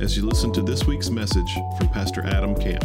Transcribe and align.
as 0.00 0.16
you 0.16 0.24
listen 0.24 0.52
to 0.52 0.62
this 0.62 0.84
week's 0.86 1.10
message 1.10 1.52
from 1.76 1.88
Pastor 1.88 2.24
Adam 2.24 2.54
Camp. 2.54 2.84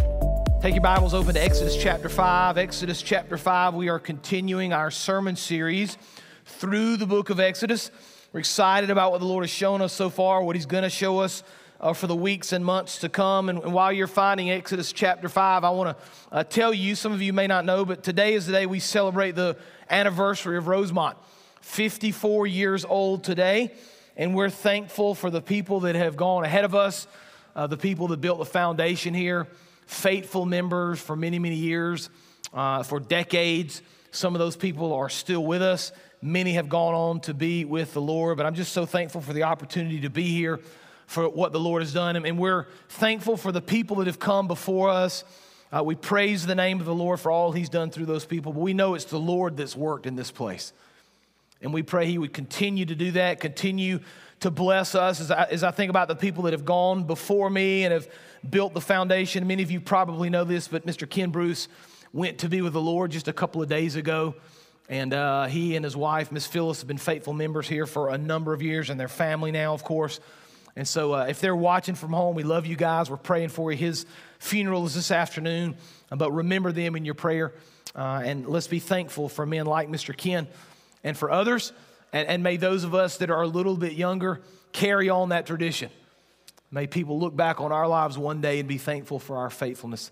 Take 0.62 0.74
your 0.74 0.82
Bibles 0.82 1.14
open 1.14 1.36
to 1.36 1.44
Exodus 1.44 1.78
chapter 1.78 2.10
5. 2.10 2.58
Exodus 2.58 3.04
chapter 3.04 3.38
5, 3.38 3.76
we 3.76 3.88
are 3.90 4.00
continuing 4.00 4.74
our 4.74 4.90
sermon 4.90 5.36
series 5.36 5.98
through 6.46 6.98
the 6.98 7.06
book 7.06 7.30
of 7.30 7.40
Exodus. 7.40 7.92
We're 8.32 8.40
excited 8.40 8.90
about 8.90 9.12
what 9.12 9.20
the 9.20 9.28
Lord 9.28 9.44
has 9.44 9.52
shown 9.52 9.84
us 9.84 9.94
so 9.94 10.10
far, 10.10 10.44
what 10.44 10.56
He's 10.56 10.66
going 10.66 10.84
to 10.84 10.90
show 10.90 11.20
us 11.20 11.44
uh, 11.80 11.94
for 11.94 12.08
the 12.08 12.16
weeks 12.16 12.52
and 12.52 12.66
months 12.66 12.98
to 13.00 13.10
come. 13.10 13.48
And, 13.50 13.62
and, 13.62 13.74
while 13.74 13.94
you're 13.94 14.08
finding 14.08 14.50
Exodus 14.50 14.92
chapter 14.92 15.30
5, 15.30 15.64
I 15.64 15.70
want 15.70 15.96
to 15.96 16.04
uh, 16.32 16.44
tell 16.44 16.74
you, 16.74 16.96
some 16.96 17.12
of 17.12 17.22
you 17.22 17.32
may 17.32 17.46
not 17.46 17.64
know, 17.64 17.86
but 17.86 18.02
today 18.02 18.34
is 18.34 18.48
the 18.48 18.54
day 18.54 18.66
we 18.66 18.80
celebrate 18.80 19.34
the 19.34 19.56
anniversary 19.88 20.58
of 20.58 20.68
Rosemont. 20.68 21.16
54 21.62 22.48
years 22.48 22.84
old 22.84 23.24
today, 23.24 23.72
and 24.16 24.36
we're 24.36 24.50
thankful 24.50 25.16
for 25.16 25.30
the 25.30 25.42
people 25.42 25.82
that 25.82 25.96
have 25.96 26.16
gone 26.16 26.44
ahead 26.44 26.66
of 26.66 26.76
us, 26.76 27.08
uh, 27.56 27.68
the 27.68 27.78
people 27.78 28.10
that 28.10 28.22
built 28.22 28.40
the 28.40 28.46
foundation 28.46 29.14
here, 29.14 29.48
faithful 29.86 30.46
members 30.46 31.00
for 31.00 31.16
many, 31.16 31.40
many 31.40 31.56
years, 31.56 32.10
uh, 32.54 32.84
for 32.84 33.00
decades. 33.00 33.82
Some 34.12 34.36
of 34.36 34.40
those 34.40 34.56
people 34.56 34.94
are 34.94 35.10
still 35.10 35.44
with 35.44 35.62
us. 35.62 35.92
Many 36.22 36.54
have 36.54 36.70
gone 36.70 36.94
on 36.94 37.20
to 37.22 37.34
be 37.34 37.66
with 37.66 37.94
the 37.94 38.02
Lord, 38.02 38.38
but 38.38 38.46
I'm 38.46 38.56
just 38.56 38.72
so 38.72 38.86
thankful 38.86 39.22
for 39.22 39.34
the 39.34 39.44
opportunity 39.44 40.02
to 40.02 40.10
be 40.10 40.30
here 40.30 40.60
for 41.08 41.28
what 41.28 41.52
the 41.52 41.60
Lord 41.60 41.82
has 41.82 41.94
done. 41.94 42.16
And 42.16 42.38
we're 42.38 42.68
thankful 42.90 43.36
for 43.36 43.52
the 43.52 43.62
people 43.62 43.98
that 43.98 44.08
have 44.08 44.20
come 44.20 44.48
before 44.48 44.90
us. 44.90 45.24
Uh, 45.72 45.84
we 45.84 45.96
praise 45.96 46.46
the 46.46 46.56
name 46.56 46.80
of 46.80 46.86
the 46.86 46.94
Lord 46.94 47.20
for 47.20 47.32
all 47.32 47.52
He's 47.52 47.70
done 47.70 47.90
through 47.90 48.06
those 48.06 48.26
people, 48.26 48.54
but 48.54 48.60
we 48.60 48.74
know 48.74 48.94
it's 48.94 49.06
the 49.06 49.20
Lord 49.20 49.58
that's 49.58 49.76
worked 49.76 50.06
in 50.06 50.16
this 50.16 50.32
place. 50.32 50.72
And 51.64 51.74
we 51.74 51.82
pray 51.82 52.06
He 52.06 52.18
would 52.18 52.34
continue 52.34 52.86
to 52.86 52.96
do 52.96 53.12
that, 53.12 53.40
continue 53.40 54.02
to 54.42 54.52
bless 54.52 54.94
us 54.94 55.22
as 55.22 55.32
I, 55.32 55.44
as 55.46 55.64
I 55.64 55.72
think 55.72 55.90
about 55.90 56.10
the 56.10 56.16
people 56.16 56.44
that 56.44 56.54
have 56.54 56.66
gone 56.66 57.06
before 57.06 57.50
me 57.50 57.86
and 57.86 57.94
have 57.94 58.08
built 58.48 58.74
the 58.74 58.82
foundation. 58.82 59.48
Many 59.48 59.64
of 59.64 59.72
you 59.72 59.80
probably 59.80 60.30
know 60.30 60.44
this, 60.44 60.68
but 60.68 60.86
Mr. 60.86 61.10
Ken 61.10 61.30
Bruce 61.30 61.70
went 62.12 62.40
to 62.40 62.50
be 62.50 62.62
with 62.62 62.74
the 62.74 62.82
Lord 62.82 63.12
just 63.12 63.30
a 63.30 63.34
couple 63.34 63.62
of 63.62 63.70
days 63.70 63.96
ago. 63.96 64.36
And 64.90 65.14
uh, 65.14 65.46
he 65.46 65.78
and 65.78 65.86
his 65.86 65.96
wife, 65.96 66.30
Miss 66.30 66.46
Phyllis, 66.46 66.82
have 66.82 66.88
been 66.90 66.98
faithful 66.98 67.32
members 67.32 67.70
here 67.70 67.86
for 67.86 68.10
a 68.10 68.18
number 68.18 68.54
of 68.54 68.62
years, 68.62 68.90
and 68.90 69.00
their 69.00 69.08
family 69.08 69.52
now, 69.52 69.74
of 69.74 69.86
course. 69.86 70.20
And 70.76 70.86
so, 70.86 71.14
uh, 71.14 71.26
if 71.30 71.40
they're 71.40 71.56
watching 71.56 71.96
from 71.96 72.12
home, 72.12 72.36
we 72.36 72.44
love 72.44 72.66
you 72.66 72.76
guys. 72.76 73.10
We're 73.10 73.16
praying 73.16 73.50
for 73.50 73.72
you. 73.72 73.78
His 73.78 74.06
funeral 74.40 74.86
is 74.86 74.94
this 74.94 75.10
afternoon, 75.10 75.78
but 76.10 76.32
remember 76.32 76.74
them 76.74 76.98
in 76.98 77.06
your 77.06 77.16
prayer. 77.16 77.54
Uh, 77.96 78.24
and 78.26 78.46
let's 78.48 78.68
be 78.68 78.80
thankful 78.80 79.30
for 79.30 79.46
men 79.46 79.66
like 79.68 79.88
Mr. 79.88 80.18
Ken 80.18 80.48
and 81.04 81.18
for 81.18 81.32
others. 81.32 81.74
And, 82.12 82.28
and 82.28 82.44
may 82.44 82.58
those 82.58 82.84
of 82.84 82.96
us 82.96 83.18
that 83.18 83.30
are 83.30 83.42
a 83.42 83.48
little 83.48 83.76
bit 83.76 83.94
younger 83.94 84.42
carry 84.72 85.10
on 85.10 85.30
that 85.30 85.46
tradition. 85.46 85.90
May 86.72 86.88
people 86.88 87.20
look 87.20 87.36
back 87.36 87.62
on 87.62 87.72
our 87.72 87.88
lives 87.88 88.18
one 88.18 88.42
day 88.42 88.60
and 88.60 88.68
be 88.68 88.78
thankful 88.78 89.20
for 89.20 89.38
our 89.38 89.50
faithfulness. 89.50 90.12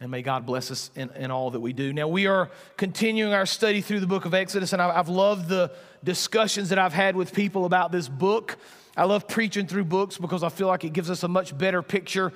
And 0.00 0.10
may 0.10 0.22
God 0.22 0.46
bless 0.46 0.70
us 0.70 0.90
in, 0.96 1.10
in 1.10 1.30
all 1.30 1.50
that 1.50 1.60
we 1.60 1.74
do. 1.74 1.92
Now, 1.92 2.08
we 2.08 2.26
are 2.26 2.50
continuing 2.78 3.34
our 3.34 3.44
study 3.44 3.82
through 3.82 4.00
the 4.00 4.06
book 4.06 4.24
of 4.24 4.32
Exodus, 4.32 4.72
and 4.72 4.80
I've 4.80 5.10
loved 5.10 5.50
the 5.50 5.72
discussions 6.02 6.70
that 6.70 6.78
I've 6.78 6.94
had 6.94 7.14
with 7.14 7.34
people 7.34 7.66
about 7.66 7.92
this 7.92 8.08
book. 8.08 8.56
I 8.96 9.04
love 9.04 9.28
preaching 9.28 9.66
through 9.66 9.84
books 9.84 10.16
because 10.16 10.42
I 10.42 10.48
feel 10.48 10.68
like 10.68 10.84
it 10.84 10.94
gives 10.94 11.10
us 11.10 11.22
a 11.22 11.28
much 11.28 11.56
better 11.56 11.82
picture 11.82 12.32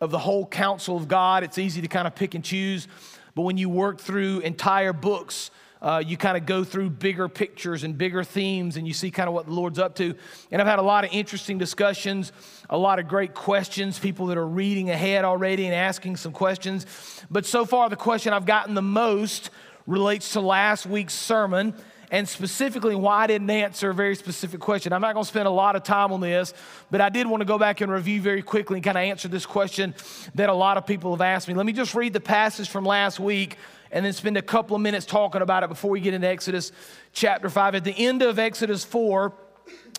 of 0.00 0.12
the 0.12 0.18
whole 0.18 0.46
counsel 0.46 0.96
of 0.96 1.08
God. 1.08 1.42
It's 1.42 1.58
easy 1.58 1.80
to 1.80 1.88
kind 1.88 2.06
of 2.06 2.14
pick 2.14 2.36
and 2.36 2.44
choose. 2.44 2.86
But 3.34 3.42
when 3.42 3.56
you 3.56 3.68
work 3.68 4.00
through 4.00 4.40
entire 4.40 4.92
books, 4.92 5.50
uh, 5.80 6.02
you 6.04 6.16
kind 6.16 6.36
of 6.36 6.46
go 6.46 6.64
through 6.64 6.90
bigger 6.90 7.28
pictures 7.28 7.84
and 7.84 7.96
bigger 7.96 8.24
themes 8.24 8.76
and 8.76 8.86
you 8.86 8.92
see 8.92 9.10
kind 9.10 9.28
of 9.28 9.34
what 9.34 9.46
the 9.46 9.52
Lord's 9.52 9.78
up 9.78 9.94
to. 9.96 10.14
And 10.50 10.60
I've 10.60 10.68
had 10.68 10.78
a 10.78 10.82
lot 10.82 11.04
of 11.04 11.10
interesting 11.12 11.58
discussions, 11.58 12.32
a 12.68 12.78
lot 12.78 12.98
of 12.98 13.08
great 13.08 13.34
questions, 13.34 13.98
people 13.98 14.26
that 14.26 14.38
are 14.38 14.46
reading 14.46 14.90
ahead 14.90 15.24
already 15.24 15.66
and 15.66 15.74
asking 15.74 16.16
some 16.16 16.32
questions. 16.32 16.86
But 17.30 17.46
so 17.46 17.64
far, 17.64 17.88
the 17.88 17.96
question 17.96 18.32
I've 18.32 18.46
gotten 18.46 18.74
the 18.74 18.82
most 18.82 19.50
relates 19.86 20.32
to 20.32 20.40
last 20.40 20.86
week's 20.86 21.14
sermon 21.14 21.74
and 22.10 22.28
specifically 22.28 22.94
why 22.94 23.24
I 23.24 23.26
didn't 23.26 23.50
answer 23.50 23.90
a 23.90 23.94
very 23.94 24.16
specific 24.16 24.60
question. 24.60 24.92
I'm 24.92 25.00
not 25.00 25.12
going 25.14 25.24
to 25.24 25.28
spend 25.28 25.46
a 25.46 25.50
lot 25.50 25.76
of 25.76 25.82
time 25.82 26.12
on 26.12 26.20
this, 26.20 26.54
but 26.90 27.00
I 27.00 27.08
did 27.10 27.26
want 27.26 27.42
to 27.42 27.44
go 27.44 27.58
back 27.58 27.80
and 27.80 27.92
review 27.92 28.20
very 28.22 28.42
quickly 28.42 28.78
and 28.78 28.84
kind 28.84 28.96
of 28.96 29.02
answer 29.02 29.28
this 29.28 29.44
question 29.44 29.94
that 30.34 30.48
a 30.48 30.54
lot 30.54 30.76
of 30.76 30.86
people 30.86 31.10
have 31.10 31.20
asked 31.20 31.48
me. 31.48 31.54
Let 31.54 31.66
me 31.66 31.72
just 31.72 31.94
read 31.94 32.12
the 32.12 32.20
passage 32.20 32.68
from 32.68 32.84
last 32.84 33.20
week 33.20 33.58
and 33.90 34.04
then 34.04 34.12
spend 34.12 34.36
a 34.36 34.42
couple 34.42 34.76
of 34.76 34.82
minutes 34.82 35.06
talking 35.06 35.42
about 35.42 35.62
it 35.62 35.68
before 35.68 35.90
we 35.90 36.00
get 36.00 36.14
into 36.14 36.26
Exodus 36.26 36.72
chapter 37.12 37.48
5. 37.48 37.76
At 37.76 37.84
the 37.84 37.94
end 37.96 38.22
of 38.22 38.38
Exodus 38.38 38.84
4, 38.84 39.32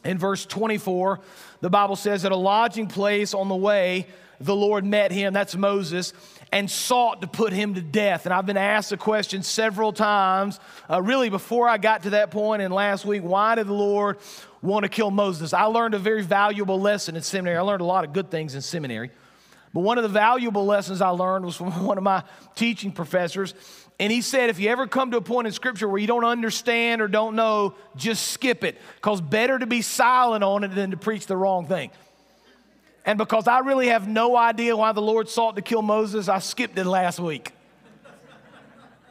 in 0.04 0.18
verse 0.18 0.46
24, 0.46 1.20
the 1.62 1.70
Bible 1.70 1.96
says, 1.96 2.26
At 2.26 2.32
a 2.32 2.38
lodging 2.38 2.88
place 2.88 3.34
on 3.34 3.50
the 3.50 3.56
way, 3.56 4.08
the 4.40 4.56
Lord 4.56 4.86
met 4.86 5.12
him, 5.12 5.34
that's 5.34 5.56
Moses, 5.56 6.14
and 6.52 6.70
sought 6.70 7.22
to 7.22 7.28
put 7.28 7.54
him 7.54 7.76
to 7.76 7.82
death. 7.82 8.26
And 8.26 8.34
I've 8.34 8.46
been 8.46 8.58
asked 8.58 8.90
the 8.90 8.98
question 8.98 9.44
several 9.44 9.92
times, 9.94 10.60
uh, 10.90 11.02
really 11.02 11.30
before 11.30 11.68
I 11.68 11.78
got 11.78 12.04
to 12.04 12.12
that 12.12 12.32
point. 12.32 12.62
and 12.62 12.74
last 12.74 13.06
week, 13.06 13.22
why 13.22 13.56
did 13.56 13.68
the 13.68 13.74
Lord 13.74 14.18
want 14.62 14.84
to 14.84 14.90
kill 14.90 15.12
Moses? 15.12 15.54
I 15.54 15.64
learned 15.64 15.94
a 15.94 16.00
very 16.00 16.24
valuable 16.24 16.80
lesson 16.80 17.16
in 17.16 17.22
seminary. 17.22 17.58
I 17.58 17.62
learned 17.62 17.82
a 17.82 17.86
lot 17.86 18.06
of 18.06 18.14
good 18.14 18.32
things 18.32 18.56
in 18.56 18.62
seminary. 18.62 19.12
But 19.74 19.82
one 19.82 19.98
of 19.98 20.04
the 20.04 20.10
valuable 20.10 20.66
lessons 20.66 21.02
I 21.02 21.10
learned 21.10 21.46
was 21.46 21.56
from 21.56 21.72
one 21.86 21.98
of 21.98 22.04
my 22.04 22.24
teaching 22.56 22.92
professors. 22.92 23.54
And 24.00 24.14
he 24.14 24.22
said, 24.22 24.50
if 24.50 24.60
you 24.60 24.70
ever 24.70 24.88
come 24.88 25.12
to 25.12 25.18
a 25.18 25.22
point 25.22 25.48
in 25.48 25.54
scripture 25.54 25.88
where 25.88 26.00
you 26.00 26.08
don't 26.08 26.24
understand 26.24 27.02
or 27.02 27.10
don't 27.10 27.36
know, 27.36 27.76
just 27.98 28.30
skip 28.30 28.64
it. 28.64 28.78
Because 28.96 29.20
better 29.20 29.60
to 29.60 29.68
be 29.68 29.82
silent 29.82 30.42
on 30.44 30.64
it 30.64 30.70
than 30.70 30.92
to 30.92 30.98
preach 30.98 31.26
the 31.26 31.36
wrong 31.36 31.66
thing. 31.66 31.92
And 33.06 33.18
because 33.18 33.48
I 33.48 33.60
really 33.60 33.88
have 33.88 34.08
no 34.08 34.38
idea 34.38 34.78
why 34.78 34.94
the 34.94 35.02
Lord 35.02 35.28
sought 35.28 35.58
to 35.58 35.62
kill 35.62 35.82
Moses, 35.82 36.30
I 36.30 36.40
skipped 36.40 36.78
it 36.78 36.86
last 36.86 37.20
week. 37.20 37.52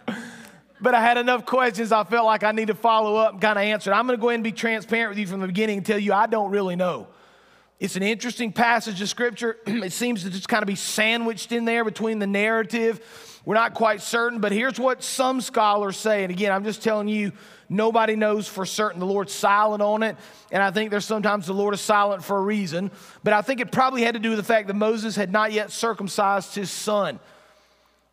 but 0.80 0.94
I 0.94 1.02
had 1.02 1.18
enough 1.18 1.44
questions 1.44 1.92
I 1.92 2.04
felt 2.04 2.24
like 2.24 2.42
I 2.42 2.52
need 2.52 2.68
to 2.68 2.74
follow 2.74 3.16
up 3.16 3.32
and 3.32 3.42
kind 3.42 3.58
of 3.58 3.64
answer. 3.64 3.90
it. 3.90 3.94
I'm 3.94 4.06
going 4.06 4.18
to 4.18 4.20
go 4.20 4.30
ahead 4.30 4.36
and 4.36 4.44
be 4.44 4.52
transparent 4.52 5.10
with 5.10 5.18
you 5.18 5.26
from 5.26 5.40
the 5.40 5.46
beginning 5.46 5.78
and 5.78 5.86
tell 5.86 5.98
you 5.98 6.14
I 6.14 6.26
don't 6.26 6.50
really 6.50 6.76
know. 6.76 7.08
It's 7.78 7.96
an 7.96 8.02
interesting 8.02 8.52
passage 8.52 9.02
of 9.02 9.08
scripture. 9.08 9.58
it 9.66 9.92
seems 9.92 10.22
to 10.22 10.30
just 10.30 10.48
kind 10.48 10.62
of 10.62 10.66
be 10.66 10.76
sandwiched 10.76 11.52
in 11.52 11.64
there 11.66 11.84
between 11.84 12.18
the 12.18 12.26
narrative. 12.26 13.00
We're 13.48 13.54
not 13.54 13.72
quite 13.72 14.02
certain, 14.02 14.40
but 14.40 14.52
here's 14.52 14.78
what 14.78 15.02
some 15.02 15.40
scholars 15.40 15.96
say. 15.96 16.22
And 16.22 16.30
again, 16.30 16.52
I'm 16.52 16.64
just 16.64 16.82
telling 16.82 17.08
you, 17.08 17.32
nobody 17.70 18.14
knows 18.14 18.46
for 18.46 18.66
certain. 18.66 19.00
The 19.00 19.06
Lord's 19.06 19.32
silent 19.32 19.80
on 19.80 20.02
it. 20.02 20.18
And 20.52 20.62
I 20.62 20.70
think 20.70 20.90
there's 20.90 21.06
sometimes 21.06 21.46
the 21.46 21.54
Lord 21.54 21.72
is 21.72 21.80
silent 21.80 22.22
for 22.22 22.36
a 22.36 22.42
reason. 22.42 22.90
But 23.24 23.32
I 23.32 23.40
think 23.40 23.60
it 23.60 23.72
probably 23.72 24.02
had 24.02 24.12
to 24.12 24.20
do 24.20 24.28
with 24.28 24.38
the 24.38 24.44
fact 24.44 24.66
that 24.66 24.74
Moses 24.74 25.16
had 25.16 25.32
not 25.32 25.52
yet 25.52 25.70
circumcised 25.70 26.56
his 26.56 26.70
son 26.70 27.20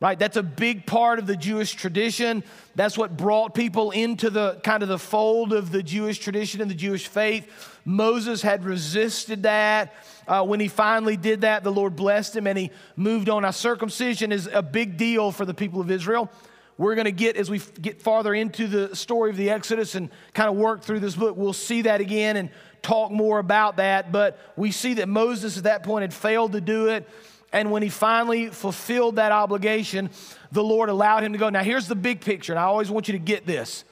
right 0.01 0.19
that's 0.19 0.35
a 0.35 0.44
big 0.44 0.85
part 0.85 1.19
of 1.19 1.25
the 1.25 1.38
jewish 1.38 1.72
tradition 1.72 2.44
that's 2.75 2.97
what 2.97 3.16
brought 3.16 3.56
people 3.56 3.91
into 3.91 4.29
the 4.29 4.59
kind 4.62 4.84
of 4.84 4.90
the 4.90 5.00
fold 5.00 5.53
of 5.53 5.72
the 5.72 5.81
jewish 5.81 6.19
tradition 6.19 6.62
and 6.62 6.69
the 6.69 6.75
jewish 6.75 7.07
faith 7.07 7.79
moses 7.85 8.41
had 8.41 8.66
resisted 8.66 9.44
that 9.44 9.94
uh, 10.27 10.44
when 10.44 10.60
he 10.60 10.68
finally 10.68 11.18
did 11.18 11.42
that 11.42 11.63
the 11.63 11.72
lord 11.72 11.95
blessed 11.95 12.36
him 12.36 12.48
and 12.48 12.57
he 12.57 12.72
moved 12.95 13.30
on 13.30 13.44
now 13.44 13.51
circumcision 13.51 14.31
is 14.31 14.50
a 14.51 14.62
big 14.62 14.98
deal 14.98 15.31
for 15.31 15.45
the 15.45 15.54
people 15.54 15.81
of 15.81 15.89
israel 15.92 16.30
we're 16.77 16.95
going 16.95 17.06
to 17.06 17.12
get 17.12 17.38
as 17.38 17.50
we 17.50 17.60
get 17.81 18.01
farther 18.01 18.33
into 18.33 18.68
the 18.68 18.95
story 18.95 19.30
of 19.30 19.38
the 19.38 19.50
exodus 19.50 19.95
and 19.95 20.10
kind 20.33 20.50
of 20.50 20.56
work 20.56 20.81
through 20.81 21.00
this 21.00 21.16
book 21.16 21.36
we'll 21.38 21.54
see 21.54 21.83
that 21.83 22.01
again 22.01 22.38
and 22.38 22.50
talk 22.81 23.12
more 23.12 23.39
about 23.39 23.77
that 23.77 24.12
but 24.12 24.39
we 24.56 24.72
see 24.72 24.95
that 24.95 25.10
moses 25.10 25.57
at 25.57 25.63
that 25.63 25.83
point 25.83 26.01
had 26.01 26.13
failed 26.13 26.51
to 26.51 26.62
do 26.62 26.89
it 26.89 27.07
and 27.56 27.72
when 27.72 27.81
he 27.81 27.88
finally 27.88 28.50
fulfilled 28.50 29.16
that 29.16 29.31
obligation, 29.31 30.10
the 30.51 30.62
Lord 30.62 30.89
allowed 30.89 31.24
him 31.24 31.31
to 31.31 31.39
go. 31.39 31.50
Now, 31.50 31.63
here's 31.63 31.88
the 31.88 31.95
big 31.95 32.19
picture, 32.19 32.51
and 32.51 32.60
I 32.60 32.63
always 32.63 32.92
want 32.92 33.07
you 33.07 33.13
to 33.13 33.19
get 33.19 33.45
this. 33.45 33.86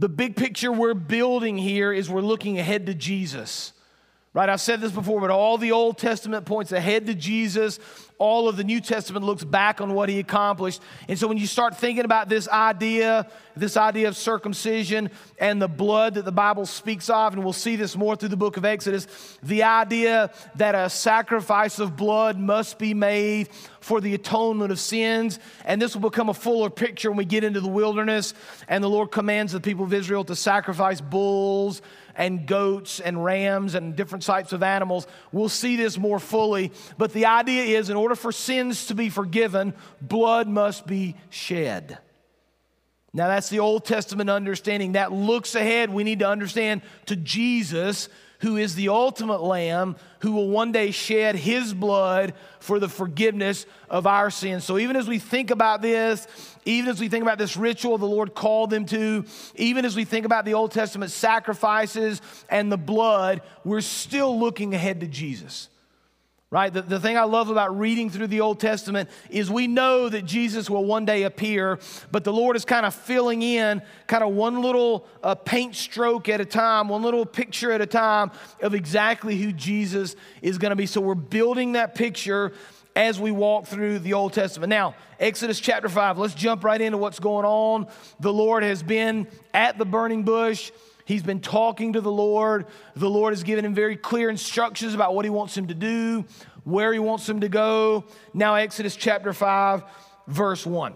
The 0.00 0.08
big 0.08 0.34
picture 0.34 0.72
we're 0.72 0.94
building 0.94 1.56
here 1.56 1.92
is 1.92 2.10
we're 2.10 2.22
looking 2.22 2.58
ahead 2.58 2.86
to 2.86 2.94
Jesus. 2.94 3.72
Right? 4.36 4.50
I've 4.50 4.60
said 4.60 4.82
this 4.82 4.92
before, 4.92 5.18
but 5.22 5.30
all 5.30 5.56
the 5.56 5.72
Old 5.72 5.96
Testament 5.96 6.44
points 6.44 6.70
ahead 6.70 7.06
to 7.06 7.14
Jesus. 7.14 7.80
all 8.18 8.48
of 8.48 8.56
the 8.56 8.64
New 8.64 8.80
Testament 8.80 9.24
looks 9.24 9.44
back 9.44 9.80
on 9.80 9.94
what 9.94 10.08
he 10.08 10.18
accomplished. 10.18 10.80
And 11.08 11.18
so 11.18 11.26
when 11.26 11.36
you 11.38 11.46
start 11.46 11.76
thinking 11.76 12.04
about 12.04 12.28
this 12.28 12.48
idea, 12.48 13.30
this 13.56 13.76
idea 13.76 14.08
of 14.08 14.16
circumcision 14.16 15.10
and 15.38 15.60
the 15.60 15.68
blood 15.68 16.14
that 16.14 16.24
the 16.24 16.32
Bible 16.32 16.64
speaks 16.66 17.10
of, 17.10 17.34
and 17.34 17.44
we'll 17.44 17.52
see 17.52 17.76
this 17.76 17.96
more 17.96 18.16
through 18.16 18.30
the 18.30 18.36
book 18.36 18.56
of 18.56 18.64
Exodus, 18.64 19.06
the 19.42 19.62
idea 19.62 20.30
that 20.56 20.74
a 20.74 20.88
sacrifice 20.88 21.78
of 21.78 21.96
blood 21.96 22.38
must 22.38 22.78
be 22.78 22.94
made 22.94 23.48
for 23.80 24.00
the 24.00 24.14
atonement 24.14 24.72
of 24.72 24.80
sins. 24.80 25.38
And 25.64 25.80
this 25.80 25.94
will 25.94 26.08
become 26.08 26.28
a 26.28 26.34
fuller 26.34 26.70
picture 26.70 27.10
when 27.10 27.18
we 27.18 27.24
get 27.24 27.44
into 27.44 27.60
the 27.60 27.68
wilderness 27.68 28.34
and 28.68 28.82
the 28.82 28.90
Lord 28.90 29.10
commands 29.10 29.52
the 29.52 29.60
people 29.60 29.84
of 29.84 29.92
Israel 29.92 30.24
to 30.24 30.36
sacrifice 30.36 31.00
bulls 31.00 31.82
and 32.16 32.46
goats 32.46 33.00
and 33.00 33.22
rams 33.22 33.74
and 33.74 33.94
different 33.94 34.24
types 34.24 34.52
of 34.52 34.62
animals. 34.62 35.06
We'll 35.32 35.48
see 35.48 35.76
this 35.76 35.98
more 35.98 36.18
fully. 36.18 36.72
But 36.98 37.12
the 37.12 37.26
idea 37.26 37.78
is 37.78 37.90
in 37.90 37.96
order 37.96 38.14
for 38.14 38.32
sins 38.32 38.86
to 38.86 38.94
be 38.94 39.08
forgiven, 39.08 39.74
blood 40.00 40.48
must 40.48 40.86
be 40.86 41.16
shed. 41.30 41.98
Now, 43.12 43.28
that's 43.28 43.48
the 43.48 43.60
Old 43.60 43.86
Testament 43.86 44.28
understanding. 44.28 44.92
That 44.92 45.10
looks 45.10 45.54
ahead. 45.54 45.88
We 45.90 46.04
need 46.04 46.18
to 46.18 46.28
understand 46.28 46.82
to 47.06 47.16
Jesus 47.16 48.10
who 48.40 48.56
is 48.56 48.74
the 48.74 48.88
ultimate 48.88 49.42
lamb 49.42 49.96
who 50.20 50.32
will 50.32 50.48
one 50.48 50.72
day 50.72 50.90
shed 50.90 51.36
his 51.36 51.72
blood 51.72 52.34
for 52.60 52.78
the 52.78 52.88
forgiveness 52.88 53.66
of 53.88 54.06
our 54.06 54.30
sins. 54.30 54.64
So 54.64 54.78
even 54.78 54.96
as 54.96 55.08
we 55.08 55.18
think 55.18 55.50
about 55.50 55.82
this, 55.82 56.26
even 56.64 56.90
as 56.90 57.00
we 57.00 57.08
think 57.08 57.22
about 57.22 57.38
this 57.38 57.56
ritual 57.56 57.98
the 57.98 58.06
Lord 58.06 58.34
called 58.34 58.70
them 58.70 58.86
to, 58.86 59.24
even 59.54 59.84
as 59.84 59.94
we 59.94 60.04
think 60.04 60.26
about 60.26 60.44
the 60.44 60.54
Old 60.54 60.72
Testament 60.72 61.10
sacrifices 61.12 62.20
and 62.48 62.70
the 62.70 62.76
blood, 62.76 63.42
we're 63.64 63.80
still 63.80 64.38
looking 64.38 64.74
ahead 64.74 65.00
to 65.00 65.06
Jesus 65.06 65.68
right? 66.50 66.72
The, 66.72 66.82
the 66.82 67.00
thing 67.00 67.18
I 67.18 67.24
love 67.24 67.50
about 67.50 67.76
reading 67.76 68.08
through 68.08 68.28
the 68.28 68.40
Old 68.40 68.60
Testament 68.60 69.10
is 69.30 69.50
we 69.50 69.66
know 69.66 70.08
that 70.08 70.24
Jesus 70.24 70.70
will 70.70 70.84
one 70.84 71.04
day 71.04 71.24
appear, 71.24 71.80
but 72.12 72.22
the 72.22 72.32
Lord 72.32 72.54
is 72.54 72.64
kind 72.64 72.86
of 72.86 72.94
filling 72.94 73.42
in 73.42 73.82
kind 74.06 74.22
of 74.22 74.32
one 74.32 74.62
little 74.62 75.08
uh, 75.24 75.34
paint 75.34 75.74
stroke 75.74 76.28
at 76.28 76.40
a 76.40 76.44
time, 76.44 76.88
one 76.88 77.02
little 77.02 77.26
picture 77.26 77.72
at 77.72 77.80
a 77.80 77.86
time 77.86 78.30
of 78.62 78.74
exactly 78.74 79.36
who 79.36 79.52
Jesus 79.52 80.14
is 80.40 80.56
going 80.58 80.70
to 80.70 80.76
be. 80.76 80.86
So 80.86 81.00
we're 81.00 81.16
building 81.16 81.72
that 81.72 81.96
picture 81.96 82.52
as 82.94 83.20
we 83.20 83.32
walk 83.32 83.66
through 83.66 83.98
the 83.98 84.14
Old 84.14 84.32
Testament. 84.32 84.70
Now, 84.70 84.94
Exodus 85.18 85.58
chapter 85.58 85.88
5, 85.88 86.16
let's 86.16 86.34
jump 86.34 86.62
right 86.62 86.80
into 86.80 86.96
what's 86.96 87.18
going 87.18 87.44
on. 87.44 87.88
The 88.20 88.32
Lord 88.32 88.62
has 88.62 88.82
been 88.82 89.26
at 89.52 89.78
the 89.78 89.84
burning 89.84 90.22
bush. 90.22 90.70
He's 91.06 91.22
been 91.22 91.40
talking 91.40 91.92
to 91.92 92.00
the 92.00 92.10
Lord. 92.10 92.66
The 92.96 93.08
Lord 93.08 93.32
has 93.32 93.44
given 93.44 93.64
him 93.64 93.74
very 93.74 93.96
clear 93.96 94.28
instructions 94.28 94.92
about 94.92 95.14
what 95.14 95.24
he 95.24 95.30
wants 95.30 95.56
him 95.56 95.68
to 95.68 95.74
do, 95.74 96.24
where 96.64 96.92
he 96.92 96.98
wants 96.98 97.28
him 97.28 97.40
to 97.40 97.48
go. 97.48 98.04
Now, 98.34 98.56
Exodus 98.56 98.96
chapter 98.96 99.32
5, 99.32 99.84
verse 100.26 100.66
1. 100.66 100.94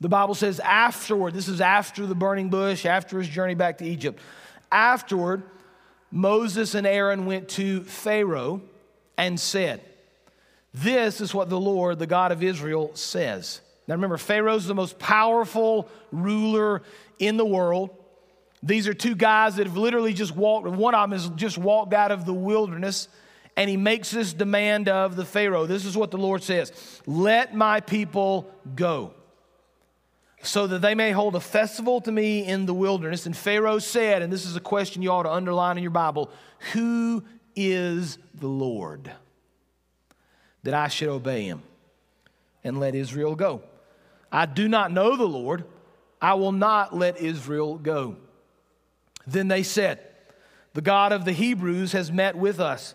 The 0.00 0.08
Bible 0.08 0.36
says, 0.36 0.60
afterward, 0.60 1.34
this 1.34 1.48
is 1.48 1.60
after 1.60 2.06
the 2.06 2.14
burning 2.14 2.48
bush, 2.48 2.86
after 2.86 3.18
his 3.18 3.28
journey 3.28 3.54
back 3.54 3.78
to 3.78 3.84
Egypt. 3.84 4.20
Afterward, 4.70 5.42
Moses 6.12 6.76
and 6.76 6.86
Aaron 6.86 7.26
went 7.26 7.48
to 7.50 7.82
Pharaoh 7.82 8.62
and 9.18 9.38
said, 9.38 9.80
This 10.72 11.20
is 11.20 11.34
what 11.34 11.48
the 11.50 11.58
Lord, 11.58 11.98
the 11.98 12.06
God 12.06 12.30
of 12.30 12.40
Israel, 12.44 12.92
says. 12.94 13.60
Now 13.88 13.96
remember, 13.96 14.16
Pharaoh's 14.16 14.66
the 14.66 14.76
most 14.76 15.00
powerful 15.00 15.88
ruler 16.12 16.82
in 17.18 17.36
the 17.36 17.44
world. 17.44 17.90
These 18.62 18.86
are 18.86 18.94
two 18.94 19.16
guys 19.16 19.56
that 19.56 19.66
have 19.66 19.76
literally 19.76 20.12
just 20.12 20.36
walked, 20.36 20.68
one 20.68 20.94
of 20.94 21.10
them 21.10 21.18
has 21.18 21.28
just 21.30 21.58
walked 21.58 21.92
out 21.92 22.12
of 22.12 22.24
the 22.24 22.32
wilderness, 22.32 23.08
and 23.56 23.68
he 23.68 23.76
makes 23.76 24.10
this 24.10 24.32
demand 24.32 24.88
of 24.88 25.16
the 25.16 25.24
Pharaoh. 25.24 25.66
This 25.66 25.84
is 25.84 25.96
what 25.96 26.10
the 26.10 26.18
Lord 26.18 26.42
says 26.42 26.72
Let 27.06 27.54
my 27.54 27.80
people 27.80 28.48
go, 28.76 29.14
so 30.42 30.68
that 30.68 30.80
they 30.80 30.94
may 30.94 31.10
hold 31.10 31.34
a 31.34 31.40
festival 31.40 32.00
to 32.02 32.12
me 32.12 32.46
in 32.46 32.66
the 32.66 32.74
wilderness. 32.74 33.26
And 33.26 33.36
Pharaoh 33.36 33.80
said, 33.80 34.22
and 34.22 34.32
this 34.32 34.46
is 34.46 34.54
a 34.54 34.60
question 34.60 35.02
you 35.02 35.10
ought 35.10 35.24
to 35.24 35.32
underline 35.32 35.76
in 35.76 35.82
your 35.82 35.90
Bible 35.90 36.30
Who 36.72 37.24
is 37.56 38.18
the 38.34 38.48
Lord? 38.48 39.10
That 40.62 40.74
I 40.74 40.86
should 40.86 41.08
obey 41.08 41.42
him 41.42 41.62
and 42.62 42.78
let 42.78 42.94
Israel 42.94 43.34
go. 43.34 43.62
I 44.30 44.46
do 44.46 44.68
not 44.68 44.92
know 44.92 45.16
the 45.16 45.26
Lord. 45.26 45.64
I 46.20 46.34
will 46.34 46.52
not 46.52 46.94
let 46.94 47.20
Israel 47.20 47.76
go. 47.76 48.16
Then 49.26 49.48
they 49.48 49.62
said, 49.62 50.00
The 50.74 50.80
God 50.80 51.12
of 51.12 51.24
the 51.24 51.32
Hebrews 51.32 51.92
has 51.92 52.10
met 52.10 52.36
with 52.36 52.60
us. 52.60 52.94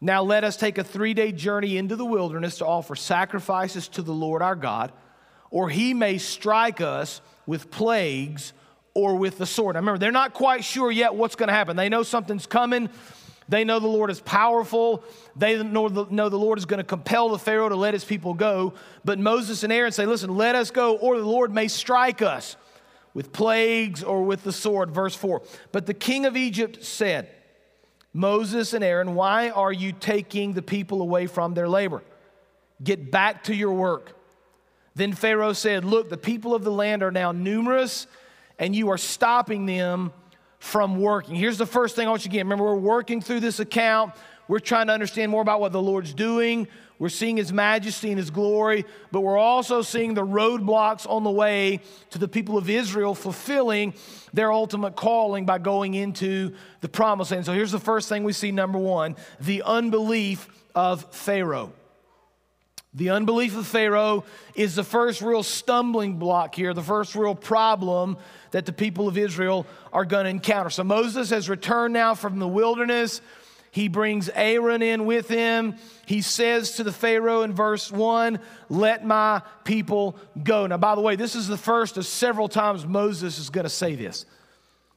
Now 0.00 0.22
let 0.22 0.44
us 0.44 0.56
take 0.56 0.78
a 0.78 0.84
three 0.84 1.14
day 1.14 1.32
journey 1.32 1.76
into 1.76 1.96
the 1.96 2.04
wilderness 2.04 2.58
to 2.58 2.66
offer 2.66 2.94
sacrifices 2.94 3.88
to 3.88 4.02
the 4.02 4.12
Lord 4.12 4.42
our 4.42 4.56
God, 4.56 4.92
or 5.50 5.70
he 5.70 5.94
may 5.94 6.18
strike 6.18 6.80
us 6.80 7.20
with 7.46 7.70
plagues 7.70 8.52
or 8.94 9.16
with 9.16 9.38
the 9.38 9.46
sword. 9.46 9.74
Now 9.74 9.80
remember, 9.80 9.98
they're 9.98 10.12
not 10.12 10.34
quite 10.34 10.64
sure 10.64 10.90
yet 10.90 11.14
what's 11.14 11.36
going 11.36 11.48
to 11.48 11.54
happen. 11.54 11.76
They 11.76 11.88
know 11.88 12.02
something's 12.02 12.46
coming. 12.46 12.90
They 13.48 13.64
know 13.64 13.78
the 13.78 13.86
Lord 13.86 14.10
is 14.10 14.20
powerful. 14.20 15.04
They 15.36 15.62
know 15.62 15.88
the, 15.88 16.06
know 16.10 16.28
the 16.28 16.38
Lord 16.38 16.58
is 16.58 16.64
going 16.64 16.78
to 16.78 16.84
compel 16.84 17.28
the 17.28 17.38
Pharaoh 17.38 17.68
to 17.68 17.76
let 17.76 17.92
his 17.92 18.04
people 18.04 18.34
go. 18.34 18.74
But 19.04 19.18
Moses 19.18 19.62
and 19.64 19.72
Aaron 19.72 19.92
say, 19.92 20.06
Listen, 20.06 20.36
let 20.36 20.54
us 20.54 20.70
go, 20.70 20.96
or 20.96 21.18
the 21.18 21.26
Lord 21.26 21.52
may 21.52 21.68
strike 21.68 22.22
us 22.22 22.56
with 23.14 23.32
plagues 23.32 24.02
or 24.02 24.24
with 24.24 24.42
the 24.42 24.52
sword. 24.52 24.90
Verse 24.90 25.14
4. 25.14 25.42
But 25.72 25.86
the 25.86 25.94
king 25.94 26.26
of 26.26 26.36
Egypt 26.36 26.84
said, 26.84 27.30
Moses 28.12 28.74
and 28.74 28.84
Aaron, 28.84 29.14
why 29.14 29.50
are 29.50 29.72
you 29.72 29.92
taking 29.92 30.52
the 30.52 30.62
people 30.62 31.00
away 31.00 31.26
from 31.26 31.54
their 31.54 31.68
labor? 31.68 32.02
Get 32.82 33.10
back 33.10 33.44
to 33.44 33.54
your 33.54 33.72
work. 33.72 34.16
Then 34.94 35.12
Pharaoh 35.12 35.52
said, 35.52 35.84
Look, 35.84 36.08
the 36.08 36.16
people 36.16 36.54
of 36.54 36.62
the 36.62 36.70
land 36.70 37.02
are 37.02 37.10
now 37.10 37.32
numerous, 37.32 38.06
and 38.58 38.74
you 38.74 38.90
are 38.90 38.98
stopping 38.98 39.66
them 39.66 40.12
from 40.58 41.00
working. 41.00 41.34
Here's 41.34 41.58
the 41.58 41.66
first 41.66 41.96
thing 41.96 42.06
I 42.06 42.10
want 42.10 42.24
you 42.24 42.30
to 42.30 42.32
get. 42.32 42.42
Remember, 42.44 42.64
we're 42.64 42.76
working 42.76 43.20
through 43.20 43.40
this 43.40 43.58
account. 43.58 44.14
We're 44.46 44.60
trying 44.60 44.86
to 44.86 44.92
understand 44.92 45.30
more 45.30 45.42
about 45.42 45.60
what 45.60 45.72
the 45.72 45.82
Lord's 45.82 46.14
doing. 46.14 46.68
We're 46.98 47.08
seeing 47.08 47.36
his 47.36 47.52
majesty 47.52 48.10
and 48.10 48.18
his 48.18 48.30
glory, 48.30 48.84
but 49.10 49.22
we're 49.22 49.36
also 49.36 49.82
seeing 49.82 50.14
the 50.14 50.24
roadblocks 50.24 51.08
on 51.08 51.24
the 51.24 51.30
way 51.30 51.80
to 52.10 52.18
the 52.18 52.28
people 52.28 52.56
of 52.56 52.70
Israel 52.70 53.14
fulfilling 53.14 53.94
their 54.32 54.52
ultimate 54.52 54.94
calling 54.94 55.44
by 55.44 55.58
going 55.58 55.94
into 55.94 56.54
the 56.80 56.88
promised 56.88 57.32
land. 57.32 57.46
So 57.46 57.52
here's 57.52 57.72
the 57.72 57.80
first 57.80 58.08
thing 58.08 58.22
we 58.22 58.32
see 58.32 58.52
number 58.52 58.78
one 58.78 59.16
the 59.40 59.62
unbelief 59.62 60.48
of 60.74 61.04
Pharaoh. 61.14 61.72
The 62.96 63.10
unbelief 63.10 63.56
of 63.56 63.66
Pharaoh 63.66 64.24
is 64.54 64.76
the 64.76 64.84
first 64.84 65.20
real 65.20 65.42
stumbling 65.42 66.18
block 66.18 66.54
here, 66.54 66.72
the 66.72 66.82
first 66.82 67.16
real 67.16 67.34
problem 67.34 68.16
that 68.52 68.66
the 68.66 68.72
people 68.72 69.08
of 69.08 69.18
Israel 69.18 69.66
are 69.92 70.04
going 70.04 70.24
to 70.24 70.30
encounter. 70.30 70.70
So 70.70 70.84
Moses 70.84 71.30
has 71.30 71.48
returned 71.48 71.92
now 71.92 72.14
from 72.14 72.38
the 72.38 72.46
wilderness. 72.46 73.20
He 73.74 73.88
brings 73.88 74.28
Aaron 74.28 74.82
in 74.82 75.04
with 75.04 75.26
him. 75.26 75.74
He 76.06 76.22
says 76.22 76.76
to 76.76 76.84
the 76.84 76.92
Pharaoh 76.92 77.42
in 77.42 77.52
verse 77.52 77.90
1, 77.90 78.38
Let 78.68 79.04
my 79.04 79.42
people 79.64 80.16
go. 80.44 80.68
Now, 80.68 80.76
by 80.76 80.94
the 80.94 81.00
way, 81.00 81.16
this 81.16 81.34
is 81.34 81.48
the 81.48 81.56
first 81.56 81.96
of 81.96 82.06
several 82.06 82.48
times 82.48 82.86
Moses 82.86 83.36
is 83.36 83.50
going 83.50 83.64
to 83.64 83.68
say 83.68 83.96
this. 83.96 84.26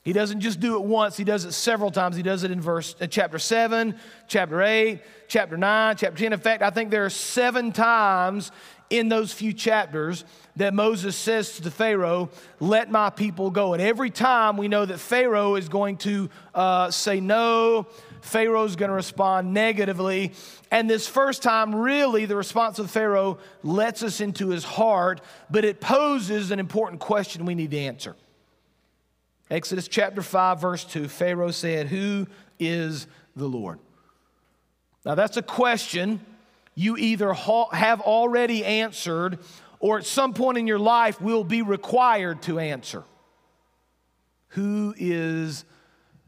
He 0.03 0.13
doesn't 0.13 0.41
just 0.41 0.59
do 0.59 0.75
it 0.75 0.83
once, 0.83 1.17
he 1.17 1.23
does 1.23 1.43
it 1.43 1.53
several 1.53 1.89
times. 1.89 2.15
He 2.15 2.21
does 2.21 2.43
it 2.43 2.51
in 2.51 2.61
verse 2.61 2.95
uh, 3.01 3.07
chapter 3.07 3.39
7, 3.39 3.95
chapter 4.27 4.61
8, 4.61 5.01
chapter 5.27 5.57
9, 5.57 5.95
chapter 5.95 6.19
10. 6.19 6.33
In 6.33 6.39
fact, 6.39 6.61
I 6.61 6.69
think 6.69 6.91
there 6.91 7.03
are 7.03 7.09
seven 7.09 7.71
times 7.71 8.51
in 8.91 9.09
those 9.09 9.33
few 9.33 9.53
chapters 9.53 10.23
that 10.55 10.75
Moses 10.75 11.15
says 11.15 11.55
to 11.55 11.63
the 11.63 11.71
Pharaoh, 11.71 12.29
Let 12.59 12.91
my 12.91 13.09
people 13.09 13.49
go. 13.49 13.73
And 13.73 13.81
every 13.81 14.09
time 14.09 14.55
we 14.55 14.67
know 14.67 14.85
that 14.85 14.99
Pharaoh 14.99 15.55
is 15.55 15.67
going 15.67 15.97
to 15.97 16.29
uh, 16.53 16.91
say 16.91 17.19
no, 17.19 17.87
Pharaoh's 18.21 18.75
going 18.75 18.89
to 18.89 18.95
respond 18.95 19.53
negatively. 19.53 20.33
And 20.71 20.89
this 20.89 21.07
first 21.07 21.43
time, 21.43 21.73
really, 21.75 22.25
the 22.25 22.35
response 22.35 22.79
of 22.79 22.91
Pharaoh 22.91 23.37
lets 23.63 24.03
us 24.03 24.21
into 24.21 24.49
his 24.49 24.63
heart, 24.63 25.21
but 25.49 25.65
it 25.65 25.79
poses 25.79 26.51
an 26.51 26.59
important 26.59 26.99
question 26.99 27.45
we 27.45 27.55
need 27.55 27.71
to 27.71 27.79
answer. 27.79 28.15
Exodus 29.49 29.87
chapter 29.87 30.21
5, 30.21 30.59
verse 30.59 30.83
2 30.83 31.07
Pharaoh 31.07 31.51
said, 31.51 31.87
Who 31.87 32.27
is 32.59 33.07
the 33.35 33.47
Lord? 33.47 33.79
Now, 35.05 35.15
that's 35.15 35.37
a 35.37 35.41
question 35.41 36.19
you 36.75 36.97
either 36.97 37.33
have 37.33 38.01
already 38.01 38.63
answered 38.65 39.39
or 39.79 39.97
at 39.97 40.05
some 40.05 40.33
point 40.33 40.57
in 40.57 40.67
your 40.67 40.79
life 40.79 41.21
will 41.21 41.43
be 41.43 41.61
required 41.61 42.41
to 42.43 42.59
answer. 42.59 43.03
Who 44.49 44.93
is 44.97 45.65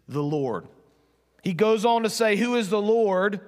the 0.08 0.24
Lord? 0.24 0.67
He 1.43 1.53
goes 1.53 1.86
on 1.86 2.03
to 2.03 2.10
say, 2.10 2.36
Who 2.36 2.55
is 2.55 2.69
the 2.69 2.81
Lord 2.81 3.39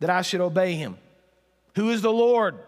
that 0.00 0.10
I 0.10 0.22
should 0.22 0.40
obey 0.40 0.74
him? 0.74 0.98
Who 1.74 1.90
is 1.90 2.02
the 2.02 2.12
Lord 2.12 2.58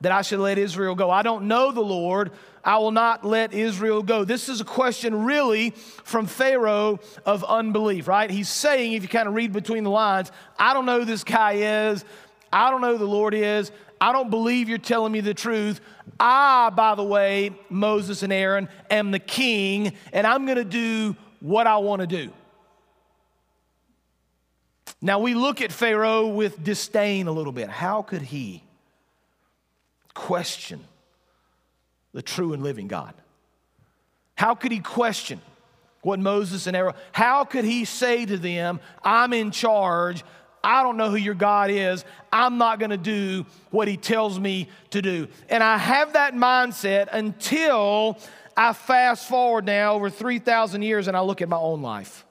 that 0.00 0.12
I 0.12 0.22
should 0.22 0.40
let 0.40 0.58
Israel 0.58 0.94
go? 0.94 1.10
I 1.10 1.22
don't 1.22 1.48
know 1.48 1.70
the 1.70 1.80
Lord. 1.80 2.32
I 2.64 2.78
will 2.78 2.92
not 2.92 3.24
let 3.24 3.52
Israel 3.52 4.02
go. 4.02 4.24
This 4.24 4.48
is 4.48 4.60
a 4.60 4.64
question 4.64 5.24
really 5.24 5.70
from 5.70 6.26
Pharaoh 6.26 6.98
of 7.26 7.44
unbelief, 7.44 8.08
right? 8.08 8.30
He's 8.30 8.48
saying, 8.48 8.94
if 8.94 9.02
you 9.02 9.08
kind 9.08 9.28
of 9.28 9.34
read 9.34 9.52
between 9.52 9.84
the 9.84 9.90
lines, 9.90 10.32
I 10.58 10.72
don't 10.72 10.86
know 10.86 11.00
who 11.00 11.04
this 11.04 11.24
guy 11.24 11.88
is. 11.92 12.04
I 12.50 12.70
don't 12.70 12.80
know 12.80 12.92
who 12.92 12.98
the 12.98 13.04
Lord 13.04 13.34
is. 13.34 13.70
I 14.00 14.12
don't 14.12 14.30
believe 14.30 14.68
you're 14.68 14.78
telling 14.78 15.12
me 15.12 15.20
the 15.20 15.34
truth. 15.34 15.80
I, 16.18 16.70
by 16.70 16.94
the 16.94 17.04
way, 17.04 17.52
Moses 17.68 18.22
and 18.22 18.32
Aaron, 18.32 18.68
am 18.90 19.10
the 19.10 19.18
king, 19.18 19.92
and 20.12 20.26
I'm 20.26 20.46
going 20.46 20.58
to 20.58 20.64
do 20.64 21.16
what 21.40 21.66
I 21.66 21.76
want 21.78 22.00
to 22.00 22.06
do. 22.06 22.30
Now 25.04 25.18
we 25.18 25.34
look 25.34 25.60
at 25.60 25.70
Pharaoh 25.70 26.28
with 26.28 26.64
disdain 26.64 27.26
a 27.26 27.30
little 27.30 27.52
bit. 27.52 27.68
How 27.68 28.00
could 28.00 28.22
he 28.22 28.64
question 30.14 30.80
the 32.14 32.22
true 32.22 32.54
and 32.54 32.62
living 32.62 32.88
God? 32.88 33.12
How 34.34 34.54
could 34.54 34.72
he 34.72 34.78
question 34.78 35.42
what 36.00 36.20
Moses 36.20 36.66
and 36.66 36.74
Aaron, 36.74 36.94
how 37.12 37.44
could 37.44 37.66
he 37.66 37.84
say 37.84 38.24
to 38.24 38.38
them, 38.38 38.80
I'm 39.02 39.34
in 39.34 39.50
charge, 39.50 40.24
I 40.62 40.82
don't 40.82 40.96
know 40.96 41.10
who 41.10 41.16
your 41.16 41.34
God 41.34 41.68
is. 41.68 42.02
I'm 42.32 42.56
not 42.56 42.78
going 42.78 42.90
to 42.90 42.96
do 42.96 43.44
what 43.70 43.88
he 43.88 43.98
tells 43.98 44.40
me 44.40 44.70
to 44.90 45.02
do. 45.02 45.28
And 45.50 45.62
I 45.62 45.76
have 45.76 46.14
that 46.14 46.32
mindset 46.32 47.08
until 47.12 48.18
I 48.56 48.72
fast 48.72 49.28
forward 49.28 49.66
now 49.66 49.96
over 49.96 50.08
3,000 50.08 50.80
years 50.80 51.08
and 51.08 51.16
I 51.16 51.20
look 51.20 51.42
at 51.42 51.50
my 51.50 51.58
own 51.58 51.82
life. 51.82 52.24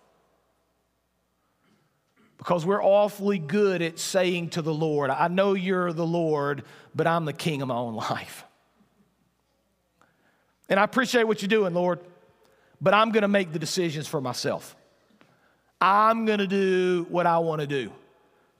Because 2.43 2.65
we're 2.65 2.83
awfully 2.83 3.39
good 3.39 3.81
at 3.81 3.97
saying 3.97 4.49
to 4.49 4.61
the 4.61 4.73
Lord, 4.73 5.09
I 5.09 5.29
know 5.29 5.53
you're 5.53 5.93
the 5.93 6.05
Lord, 6.05 6.65
but 6.93 7.07
I'm 7.07 7.23
the 7.23 7.31
king 7.31 7.61
of 7.61 7.69
my 7.69 7.75
own 7.75 7.95
life. 8.09 8.43
And 10.67 10.77
I 10.77 10.83
appreciate 10.83 11.23
what 11.23 11.41
you're 11.41 11.47
doing, 11.47 11.73
Lord, 11.73 12.01
but 12.81 12.93
I'm 12.93 13.13
going 13.13 13.21
to 13.21 13.29
make 13.29 13.53
the 13.53 13.59
decisions 13.59 14.09
for 14.09 14.19
myself. 14.19 14.75
I'm 15.79 16.25
going 16.25 16.39
to 16.39 16.47
do 16.47 17.07
what 17.07 17.25
I 17.25 17.37
want 17.37 17.61
to 17.61 17.67
do. 17.67 17.93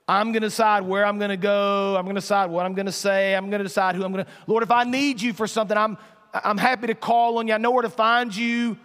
I'm 0.08 0.32
going 0.32 0.40
to 0.40 0.48
decide 0.48 0.84
where 0.84 1.04
I'm 1.04 1.18
going 1.18 1.28
to 1.28 1.36
go. 1.36 1.94
I'm 1.98 2.04
going 2.04 2.14
to 2.14 2.22
decide 2.22 2.48
what 2.48 2.64
I'm 2.64 2.72
going 2.72 2.86
to 2.86 2.92
say. 2.92 3.36
I'm 3.36 3.50
going 3.50 3.60
to 3.60 3.64
decide 3.64 3.96
who 3.96 4.04
I'm 4.04 4.12
going 4.12 4.24
to. 4.24 4.30
Lord, 4.46 4.62
if 4.62 4.70
I 4.70 4.84
need 4.84 5.20
you 5.20 5.34
for 5.34 5.46
something, 5.46 5.76
I'm, 5.76 5.98
I'm 6.32 6.56
happy 6.56 6.86
to 6.86 6.94
call 6.94 7.36
on 7.36 7.48
you. 7.48 7.52
I 7.52 7.58
know 7.58 7.70
where 7.70 7.82
to 7.82 7.90
find 7.90 8.34
you. 8.34 8.78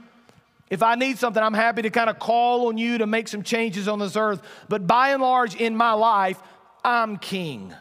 If 0.69 0.83
I 0.83 0.95
need 0.95 1.17
something, 1.17 1.41
I'm 1.41 1.53
happy 1.53 1.81
to 1.83 1.89
kind 1.89 2.09
of 2.09 2.19
call 2.19 2.67
on 2.67 2.77
you 2.77 2.99
to 2.99 3.07
make 3.07 3.27
some 3.27 3.43
changes 3.43 3.87
on 3.87 3.99
this 3.99 4.15
earth. 4.15 4.41
But 4.67 4.85
by 4.85 5.09
and 5.09 5.21
large, 5.21 5.55
in 5.55 5.75
my 5.75 5.93
life, 5.93 6.39
I'm 6.83 7.17
king. 7.17 7.73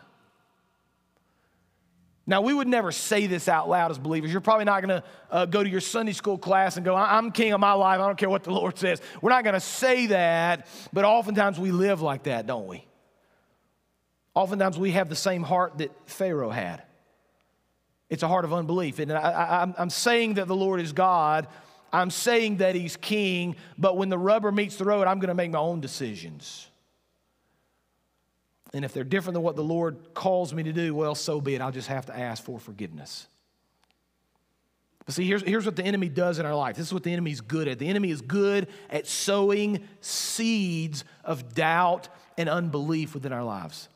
Now, 2.26 2.42
we 2.42 2.52
would 2.52 2.68
never 2.68 2.92
say 2.92 3.26
this 3.26 3.48
out 3.48 3.70
loud 3.70 3.90
as 3.90 3.98
believers. 3.98 4.30
You're 4.30 4.42
probably 4.42 4.66
not 4.66 4.82
going 4.82 5.00
to 5.00 5.04
uh, 5.30 5.46
go 5.46 5.62
to 5.62 5.68
your 5.68 5.80
Sunday 5.80 6.12
school 6.12 6.36
class 6.36 6.76
and 6.76 6.84
go, 6.84 6.94
I'm 6.94 7.30
king 7.30 7.52
of 7.54 7.60
my 7.60 7.72
life. 7.72 8.00
I 8.00 8.06
don't 8.06 8.18
care 8.18 8.28
what 8.28 8.44
the 8.44 8.52
Lord 8.52 8.78
says. 8.78 9.00
We're 9.22 9.30
not 9.30 9.44
going 9.44 9.54
to 9.54 9.60
say 9.60 10.08
that, 10.08 10.66
but 10.92 11.06
oftentimes 11.06 11.58
we 11.58 11.70
live 11.70 12.02
like 12.02 12.24
that, 12.24 12.46
don't 12.46 12.66
we? 12.66 12.84
Oftentimes 14.34 14.78
we 14.78 14.92
have 14.92 15.08
the 15.08 15.16
same 15.16 15.42
heart 15.42 15.78
that 15.78 15.90
Pharaoh 16.04 16.50
had. 16.50 16.82
It's 18.10 18.22
a 18.22 18.28
heart 18.28 18.44
of 18.44 18.52
unbelief. 18.52 18.98
And 18.98 19.10
I, 19.10 19.72
am 19.78 19.90
saying 19.90 20.34
that 20.34 20.48
the 20.48 20.56
Lord 20.56 20.80
is 20.80 20.92
God. 20.92 21.46
I'm 21.92 22.10
saying 22.10 22.58
that 22.58 22.74
He's 22.74 22.96
king. 22.96 23.56
But 23.76 23.96
when 23.96 24.08
the 24.08 24.18
rubber 24.18 24.52
meets 24.52 24.76
the 24.76 24.84
road, 24.84 25.06
I'm 25.06 25.18
going 25.18 25.28
to 25.28 25.34
make 25.34 25.50
my 25.50 25.58
own 25.58 25.80
decisions. 25.80 26.68
And 28.74 28.84
if 28.84 28.92
they're 28.92 29.04
different 29.04 29.34
than 29.34 29.42
what 29.42 29.56
the 29.56 29.64
Lord 29.64 30.14
calls 30.14 30.52
me 30.52 30.62
to 30.64 30.72
do, 30.72 30.94
well, 30.94 31.14
so 31.14 31.40
be 31.40 31.54
it. 31.54 31.60
I'll 31.60 31.72
just 31.72 31.88
have 31.88 32.06
to 32.06 32.18
ask 32.18 32.42
for 32.42 32.58
forgiveness. 32.58 33.26
But 35.06 35.14
see, 35.14 35.26
here's, 35.26 35.42
here's 35.42 35.64
what 35.64 35.74
the 35.74 35.84
enemy 35.84 36.10
does 36.10 36.38
in 36.38 36.44
our 36.44 36.54
life. 36.54 36.76
This 36.76 36.86
is 36.86 36.92
what 36.92 37.02
the 37.02 37.12
enemy 37.12 37.30
is 37.30 37.40
good 37.40 37.66
at. 37.66 37.78
The 37.78 37.88
enemy 37.88 38.10
is 38.10 38.20
good 38.20 38.68
at 38.90 39.06
sowing 39.06 39.88
seeds 40.02 41.02
of 41.24 41.54
doubt 41.54 42.10
and 42.36 42.46
unbelief 42.46 43.14
within 43.14 43.32
our 43.32 43.42
lives. 43.42 43.88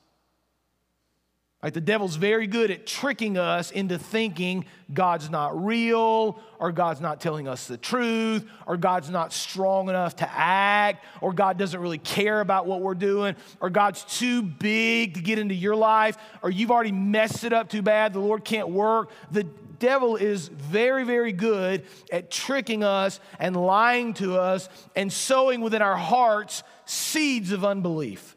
The 1.62 1.80
devil's 1.80 2.16
very 2.16 2.48
good 2.48 2.72
at 2.72 2.88
tricking 2.88 3.38
us 3.38 3.70
into 3.70 3.96
thinking 3.96 4.64
God's 4.92 5.30
not 5.30 5.64
real, 5.64 6.40
or 6.58 6.72
God's 6.72 7.00
not 7.00 7.20
telling 7.20 7.46
us 7.46 7.68
the 7.68 7.76
truth, 7.76 8.44
or 8.66 8.76
God's 8.76 9.10
not 9.10 9.32
strong 9.32 9.88
enough 9.88 10.16
to 10.16 10.28
act, 10.28 11.04
or 11.20 11.32
God 11.32 11.58
doesn't 11.58 11.78
really 11.78 11.98
care 11.98 12.40
about 12.40 12.66
what 12.66 12.80
we're 12.80 12.96
doing, 12.96 13.36
or 13.60 13.70
God's 13.70 14.02
too 14.02 14.42
big 14.42 15.14
to 15.14 15.20
get 15.20 15.38
into 15.38 15.54
your 15.54 15.76
life, 15.76 16.18
or 16.42 16.50
you've 16.50 16.72
already 16.72 16.90
messed 16.90 17.44
it 17.44 17.52
up 17.52 17.68
too 17.68 17.82
bad, 17.82 18.12
the 18.12 18.18
Lord 18.18 18.44
can't 18.44 18.68
work. 18.68 19.10
The 19.30 19.44
devil 19.78 20.16
is 20.16 20.48
very, 20.48 21.04
very 21.04 21.32
good 21.32 21.84
at 22.10 22.28
tricking 22.28 22.82
us 22.82 23.20
and 23.38 23.54
lying 23.54 24.14
to 24.14 24.36
us 24.36 24.68
and 24.96 25.12
sowing 25.12 25.60
within 25.60 25.80
our 25.80 25.96
hearts 25.96 26.64
seeds 26.86 27.52
of 27.52 27.64
unbelief. 27.64 28.36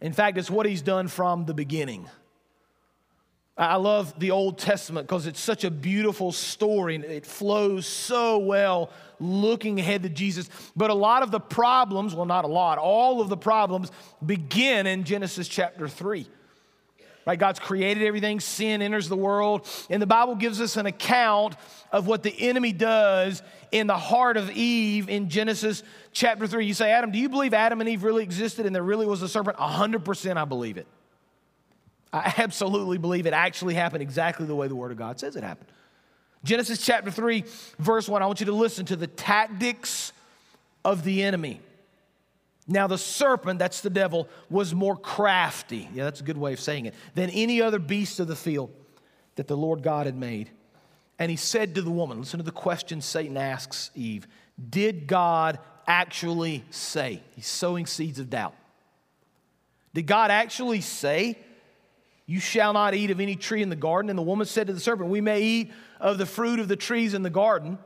In 0.00 0.12
fact, 0.12 0.38
it's 0.38 0.50
what 0.50 0.66
he's 0.66 0.82
done 0.82 1.08
from 1.08 1.44
the 1.44 1.54
beginning. 1.54 2.08
I 3.56 3.76
love 3.76 4.18
the 4.18 4.30
Old 4.30 4.58
Testament 4.58 5.06
because 5.06 5.26
it's 5.26 5.40
such 5.40 5.64
a 5.64 5.70
beautiful 5.70 6.32
story 6.32 6.94
and 6.94 7.04
it 7.04 7.26
flows 7.26 7.86
so 7.86 8.38
well 8.38 8.90
looking 9.18 9.78
ahead 9.78 10.02
to 10.04 10.08
Jesus. 10.08 10.48
But 10.74 10.88
a 10.88 10.94
lot 10.94 11.22
of 11.22 11.30
the 11.30 11.40
problems, 11.40 12.14
well, 12.14 12.24
not 12.24 12.46
a 12.46 12.48
lot, 12.48 12.78
all 12.78 13.20
of 13.20 13.28
the 13.28 13.36
problems 13.36 13.92
begin 14.24 14.86
in 14.86 15.04
Genesis 15.04 15.46
chapter 15.46 15.88
3. 15.88 16.26
Right? 17.26 17.38
God's 17.38 17.58
created 17.58 18.02
everything, 18.02 18.40
sin 18.40 18.82
enters 18.82 19.08
the 19.08 19.16
world, 19.16 19.68
and 19.90 20.00
the 20.00 20.06
Bible 20.06 20.34
gives 20.34 20.60
us 20.60 20.76
an 20.76 20.86
account 20.86 21.54
of 21.92 22.06
what 22.06 22.22
the 22.22 22.34
enemy 22.48 22.72
does 22.72 23.42
in 23.70 23.86
the 23.86 23.96
heart 23.96 24.36
of 24.36 24.50
Eve 24.50 25.08
in 25.08 25.28
Genesis 25.28 25.82
chapter 26.12 26.46
3. 26.46 26.64
You 26.64 26.74
say, 26.74 26.90
Adam, 26.90 27.10
do 27.10 27.18
you 27.18 27.28
believe 27.28 27.52
Adam 27.52 27.80
and 27.80 27.88
Eve 27.88 28.04
really 28.04 28.22
existed 28.22 28.66
and 28.66 28.74
there 28.74 28.82
really 28.82 29.06
was 29.06 29.22
a 29.22 29.28
serpent? 29.28 29.58
100% 29.58 30.36
I 30.36 30.44
believe 30.44 30.76
it. 30.78 30.86
I 32.12 32.34
absolutely 32.38 32.98
believe 32.98 33.26
it 33.26 33.34
actually 33.34 33.74
happened 33.74 34.02
exactly 34.02 34.46
the 34.46 34.54
way 34.54 34.66
the 34.66 34.74
Word 34.74 34.90
of 34.90 34.96
God 34.96 35.20
says 35.20 35.36
it 35.36 35.44
happened. 35.44 35.70
Genesis 36.42 36.84
chapter 36.84 37.10
3, 37.10 37.44
verse 37.78 38.08
1, 38.08 38.22
I 38.22 38.26
want 38.26 38.40
you 38.40 38.46
to 38.46 38.52
listen 38.52 38.86
to 38.86 38.96
the 38.96 39.06
tactics 39.06 40.12
of 40.84 41.04
the 41.04 41.22
enemy. 41.22 41.60
Now, 42.70 42.86
the 42.86 42.98
serpent, 42.98 43.58
that's 43.58 43.80
the 43.80 43.90
devil, 43.90 44.28
was 44.48 44.72
more 44.72 44.96
crafty, 44.96 45.88
yeah, 45.92 46.04
that's 46.04 46.20
a 46.20 46.24
good 46.24 46.38
way 46.38 46.52
of 46.52 46.60
saying 46.60 46.86
it, 46.86 46.94
than 47.16 47.28
any 47.30 47.60
other 47.60 47.80
beast 47.80 48.20
of 48.20 48.28
the 48.28 48.36
field 48.36 48.70
that 49.34 49.48
the 49.48 49.56
Lord 49.56 49.82
God 49.82 50.06
had 50.06 50.16
made. 50.16 50.50
And 51.18 51.32
he 51.32 51.36
said 51.36 51.74
to 51.74 51.82
the 51.82 51.90
woman, 51.90 52.20
listen 52.20 52.38
to 52.38 52.44
the 52.44 52.52
question 52.52 53.00
Satan 53.00 53.36
asks 53.36 53.90
Eve 53.96 54.28
Did 54.70 55.08
God 55.08 55.58
actually 55.88 56.64
say? 56.70 57.24
He's 57.34 57.48
sowing 57.48 57.86
seeds 57.86 58.20
of 58.20 58.30
doubt. 58.30 58.54
Did 59.92 60.06
God 60.06 60.30
actually 60.30 60.80
say, 60.80 61.38
You 62.24 62.38
shall 62.38 62.72
not 62.72 62.94
eat 62.94 63.10
of 63.10 63.18
any 63.18 63.34
tree 63.34 63.62
in 63.62 63.68
the 63.68 63.76
garden? 63.76 64.10
And 64.10 64.18
the 64.18 64.22
woman 64.22 64.46
said 64.46 64.68
to 64.68 64.72
the 64.72 64.78
serpent, 64.78 65.10
We 65.10 65.20
may 65.20 65.42
eat 65.42 65.72
of 65.98 66.18
the 66.18 66.26
fruit 66.26 66.60
of 66.60 66.68
the 66.68 66.76
trees 66.76 67.14
in 67.14 67.24
the 67.24 67.30
garden. 67.30 67.78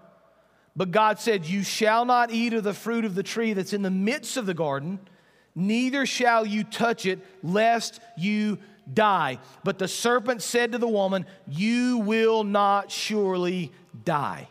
But 0.76 0.90
God 0.90 1.18
said, 1.18 1.46
You 1.46 1.62
shall 1.62 2.04
not 2.04 2.30
eat 2.30 2.52
of 2.52 2.64
the 2.64 2.74
fruit 2.74 3.04
of 3.04 3.14
the 3.14 3.22
tree 3.22 3.52
that's 3.52 3.72
in 3.72 3.82
the 3.82 3.90
midst 3.90 4.36
of 4.36 4.46
the 4.46 4.54
garden, 4.54 4.98
neither 5.54 6.04
shall 6.06 6.44
you 6.44 6.64
touch 6.64 7.06
it, 7.06 7.20
lest 7.42 8.00
you 8.16 8.58
die. 8.92 9.38
But 9.62 9.78
the 9.78 9.88
serpent 9.88 10.42
said 10.42 10.72
to 10.72 10.78
the 10.78 10.88
woman, 10.88 11.26
You 11.46 11.98
will 11.98 12.44
not 12.44 12.90
surely 12.90 13.72
die. 14.04 14.48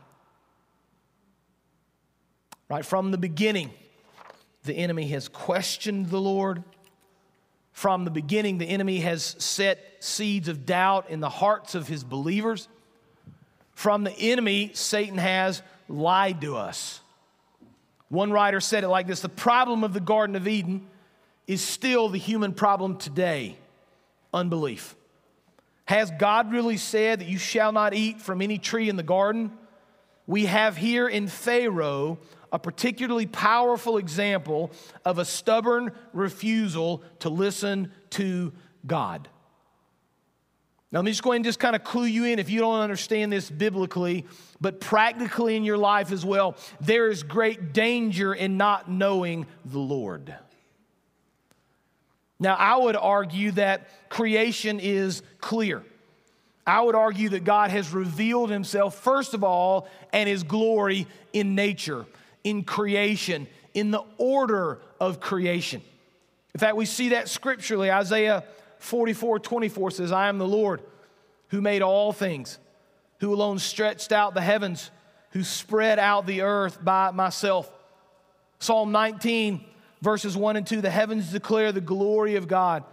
Right 2.70 2.86
from 2.86 3.12
the 3.12 3.18
beginning, 3.18 3.72
the 4.64 4.74
enemy 4.74 5.10
has 5.10 5.28
questioned 5.28 6.10
the 6.10 6.22
Lord. 6.22 6.64
From 7.74 8.06
the 8.06 8.12
beginning, 8.12 8.60
the 8.60 8.66
enemy 8.66 9.00
has 9.02 9.36
set 9.40 9.80
seeds 10.00 10.48
of 10.48 10.66
doubt 10.66 11.10
in 11.10 11.20
the 11.20 11.30
hearts 11.30 11.76
of 11.76 11.88
his 11.88 12.04
believers. 12.04 12.68
From 13.74 14.04
the 14.04 14.14
enemy, 14.14 14.72
Satan 14.74 15.18
has 15.18 15.62
lied 15.94 16.42
to 16.42 16.58
us. 16.58 17.00
One 18.10 18.32
writer 18.32 18.60
said 18.60 18.84
it 18.84 18.90
like 18.90 19.08
this 19.08 19.22
The 19.22 19.30
problem 19.30 19.84
of 19.84 19.94
the 19.94 20.00
Garden 20.00 20.36
of 20.36 20.48
Eden 20.48 20.88
is 21.48 21.62
still 21.62 22.10
the 22.10 22.18
human 22.18 22.54
problem 22.54 22.98
today 22.98 23.58
unbelief. 24.34 24.96
Has 25.86 26.12
God 26.12 26.52
really 26.52 26.78
said 26.78 27.20
that 27.20 27.28
you 27.28 27.38
shall 27.38 27.72
not 27.72 27.94
eat 27.94 28.22
from 28.22 28.42
any 28.42 28.58
tree 28.58 28.90
in 28.90 28.96
the 28.96 29.04
garden? 29.04 29.52
We 30.26 30.46
have 30.46 30.78
here 30.78 31.08
in 31.08 31.28
Pharaoh 31.28 32.18
a 32.52 32.58
particularly 32.58 33.26
powerful 33.26 33.98
example 33.98 34.72
of 35.04 35.18
a 35.18 35.26
stubborn 35.26 35.92
refusal 36.14 37.04
to 37.20 37.30
listen 37.30 37.92
to 38.12 38.54
God. 38.88 39.28
Now, 40.94 41.00
let 41.00 41.06
me 41.06 41.12
just 41.12 41.24
go 41.24 41.32
ahead 41.32 41.38
and 41.38 41.46
just 41.46 41.58
kind 41.60 41.76
of 41.76 41.84
clue 41.84 42.06
you 42.06 42.26
in 42.26 42.38
if 42.38 42.52
you 42.52 42.60
don't 42.60 42.80
understand 42.80 43.34
this 43.34 43.50
biblically, 43.50 44.26
but 44.62 44.80
practically 44.80 45.56
in 45.56 45.64
your 45.64 45.78
life 45.78 46.12
as 46.12 46.24
well. 46.24 46.56
There 46.82 47.10
is 47.10 47.24
great 47.24 47.74
danger 47.74 48.32
in 48.32 48.58
not 48.58 48.92
knowing 48.92 49.48
the 49.66 49.80
Lord. 49.80 50.36
Now, 52.40 52.54
I 52.54 52.78
would 52.78 52.96
argue 52.96 53.52
that 53.54 54.10
creation 54.10 54.80
is 54.80 55.24
clear. 55.42 55.82
I 56.68 56.82
would 56.82 56.94
argue 56.94 57.30
that 57.30 57.44
God 57.44 57.72
has 57.72 57.92
revealed 57.92 58.52
himself, 58.52 58.94
first 58.96 59.34
of 59.34 59.44
all, 59.44 59.88
and 60.12 60.30
his 60.30 60.44
glory 60.44 61.08
in 61.34 61.56
nature, 61.56 62.06
in 62.44 62.64
creation, 62.64 63.48
in 63.74 63.90
the 63.90 64.04
order 64.20 64.80
of 65.00 65.20
creation. 65.20 65.82
In 66.54 66.60
fact, 66.60 66.76
we 66.76 66.86
see 66.86 67.10
that 67.10 67.30
scripturally. 67.30 67.92
Isaiah 67.92 68.44
44 68.84 69.40
24 69.40 69.92
says, 69.92 70.12
I 70.12 70.28
am 70.28 70.38
the 70.38 70.48
Lord 70.48 70.82
who 71.48 71.62
made 71.62 71.82
all 71.82 72.12
things, 72.12 72.60
who 73.20 73.34
alone 73.34 73.58
stretched 73.58 74.12
out 74.12 74.34
the 74.34 74.42
heavens, 74.42 74.92
who 75.32 75.44
spread 75.44 76.00
out 76.00 76.26
the 76.26 76.42
earth 76.42 76.84
by 76.84 77.12
myself. 77.12 77.72
Psalm 78.60 78.92
19, 78.92 79.64
verses 80.02 80.36
1 80.36 80.58
and 80.58 80.68
2 80.68 80.82
The 80.82 80.90
heavens 80.90 81.32
declare 81.32 81.72
the 81.72 81.80
glory 81.80 82.36
of 82.36 82.50
God. 82.50 82.84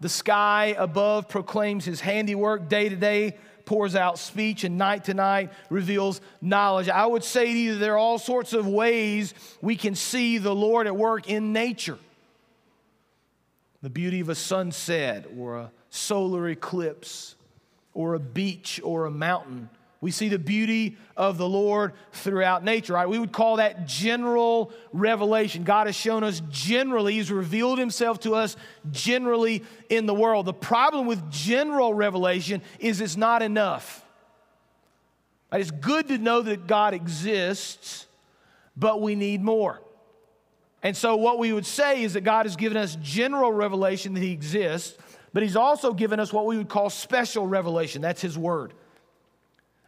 The 0.00 0.08
sky 0.08 0.74
above 0.78 1.28
proclaims 1.28 1.84
his 1.84 2.00
handiwork. 2.00 2.70
Day 2.70 2.88
to 2.88 2.96
day 2.96 3.36
pours 3.66 3.94
out 3.94 4.18
speech, 4.18 4.64
and 4.64 4.78
night 4.78 5.04
to 5.04 5.14
night 5.14 5.52
reveals 5.68 6.22
knowledge. 6.40 6.88
I 6.88 7.04
would 7.04 7.22
say 7.22 7.52
to 7.52 7.58
you, 7.58 7.76
there 7.76 7.94
are 7.94 7.98
all 7.98 8.18
sorts 8.18 8.54
of 8.54 8.66
ways 8.66 9.34
we 9.60 9.76
can 9.76 9.94
see 9.94 10.38
the 10.38 10.54
Lord 10.54 10.86
at 10.86 10.96
work 10.96 11.28
in 11.28 11.52
nature. 11.52 11.98
The 13.82 13.90
beauty 13.90 14.20
of 14.20 14.28
a 14.28 14.34
sunset, 14.34 15.26
or 15.36 15.56
a 15.56 15.72
solar 15.90 16.48
eclipse, 16.48 17.36
or 17.94 18.14
a 18.14 18.18
beach, 18.18 18.80
or 18.82 19.06
a 19.06 19.10
mountain 19.10 19.70
we 20.00 20.12
see 20.12 20.28
the 20.28 20.38
beauty 20.38 20.96
of 21.16 21.38
the 21.38 21.48
Lord 21.48 21.92
throughout 22.12 22.62
nature, 22.62 22.92
right? 22.92 23.08
We 23.08 23.18
would 23.18 23.32
call 23.32 23.56
that 23.56 23.86
general 23.86 24.72
revelation. 24.92 25.64
God 25.64 25.88
has 25.88 25.96
shown 25.96 26.22
us 26.22 26.40
generally, 26.50 27.14
He's 27.14 27.32
revealed 27.32 27.78
Himself 27.78 28.20
to 28.20 28.34
us 28.34 28.56
generally 28.92 29.64
in 29.88 30.06
the 30.06 30.14
world. 30.14 30.46
The 30.46 30.52
problem 30.52 31.06
with 31.06 31.28
general 31.32 31.92
revelation 31.92 32.62
is 32.78 33.00
it's 33.00 33.16
not 33.16 33.42
enough. 33.42 34.04
It's 35.52 35.72
good 35.72 36.08
to 36.08 36.18
know 36.18 36.42
that 36.42 36.68
God 36.68 36.94
exists, 36.94 38.06
but 38.76 39.02
we 39.02 39.16
need 39.16 39.42
more. 39.42 39.80
And 40.82 40.96
so, 40.96 41.16
what 41.16 41.38
we 41.38 41.52
would 41.52 41.66
say 41.66 42.02
is 42.02 42.12
that 42.12 42.22
God 42.22 42.46
has 42.46 42.56
given 42.56 42.76
us 42.76 42.96
general 43.02 43.52
revelation 43.52 44.14
that 44.14 44.22
He 44.22 44.32
exists, 44.32 44.96
but 45.32 45.42
He's 45.42 45.56
also 45.56 45.92
given 45.92 46.20
us 46.20 46.32
what 46.32 46.46
we 46.46 46.56
would 46.56 46.68
call 46.68 46.90
special 46.90 47.46
revelation. 47.46 48.02
That's 48.02 48.22
His 48.22 48.38
Word. 48.38 48.72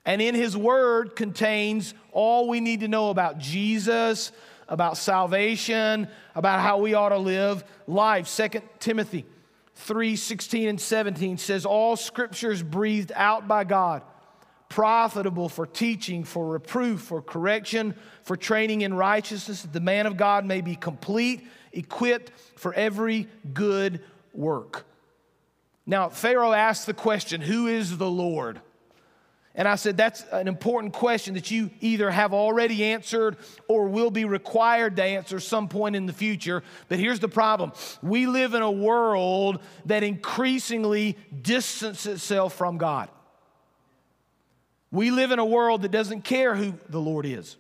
And 0.05 0.23
in 0.23 0.35
his 0.35 0.57
word 0.57 1.15
contains 1.15 1.95
all 2.13 2.49
we 2.49 2.61
need 2.61 2.81
to 2.81 2.89
know 2.89 3.11
about 3.11 3.39
Jesus, 3.39 4.33
about 4.69 4.97
salvation, 4.97 6.09
about 6.35 6.61
how 6.61 6.79
we 6.79 6.95
ought 6.95 7.11
to 7.11 7.19
live 7.19 7.65
life. 7.87 8.35
2 8.35 8.61
Timothy 8.79 9.27
3 9.75 10.17
16 10.17 10.69
and 10.69 10.81
17 10.81 11.39
says, 11.39 11.67
All 11.67 11.97
scripture 11.97 12.51
is 12.51 12.63
breathed 12.63 13.13
out 13.15 13.47
by 13.47 13.65
God, 13.65 14.03
profitable 14.71 15.51
for 15.51 15.67
teaching, 15.67 16.25
for 16.25 16.47
reproof, 16.47 17.03
for 17.03 17.21
correction, 17.21 17.95
for 18.23 18.37
training 18.37 18.81
in 18.81 18.95
righteousness, 18.95 19.63
that 19.63 19.75
the 19.75 19.81
man 19.81 20.07
of 20.07 20.17
God 20.17 20.47
may 20.47 20.63
be 20.63 20.77
complete, 20.77 21.47
equipped 21.73 22.33
for 22.57 22.73
every 22.73 23.29
good 23.53 24.01
work. 24.33 24.87
Now, 25.85 26.09
Pharaoh 26.09 26.53
asked 26.53 26.87
the 26.87 26.95
question, 26.95 27.43
Who 27.43 27.67
is 27.67 27.99
the 27.99 28.11
Lord? 28.11 28.61
And 29.57 29.67
I 29.67 29.75
said, 29.75 29.97
that's 29.97 30.23
an 30.31 30.47
important 30.47 30.93
question 30.93 31.35
that 31.35 31.51
you 31.51 31.71
either 31.81 32.09
have 32.09 32.33
already 32.33 32.85
answered 32.85 33.37
or 33.67 33.89
will 33.89 34.13
be 34.13 34.25
required 34.25 34.95
to 34.97 35.03
answer 35.03 35.41
some 35.41 35.69
point 35.69 35.97
in 35.97 36.07
the 36.07 36.13
future. 36.13 36.63
But 36.89 37.01
here's 37.01 37.19
the 37.19 37.29
problem 37.29 37.73
we 38.01 38.27
live 38.27 38.55
in 38.55 38.63
a 38.63 38.71
world 38.71 39.61
that 39.87 40.05
increasingly 40.05 41.19
distances 41.43 42.15
itself 42.15 42.55
from 42.55 42.79
God. 42.79 43.09
We 44.93 45.11
live 45.11 45.31
in 45.31 45.39
a 45.39 45.45
world 45.45 45.83
that 45.83 45.91
doesn't 45.91 46.23
care 46.23 46.55
who 46.55 46.75
the 46.89 47.01
Lord 47.01 47.27
is. 47.27 47.57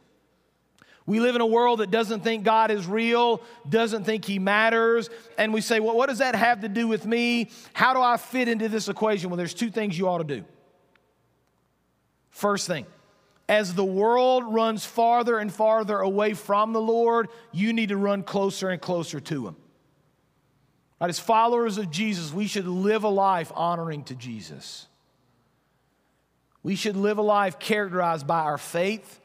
We 1.07 1.19
live 1.19 1.35
in 1.35 1.41
a 1.41 1.47
world 1.47 1.81
that 1.81 1.91
doesn't 1.91 2.23
think 2.23 2.45
God 2.45 2.71
is 2.71 2.87
real, 2.87 3.43
doesn't 3.69 4.05
think 4.05 4.25
He 4.25 4.39
matters. 4.39 5.11
And 5.39 5.53
we 5.53 5.61
say, 5.61 5.81
well, 5.81 5.97
what 5.97 6.09
does 6.09 6.19
that 6.19 6.35
have 6.35 6.61
to 6.61 6.69
do 6.69 6.87
with 6.87 7.05
me? 7.07 7.51
How 7.73 7.95
do 7.95 8.01
I 8.01 8.17
fit 8.17 8.49
into 8.49 8.69
this 8.69 8.89
equation? 8.89 9.31
Well, 9.31 9.37
there's 9.37 9.55
two 9.55 9.71
things 9.71 9.99
you 9.99 10.09
ought 10.09 10.19
to 10.19 10.25
do. 10.25 10.45
First 12.31 12.67
thing, 12.67 12.87
as 13.49 13.75
the 13.75 13.85
world 13.85 14.45
runs 14.55 14.85
farther 14.85 15.39
and 15.39 15.53
farther 15.53 15.99
away 15.99 16.35
from 16.35 16.73
the 16.73 16.81
Lord, 16.81 17.29
you 17.51 17.73
need 17.73 17.89
to 17.89 17.97
run 17.97 18.23
closer 18.23 18.69
and 18.69 18.81
closer 18.81 19.19
to 19.19 19.49
Him. 19.49 19.57
Right, 21.01 21.11
as 21.11 21.19
followers 21.19 21.77
of 21.77 21.91
Jesus, 21.91 22.33
we 22.33 22.47
should 22.47 22.69
live 22.69 23.05
a 23.05 23.09
life 23.09 23.51
honoring 23.55 24.05
to 24.05 24.14
Jesus. 24.14 24.87
We 26.62 26.77
should 26.77 26.96
live 26.96 27.18
a 27.18 27.23
life 27.23 27.59
characterized 27.59 28.27
by 28.27 28.40
our 28.40 28.59
faith, 28.59 29.20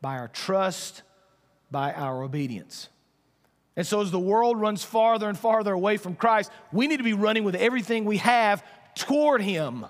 by 0.00 0.18
our 0.18 0.28
trust, 0.28 1.02
by 1.70 1.92
our 1.92 2.22
obedience. 2.22 2.88
And 3.76 3.86
so, 3.86 4.00
as 4.00 4.10
the 4.12 4.20
world 4.20 4.60
runs 4.60 4.84
farther 4.84 5.28
and 5.28 5.36
farther 5.36 5.72
away 5.72 5.96
from 5.96 6.14
Christ, 6.14 6.50
we 6.72 6.86
need 6.86 6.98
to 6.98 7.04
be 7.04 7.12
running 7.12 7.42
with 7.42 7.56
everything 7.56 8.04
we 8.04 8.18
have 8.18 8.64
toward 8.94 9.42
Him. 9.42 9.86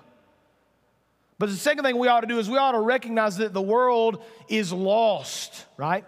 But 1.37 1.49
the 1.49 1.55
second 1.55 1.83
thing 1.83 1.97
we 1.97 2.07
ought 2.07 2.21
to 2.21 2.27
do 2.27 2.39
is 2.39 2.49
we 2.49 2.57
ought 2.57 2.71
to 2.71 2.79
recognize 2.79 3.37
that 3.37 3.53
the 3.53 3.61
world 3.61 4.23
is 4.47 4.71
lost, 4.71 5.65
right? 5.77 6.05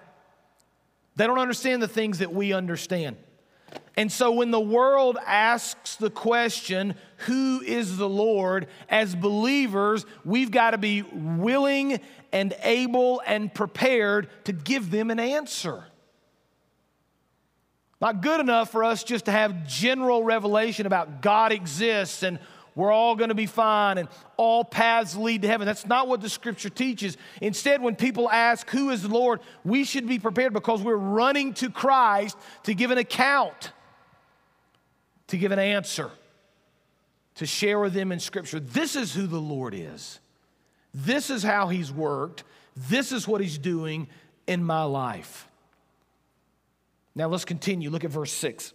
They 1.17 1.27
don't 1.27 1.39
understand 1.39 1.81
the 1.81 1.87
things 1.87 2.19
that 2.19 2.33
we 2.33 2.53
understand. 2.53 3.17
And 3.97 4.11
so 4.11 4.31
when 4.31 4.51
the 4.51 4.59
world 4.59 5.17
asks 5.25 5.95
the 5.95 6.11
question, 6.11 6.93
who 7.25 7.61
is 7.61 7.97
the 7.97 8.07
Lord, 8.07 8.67
as 8.87 9.15
believers, 9.15 10.05
we've 10.23 10.51
got 10.51 10.71
to 10.71 10.77
be 10.77 11.01
willing 11.01 11.99
and 12.31 12.55
able 12.61 13.23
and 13.25 13.51
prepared 13.51 14.29
to 14.45 14.53
give 14.53 14.91
them 14.91 15.09
an 15.09 15.19
answer. 15.19 15.83
Not 17.99 18.21
good 18.21 18.39
enough 18.39 18.71
for 18.71 18.83
us 18.83 19.03
just 19.03 19.25
to 19.25 19.31
have 19.31 19.67
general 19.67 20.23
revelation 20.23 20.85
about 20.85 21.23
God 21.23 21.51
exists 21.51 22.21
and 22.21 22.37
we're 22.75 22.91
all 22.91 23.15
going 23.15 23.29
to 23.29 23.35
be 23.35 23.47
fine 23.47 23.97
and 23.97 24.07
all 24.37 24.63
paths 24.63 25.15
lead 25.15 25.41
to 25.41 25.47
heaven. 25.47 25.65
That's 25.65 25.87
not 25.87 26.07
what 26.07 26.21
the 26.21 26.29
scripture 26.29 26.69
teaches. 26.69 27.17
Instead, 27.41 27.81
when 27.81 27.95
people 27.95 28.29
ask, 28.29 28.69
Who 28.69 28.91
is 28.91 29.01
the 29.01 29.07
Lord? 29.07 29.39
we 29.63 29.83
should 29.83 30.07
be 30.07 30.19
prepared 30.19 30.53
because 30.53 30.83
we're 30.83 30.95
running 30.95 31.55
to 31.55 31.71
Christ 31.71 32.37
to 32.63 32.75
give 32.75 32.91
an 32.91 32.99
account, 32.99 33.71
to 35.27 35.37
give 35.37 35.51
an 35.51 35.59
answer, 35.59 36.09
to 37.35 37.45
share 37.45 37.79
with 37.79 37.93
them 37.93 38.11
in 38.11 38.19
scripture. 38.19 38.59
This 38.59 38.95
is 38.95 39.13
who 39.13 39.27
the 39.27 39.39
Lord 39.39 39.73
is. 39.73 40.19
This 40.93 41.29
is 41.29 41.43
how 41.43 41.67
he's 41.67 41.91
worked. 41.91 42.43
This 42.75 43.11
is 43.11 43.27
what 43.27 43.41
he's 43.41 43.57
doing 43.57 44.07
in 44.47 44.63
my 44.63 44.83
life. 44.83 45.47
Now 47.15 47.27
let's 47.27 47.45
continue. 47.45 47.89
Look 47.89 48.03
at 48.03 48.11
verse 48.11 48.31
6. 48.31 48.73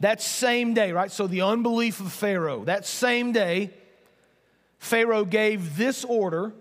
That 0.00 0.22
same 0.22 0.72
day, 0.72 0.92
right? 0.92 1.10
So 1.10 1.26
the 1.26 1.42
unbelief 1.42 2.00
of 2.00 2.12
Pharaoh, 2.12 2.64
that 2.64 2.86
same 2.86 3.32
day, 3.32 3.70
Pharaoh 4.78 5.26
gave 5.26 5.76
this 5.76 6.04
order 6.04 6.52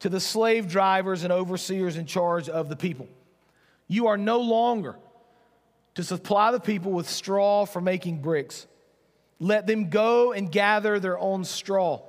to 0.00 0.08
the 0.08 0.20
slave 0.20 0.68
drivers 0.68 1.24
and 1.24 1.32
overseers 1.32 1.96
in 1.96 2.06
charge 2.06 2.48
of 2.48 2.68
the 2.68 2.76
people 2.76 3.08
You 3.88 4.08
are 4.08 4.18
no 4.18 4.40
longer 4.40 4.96
to 5.98 6.04
supply 6.04 6.52
the 6.52 6.60
people 6.60 6.92
with 6.92 7.10
straw 7.10 7.66
for 7.66 7.80
making 7.80 8.22
bricks. 8.22 8.68
Let 9.40 9.66
them 9.66 9.90
go 9.90 10.32
and 10.32 10.48
gather 10.48 11.00
their 11.00 11.18
own 11.18 11.42
straw, 11.42 12.02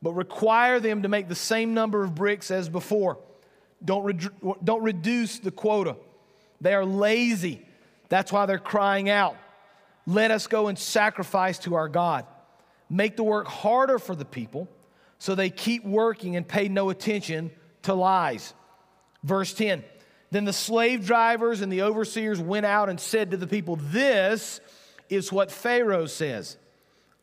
but 0.00 0.12
require 0.12 0.78
them 0.78 1.02
to 1.02 1.08
make 1.08 1.28
the 1.28 1.34
same 1.34 1.74
number 1.74 2.04
of 2.04 2.14
bricks 2.14 2.52
as 2.52 2.68
before. 2.68 3.18
Don't, 3.84 4.04
re- 4.04 4.54
don't 4.62 4.84
reduce 4.84 5.40
the 5.40 5.50
quota. 5.50 5.96
They 6.60 6.74
are 6.74 6.84
lazy. 6.84 7.66
That's 8.08 8.30
why 8.30 8.46
they're 8.46 8.60
crying 8.60 9.10
out. 9.10 9.36
Let 10.06 10.30
us 10.30 10.46
go 10.46 10.68
and 10.68 10.78
sacrifice 10.78 11.58
to 11.60 11.74
our 11.74 11.88
God. 11.88 12.24
Make 12.88 13.16
the 13.16 13.24
work 13.24 13.48
harder 13.48 13.98
for 13.98 14.14
the 14.14 14.24
people 14.24 14.68
so 15.18 15.34
they 15.34 15.50
keep 15.50 15.84
working 15.84 16.36
and 16.36 16.46
pay 16.46 16.68
no 16.68 16.88
attention 16.90 17.50
to 17.82 17.94
lies. 17.94 18.54
Verse 19.24 19.52
10 19.54 19.82
Then 20.32 20.46
the 20.46 20.52
slave 20.54 21.04
drivers 21.04 21.60
and 21.60 21.70
the 21.70 21.82
overseers 21.82 22.40
went 22.40 22.64
out 22.64 22.88
and 22.88 22.98
said 22.98 23.32
to 23.32 23.36
the 23.36 23.46
people, 23.46 23.76
This 23.76 24.62
is 25.10 25.30
what 25.30 25.52
Pharaoh 25.52 26.06
says 26.06 26.56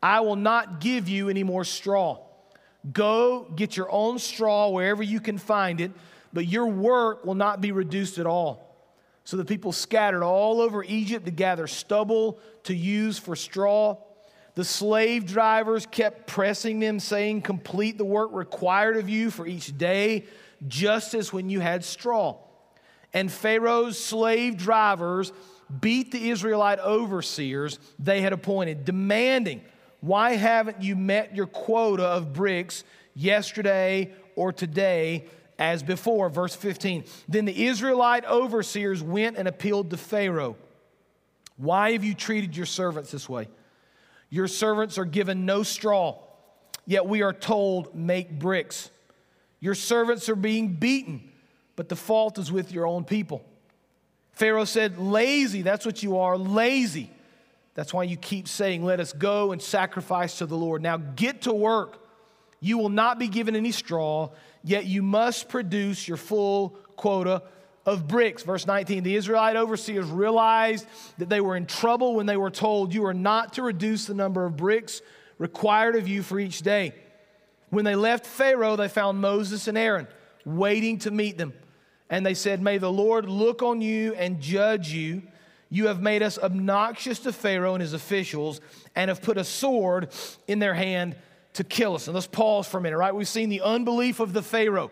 I 0.00 0.20
will 0.20 0.36
not 0.36 0.80
give 0.80 1.08
you 1.08 1.28
any 1.28 1.42
more 1.42 1.64
straw. 1.64 2.20
Go 2.92 3.50
get 3.56 3.76
your 3.76 3.90
own 3.90 4.20
straw 4.20 4.68
wherever 4.68 5.02
you 5.02 5.18
can 5.18 5.38
find 5.38 5.80
it, 5.80 5.90
but 6.32 6.46
your 6.46 6.68
work 6.68 7.24
will 7.24 7.34
not 7.34 7.60
be 7.60 7.72
reduced 7.72 8.18
at 8.18 8.26
all. 8.26 8.80
So 9.24 9.36
the 9.36 9.44
people 9.44 9.72
scattered 9.72 10.22
all 10.22 10.60
over 10.60 10.84
Egypt 10.84 11.24
to 11.24 11.32
gather 11.32 11.66
stubble 11.66 12.38
to 12.62 12.76
use 12.76 13.18
for 13.18 13.34
straw. 13.34 13.96
The 14.54 14.64
slave 14.64 15.26
drivers 15.26 15.84
kept 15.84 16.28
pressing 16.28 16.78
them, 16.78 17.00
saying, 17.00 17.42
Complete 17.42 17.98
the 17.98 18.04
work 18.04 18.30
required 18.32 18.96
of 18.96 19.08
you 19.08 19.32
for 19.32 19.48
each 19.48 19.76
day, 19.76 20.26
just 20.68 21.14
as 21.14 21.32
when 21.32 21.50
you 21.50 21.58
had 21.58 21.84
straw. 21.84 22.38
And 23.12 23.30
Pharaoh's 23.30 23.98
slave 24.02 24.56
drivers 24.56 25.32
beat 25.80 26.12
the 26.12 26.30
Israelite 26.30 26.78
overseers 26.80 27.78
they 27.98 28.20
had 28.20 28.32
appointed, 28.32 28.84
demanding, 28.84 29.62
Why 30.00 30.32
haven't 30.32 30.82
you 30.82 30.96
met 30.96 31.34
your 31.34 31.46
quota 31.46 32.04
of 32.04 32.32
bricks 32.32 32.84
yesterday 33.14 34.12
or 34.36 34.52
today? 34.52 35.26
as 35.60 35.82
before. 35.82 36.30
Verse 36.30 36.56
15. 36.56 37.04
Then 37.28 37.44
the 37.44 37.66
Israelite 37.66 38.24
overseers 38.24 39.02
went 39.02 39.36
and 39.36 39.46
appealed 39.46 39.90
to 39.90 39.96
Pharaoh. 39.98 40.56
Why 41.58 41.92
have 41.92 42.02
you 42.02 42.14
treated 42.14 42.56
your 42.56 42.66
servants 42.66 43.12
this 43.12 43.28
way? 43.28 43.48
Your 44.30 44.48
servants 44.48 44.96
are 44.96 45.04
given 45.04 45.44
no 45.44 45.62
straw, 45.62 46.18
yet 46.86 47.04
we 47.06 47.20
are 47.22 47.34
told, 47.34 47.94
make 47.94 48.38
bricks. 48.38 48.90
Your 49.60 49.74
servants 49.74 50.30
are 50.30 50.36
being 50.36 50.74
beaten, 50.76 51.29
but 51.80 51.88
the 51.88 51.96
fault 51.96 52.36
is 52.36 52.52
with 52.52 52.72
your 52.72 52.86
own 52.86 53.04
people. 53.04 53.42
Pharaoh 54.32 54.66
said, 54.66 54.98
Lazy, 54.98 55.62
that's 55.62 55.86
what 55.86 56.02
you 56.02 56.18
are, 56.18 56.36
lazy. 56.36 57.10
That's 57.72 57.94
why 57.94 58.02
you 58.02 58.18
keep 58.18 58.48
saying, 58.48 58.84
Let 58.84 59.00
us 59.00 59.14
go 59.14 59.52
and 59.52 59.62
sacrifice 59.62 60.36
to 60.40 60.44
the 60.44 60.58
Lord. 60.58 60.82
Now 60.82 60.98
get 60.98 61.40
to 61.44 61.54
work. 61.54 62.04
You 62.60 62.76
will 62.76 62.90
not 62.90 63.18
be 63.18 63.28
given 63.28 63.56
any 63.56 63.72
straw, 63.72 64.28
yet 64.62 64.84
you 64.84 65.02
must 65.02 65.48
produce 65.48 66.06
your 66.06 66.18
full 66.18 66.76
quota 66.96 67.44
of 67.86 68.06
bricks. 68.06 68.42
Verse 68.42 68.66
19 68.66 69.02
The 69.02 69.16
Israelite 69.16 69.56
overseers 69.56 70.04
realized 70.04 70.86
that 71.16 71.30
they 71.30 71.40
were 71.40 71.56
in 71.56 71.64
trouble 71.64 72.14
when 72.14 72.26
they 72.26 72.36
were 72.36 72.50
told, 72.50 72.92
You 72.92 73.06
are 73.06 73.14
not 73.14 73.54
to 73.54 73.62
reduce 73.62 74.04
the 74.04 74.12
number 74.12 74.44
of 74.44 74.54
bricks 74.54 75.00
required 75.38 75.96
of 75.96 76.06
you 76.08 76.22
for 76.22 76.38
each 76.38 76.60
day. 76.60 76.92
When 77.70 77.86
they 77.86 77.94
left 77.94 78.26
Pharaoh, 78.26 78.76
they 78.76 78.88
found 78.88 79.22
Moses 79.22 79.66
and 79.66 79.78
Aaron 79.78 80.08
waiting 80.44 80.98
to 80.98 81.10
meet 81.10 81.38
them. 81.38 81.54
And 82.10 82.26
they 82.26 82.34
said, 82.34 82.60
May 82.60 82.78
the 82.78 82.92
Lord 82.92 83.26
look 83.26 83.62
on 83.62 83.80
you 83.80 84.14
and 84.14 84.40
judge 84.40 84.92
you. 84.92 85.22
You 85.70 85.86
have 85.86 86.02
made 86.02 86.22
us 86.22 86.36
obnoxious 86.36 87.20
to 87.20 87.32
Pharaoh 87.32 87.74
and 87.74 87.80
his 87.80 87.92
officials 87.92 88.60
and 88.96 89.08
have 89.08 89.22
put 89.22 89.38
a 89.38 89.44
sword 89.44 90.08
in 90.48 90.58
their 90.58 90.74
hand 90.74 91.14
to 91.54 91.62
kill 91.62 91.94
us. 91.94 92.08
And 92.08 92.14
let's 92.14 92.26
pause 92.26 92.66
for 92.66 92.78
a 92.78 92.80
minute, 92.80 92.98
right? 92.98 93.14
We've 93.14 93.28
seen 93.28 93.48
the 93.48 93.60
unbelief 93.60 94.18
of 94.18 94.32
the 94.32 94.42
Pharaoh, 94.42 94.90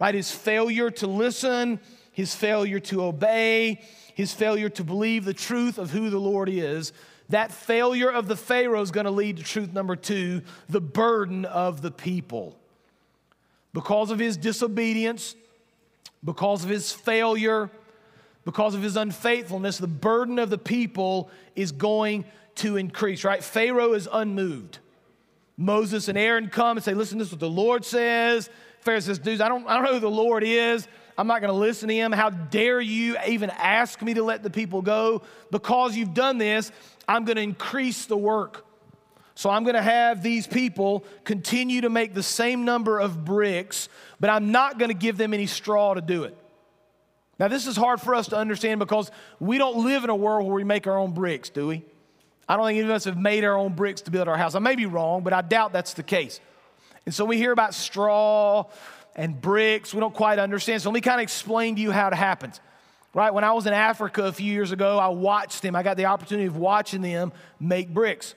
right? 0.00 0.14
His 0.14 0.32
failure 0.32 0.90
to 0.90 1.06
listen, 1.06 1.78
his 2.10 2.34
failure 2.34 2.80
to 2.80 3.04
obey, 3.04 3.80
his 4.14 4.34
failure 4.34 4.68
to 4.70 4.82
believe 4.82 5.24
the 5.24 5.34
truth 5.34 5.78
of 5.78 5.90
who 5.90 6.10
the 6.10 6.18
Lord 6.18 6.48
is. 6.48 6.92
That 7.28 7.52
failure 7.52 8.10
of 8.10 8.26
the 8.26 8.36
Pharaoh 8.36 8.82
is 8.82 8.90
going 8.90 9.06
to 9.06 9.12
lead 9.12 9.36
to 9.36 9.44
truth 9.44 9.72
number 9.72 9.94
two 9.94 10.42
the 10.68 10.80
burden 10.80 11.44
of 11.44 11.80
the 11.80 11.92
people. 11.92 12.58
Because 13.72 14.10
of 14.10 14.18
his 14.18 14.36
disobedience, 14.36 15.36
because 16.24 16.64
of 16.64 16.70
his 16.70 16.92
failure, 16.92 17.70
because 18.44 18.74
of 18.74 18.82
his 18.82 18.96
unfaithfulness, 18.96 19.78
the 19.78 19.86
burden 19.86 20.38
of 20.38 20.50
the 20.50 20.58
people 20.58 21.30
is 21.54 21.72
going 21.72 22.24
to 22.56 22.76
increase, 22.76 23.24
right? 23.24 23.42
Pharaoh 23.42 23.94
is 23.94 24.08
unmoved. 24.10 24.78
Moses 25.56 26.08
and 26.08 26.18
Aaron 26.18 26.48
come 26.48 26.76
and 26.76 26.84
say, 26.84 26.94
Listen, 26.94 27.18
this 27.18 27.28
is 27.28 27.32
what 27.32 27.40
the 27.40 27.48
Lord 27.48 27.84
says. 27.84 28.50
Pharaoh 28.80 29.00
says, 29.00 29.18
Dudes, 29.18 29.40
I 29.40 29.48
don't, 29.48 29.66
I 29.66 29.74
don't 29.74 29.84
know 29.84 29.94
who 29.94 30.00
the 30.00 30.10
Lord 30.10 30.42
is. 30.42 30.86
I'm 31.16 31.26
not 31.26 31.40
going 31.40 31.52
to 31.52 31.58
listen 31.58 31.88
to 31.88 31.94
him. 31.94 32.10
How 32.10 32.30
dare 32.30 32.80
you 32.80 33.16
even 33.26 33.50
ask 33.50 34.00
me 34.00 34.14
to 34.14 34.22
let 34.22 34.42
the 34.42 34.50
people 34.50 34.82
go? 34.82 35.22
Because 35.50 35.94
you've 35.94 36.14
done 36.14 36.38
this, 36.38 36.72
I'm 37.06 37.24
going 37.24 37.36
to 37.36 37.42
increase 37.42 38.06
the 38.06 38.16
work. 38.16 38.64
So 39.34 39.50
I'm 39.50 39.64
going 39.64 39.74
to 39.74 39.82
have 39.82 40.22
these 40.22 40.46
people 40.46 41.04
continue 41.24 41.82
to 41.82 41.90
make 41.90 42.14
the 42.14 42.22
same 42.22 42.64
number 42.64 42.98
of 42.98 43.24
bricks, 43.24 43.88
but 44.20 44.30
I'm 44.30 44.52
not 44.52 44.78
going 44.78 44.90
to 44.90 44.94
give 44.94 45.16
them 45.16 45.32
any 45.32 45.46
straw 45.46 45.94
to 45.94 46.00
do 46.00 46.24
it. 46.24 46.36
Now, 47.38 47.48
this 47.48 47.66
is 47.66 47.76
hard 47.76 48.00
for 48.00 48.14
us 48.14 48.28
to 48.28 48.36
understand 48.36 48.78
because 48.78 49.10
we 49.40 49.58
don't 49.58 49.84
live 49.84 50.04
in 50.04 50.10
a 50.10 50.16
world 50.16 50.46
where 50.46 50.54
we 50.54 50.64
make 50.64 50.86
our 50.86 50.98
own 50.98 51.12
bricks, 51.12 51.48
do 51.48 51.66
we? 51.66 51.82
I 52.48 52.56
don't 52.56 52.66
think 52.66 52.78
any 52.78 52.88
of 52.88 52.94
us 52.94 53.04
have 53.04 53.16
made 53.16 53.44
our 53.44 53.56
own 53.56 53.72
bricks 53.72 54.02
to 54.02 54.10
build 54.10 54.28
our 54.28 54.36
house. 54.36 54.54
I 54.54 54.58
may 54.58 54.76
be 54.76 54.86
wrong, 54.86 55.22
but 55.22 55.32
I 55.32 55.40
doubt 55.40 55.72
that's 55.72 55.94
the 55.94 56.02
case. 56.02 56.40
And 57.06 57.14
so 57.14 57.24
we 57.24 57.36
hear 57.36 57.52
about 57.52 57.74
straw 57.74 58.66
and 59.16 59.40
bricks. 59.40 59.94
We 59.94 60.00
don't 60.00 60.14
quite 60.14 60.38
understand. 60.38 60.82
So 60.82 60.90
let 60.90 60.94
me 60.94 61.00
kind 61.00 61.20
of 61.20 61.22
explain 61.22 61.76
to 61.76 61.82
you 61.82 61.90
how 61.90 62.08
it 62.08 62.14
happens. 62.14 62.60
Right? 63.14 63.32
When 63.32 63.44
I 63.44 63.52
was 63.52 63.66
in 63.66 63.72
Africa 63.74 64.24
a 64.24 64.32
few 64.32 64.50
years 64.52 64.72
ago, 64.72 64.98
I 64.98 65.08
watched 65.08 65.62
them. 65.62 65.76
I 65.76 65.82
got 65.82 65.96
the 65.96 66.06
opportunity 66.06 66.46
of 66.46 66.56
watching 66.56 67.02
them 67.02 67.32
make 67.60 67.92
bricks. 67.92 68.34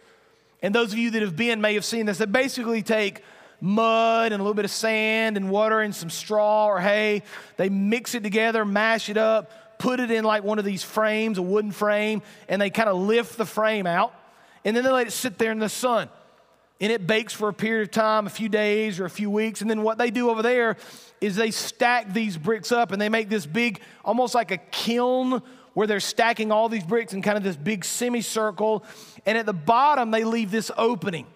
And 0.65 0.73
those 0.73 0.91
of 0.93 0.97
you 0.97 1.11
that 1.11 1.21
have 1.21 1.35
been 1.35 1.61
may 1.61 1.75
have 1.75 1.85
seen 1.85 2.07
this. 2.07 2.17
They 2.17 2.25
basically 2.25 2.81
take 2.81 3.21
mud 3.61 4.31
and 4.31 4.41
a 4.41 4.43
little 4.43 4.55
bit 4.55 4.65
of 4.65 4.71
sand 4.71 5.37
and 5.37 5.51
water 5.51 5.79
and 5.79 5.93
some 5.93 6.09
straw 6.09 6.65
or 6.65 6.79
hay. 6.79 7.21
They 7.57 7.69
mix 7.69 8.15
it 8.15 8.23
together, 8.23 8.65
mash 8.65 9.07
it 9.07 9.15
up, 9.15 9.77
put 9.77 9.99
it 9.99 10.09
in 10.09 10.23
like 10.23 10.43
one 10.43 10.57
of 10.57 10.65
these 10.65 10.81
frames, 10.83 11.37
a 11.37 11.43
wooden 11.43 11.71
frame, 11.71 12.23
and 12.49 12.59
they 12.59 12.71
kind 12.71 12.89
of 12.89 12.97
lift 12.97 13.37
the 13.37 13.45
frame 13.45 13.85
out. 13.85 14.11
And 14.63 14.75
then 14.75 14.83
they 14.83 14.89
let 14.89 15.05
it 15.05 15.11
sit 15.11 15.37
there 15.37 15.51
in 15.51 15.59
the 15.59 15.69
sun 15.69 16.09
and 16.81 16.91
it 16.91 17.05
bakes 17.05 17.31
for 17.31 17.47
a 17.47 17.53
period 17.53 17.83
of 17.83 17.91
time, 17.91 18.25
a 18.25 18.31
few 18.31 18.49
days 18.49 18.99
or 18.99 19.05
a 19.05 19.09
few 19.09 19.29
weeks. 19.29 19.61
And 19.61 19.69
then 19.69 19.83
what 19.83 19.99
they 19.99 20.09
do 20.09 20.31
over 20.31 20.41
there 20.41 20.77
is 21.21 21.35
they 21.35 21.51
stack 21.51 22.11
these 22.11 22.37
bricks 22.37 22.71
up 22.71 22.91
and 22.91 22.99
they 22.99 23.09
make 23.09 23.29
this 23.29 23.45
big, 23.45 23.81
almost 24.03 24.33
like 24.33 24.49
a 24.49 24.57
kiln 24.57 25.43
where 25.75 25.85
they're 25.85 25.99
stacking 25.99 26.51
all 26.51 26.67
these 26.67 26.83
bricks 26.83 27.13
in 27.13 27.21
kind 27.21 27.37
of 27.37 27.43
this 27.43 27.55
big 27.55 27.85
semicircle. 27.85 28.83
And 29.27 29.37
at 29.37 29.45
the 29.45 29.53
bottom, 29.53 30.09
they 30.09 30.23
leave 30.23 30.49
this 30.49 30.71
opening. 30.75 31.27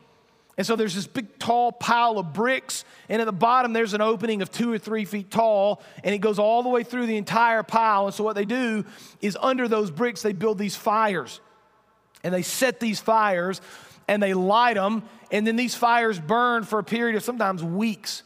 And 0.57 0.65
so 0.65 0.75
there's 0.75 0.95
this 0.95 1.07
big 1.07 1.39
tall 1.39 1.71
pile 1.71 2.19
of 2.19 2.33
bricks, 2.33 2.83
and 3.07 3.21
at 3.21 3.25
the 3.25 3.31
bottom 3.31 3.71
there's 3.71 3.93
an 3.93 4.01
opening 4.01 4.41
of 4.41 4.51
two 4.51 4.69
or 4.69 4.77
three 4.77 5.05
feet 5.05 5.31
tall, 5.31 5.81
and 6.03 6.13
it 6.13 6.17
goes 6.17 6.37
all 6.37 6.63
the 6.63 6.69
way 6.69 6.83
through 6.83 7.05
the 7.05 7.15
entire 7.15 7.63
pile. 7.63 8.07
And 8.07 8.13
so 8.13 8.25
what 8.25 8.35
they 8.35 8.43
do 8.43 8.83
is 9.21 9.37
under 9.41 9.69
those 9.69 9.89
bricks, 9.89 10.21
they 10.21 10.33
build 10.33 10.57
these 10.57 10.75
fires. 10.75 11.39
And 12.25 12.33
they 12.33 12.41
set 12.41 12.81
these 12.81 12.99
fires 12.99 13.61
and 14.09 14.21
they 14.21 14.33
light 14.33 14.73
them, 14.73 15.03
and 15.31 15.47
then 15.47 15.55
these 15.55 15.75
fires 15.75 16.19
burn 16.19 16.63
for 16.63 16.79
a 16.79 16.83
period 16.83 17.15
of 17.15 17.23
sometimes 17.23 17.63
weeks. 17.63 18.23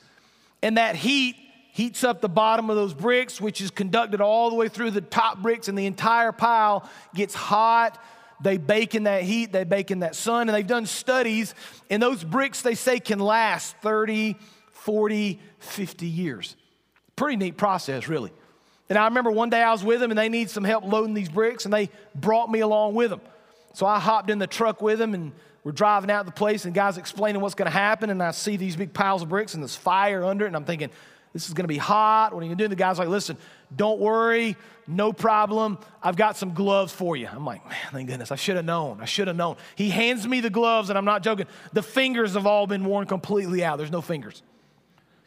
And 0.63 0.77
that 0.77 0.95
heat 0.95 1.35
heats 1.73 2.03
up 2.03 2.21
the 2.21 2.29
bottom 2.29 2.69
of 2.69 2.75
those 2.75 2.93
bricks, 2.93 3.41
which 3.41 3.59
is 3.59 3.71
conducted 3.71 4.21
all 4.21 4.51
the 4.51 4.55
way 4.55 4.69
through 4.69 4.91
the 4.91 5.01
top 5.01 5.41
bricks, 5.41 5.67
and 5.67 5.75
the 5.75 5.87
entire 5.87 6.31
pile 6.31 6.87
gets 7.15 7.33
hot. 7.33 8.01
They 8.41 8.57
bake 8.57 8.93
in 8.93 9.05
that 9.05 9.23
heat, 9.23 9.51
they 9.51 9.63
bake 9.63 9.89
in 9.89 10.01
that 10.01 10.15
sun, 10.15 10.47
and 10.47 10.55
they've 10.55 10.67
done 10.67 10.85
studies, 10.85 11.55
and 11.89 12.01
those 12.01 12.23
bricks 12.23 12.61
they 12.61 12.75
say 12.75 12.99
can 12.99 13.17
last 13.17 13.75
30, 13.77 14.37
40, 14.71 15.39
50 15.57 16.05
years. 16.05 16.55
Pretty 17.15 17.37
neat 17.37 17.57
process, 17.57 18.07
really. 18.07 18.31
And 18.87 18.97
I 18.99 19.05
remember 19.05 19.31
one 19.31 19.49
day 19.49 19.63
I 19.63 19.71
was 19.71 19.83
with 19.83 19.99
them 19.99 20.11
and 20.11 20.17
they 20.17 20.29
need 20.29 20.51
some 20.51 20.63
help 20.63 20.83
loading 20.83 21.15
these 21.15 21.29
bricks, 21.29 21.65
and 21.65 21.73
they 21.73 21.89
brought 22.13 22.51
me 22.51 22.59
along 22.59 22.93
with 22.93 23.09
them. 23.09 23.21
So 23.73 23.87
I 23.87 23.97
hopped 23.97 24.29
in 24.29 24.37
the 24.37 24.45
truck 24.45 24.79
with 24.79 24.99
them 24.99 25.15
and 25.15 25.31
we're 25.63 25.71
driving 25.71 26.11
out 26.11 26.27
the 26.27 26.31
place, 26.31 26.65
and 26.65 26.73
guys 26.73 26.99
explaining 26.99 27.41
what's 27.41 27.55
going 27.55 27.71
to 27.71 27.75
happen, 27.75 28.11
and 28.11 28.21
I 28.21 28.31
see 28.31 28.57
these 28.57 28.75
big 28.75 28.93
piles 28.93 29.23
of 29.23 29.29
bricks 29.29 29.55
and 29.55 29.63
this 29.63 29.75
fire 29.75 30.23
under 30.23 30.45
it, 30.45 30.49
and 30.49 30.55
I'm 30.55 30.65
thinking, 30.65 30.91
this 31.33 31.47
is 31.47 31.53
going 31.53 31.63
to 31.63 31.67
be 31.67 31.77
hot. 31.77 32.33
What 32.33 32.39
are 32.39 32.43
you 32.43 32.49
going 32.49 32.57
to 32.57 32.61
do? 32.61 32.65
And 32.65 32.71
the 32.71 32.77
guy's 32.77 32.99
like, 32.99 33.09
listen, 33.09 33.37
don't 33.75 33.99
worry, 33.99 34.55
no 34.87 35.11
problem. 35.11 35.79
I've 36.01 36.15
got 36.15 36.37
some 36.37 36.53
gloves 36.53 36.93
for 36.93 37.17
you. 37.17 37.27
I'm 37.27 37.45
like, 37.45 37.67
man, 37.67 37.77
thank 37.91 38.07
goodness. 38.07 38.31
I 38.31 38.35
should 38.35 38.55
have 38.55 38.65
known. 38.65 39.01
I 39.01 39.05
should 39.05 39.27
have 39.27 39.35
known. 39.35 39.55
He 39.75 39.89
hands 39.89 40.27
me 40.27 40.41
the 40.41 40.49
gloves, 40.49 40.89
and 40.89 40.97
I'm 40.97 41.05
not 41.05 41.23
joking. 41.23 41.47
The 41.73 41.83
fingers 41.83 42.33
have 42.33 42.45
all 42.45 42.67
been 42.67 42.85
worn 42.85 43.07
completely 43.07 43.63
out. 43.63 43.77
There's 43.77 43.91
no 43.91 44.01
fingers. 44.01 44.43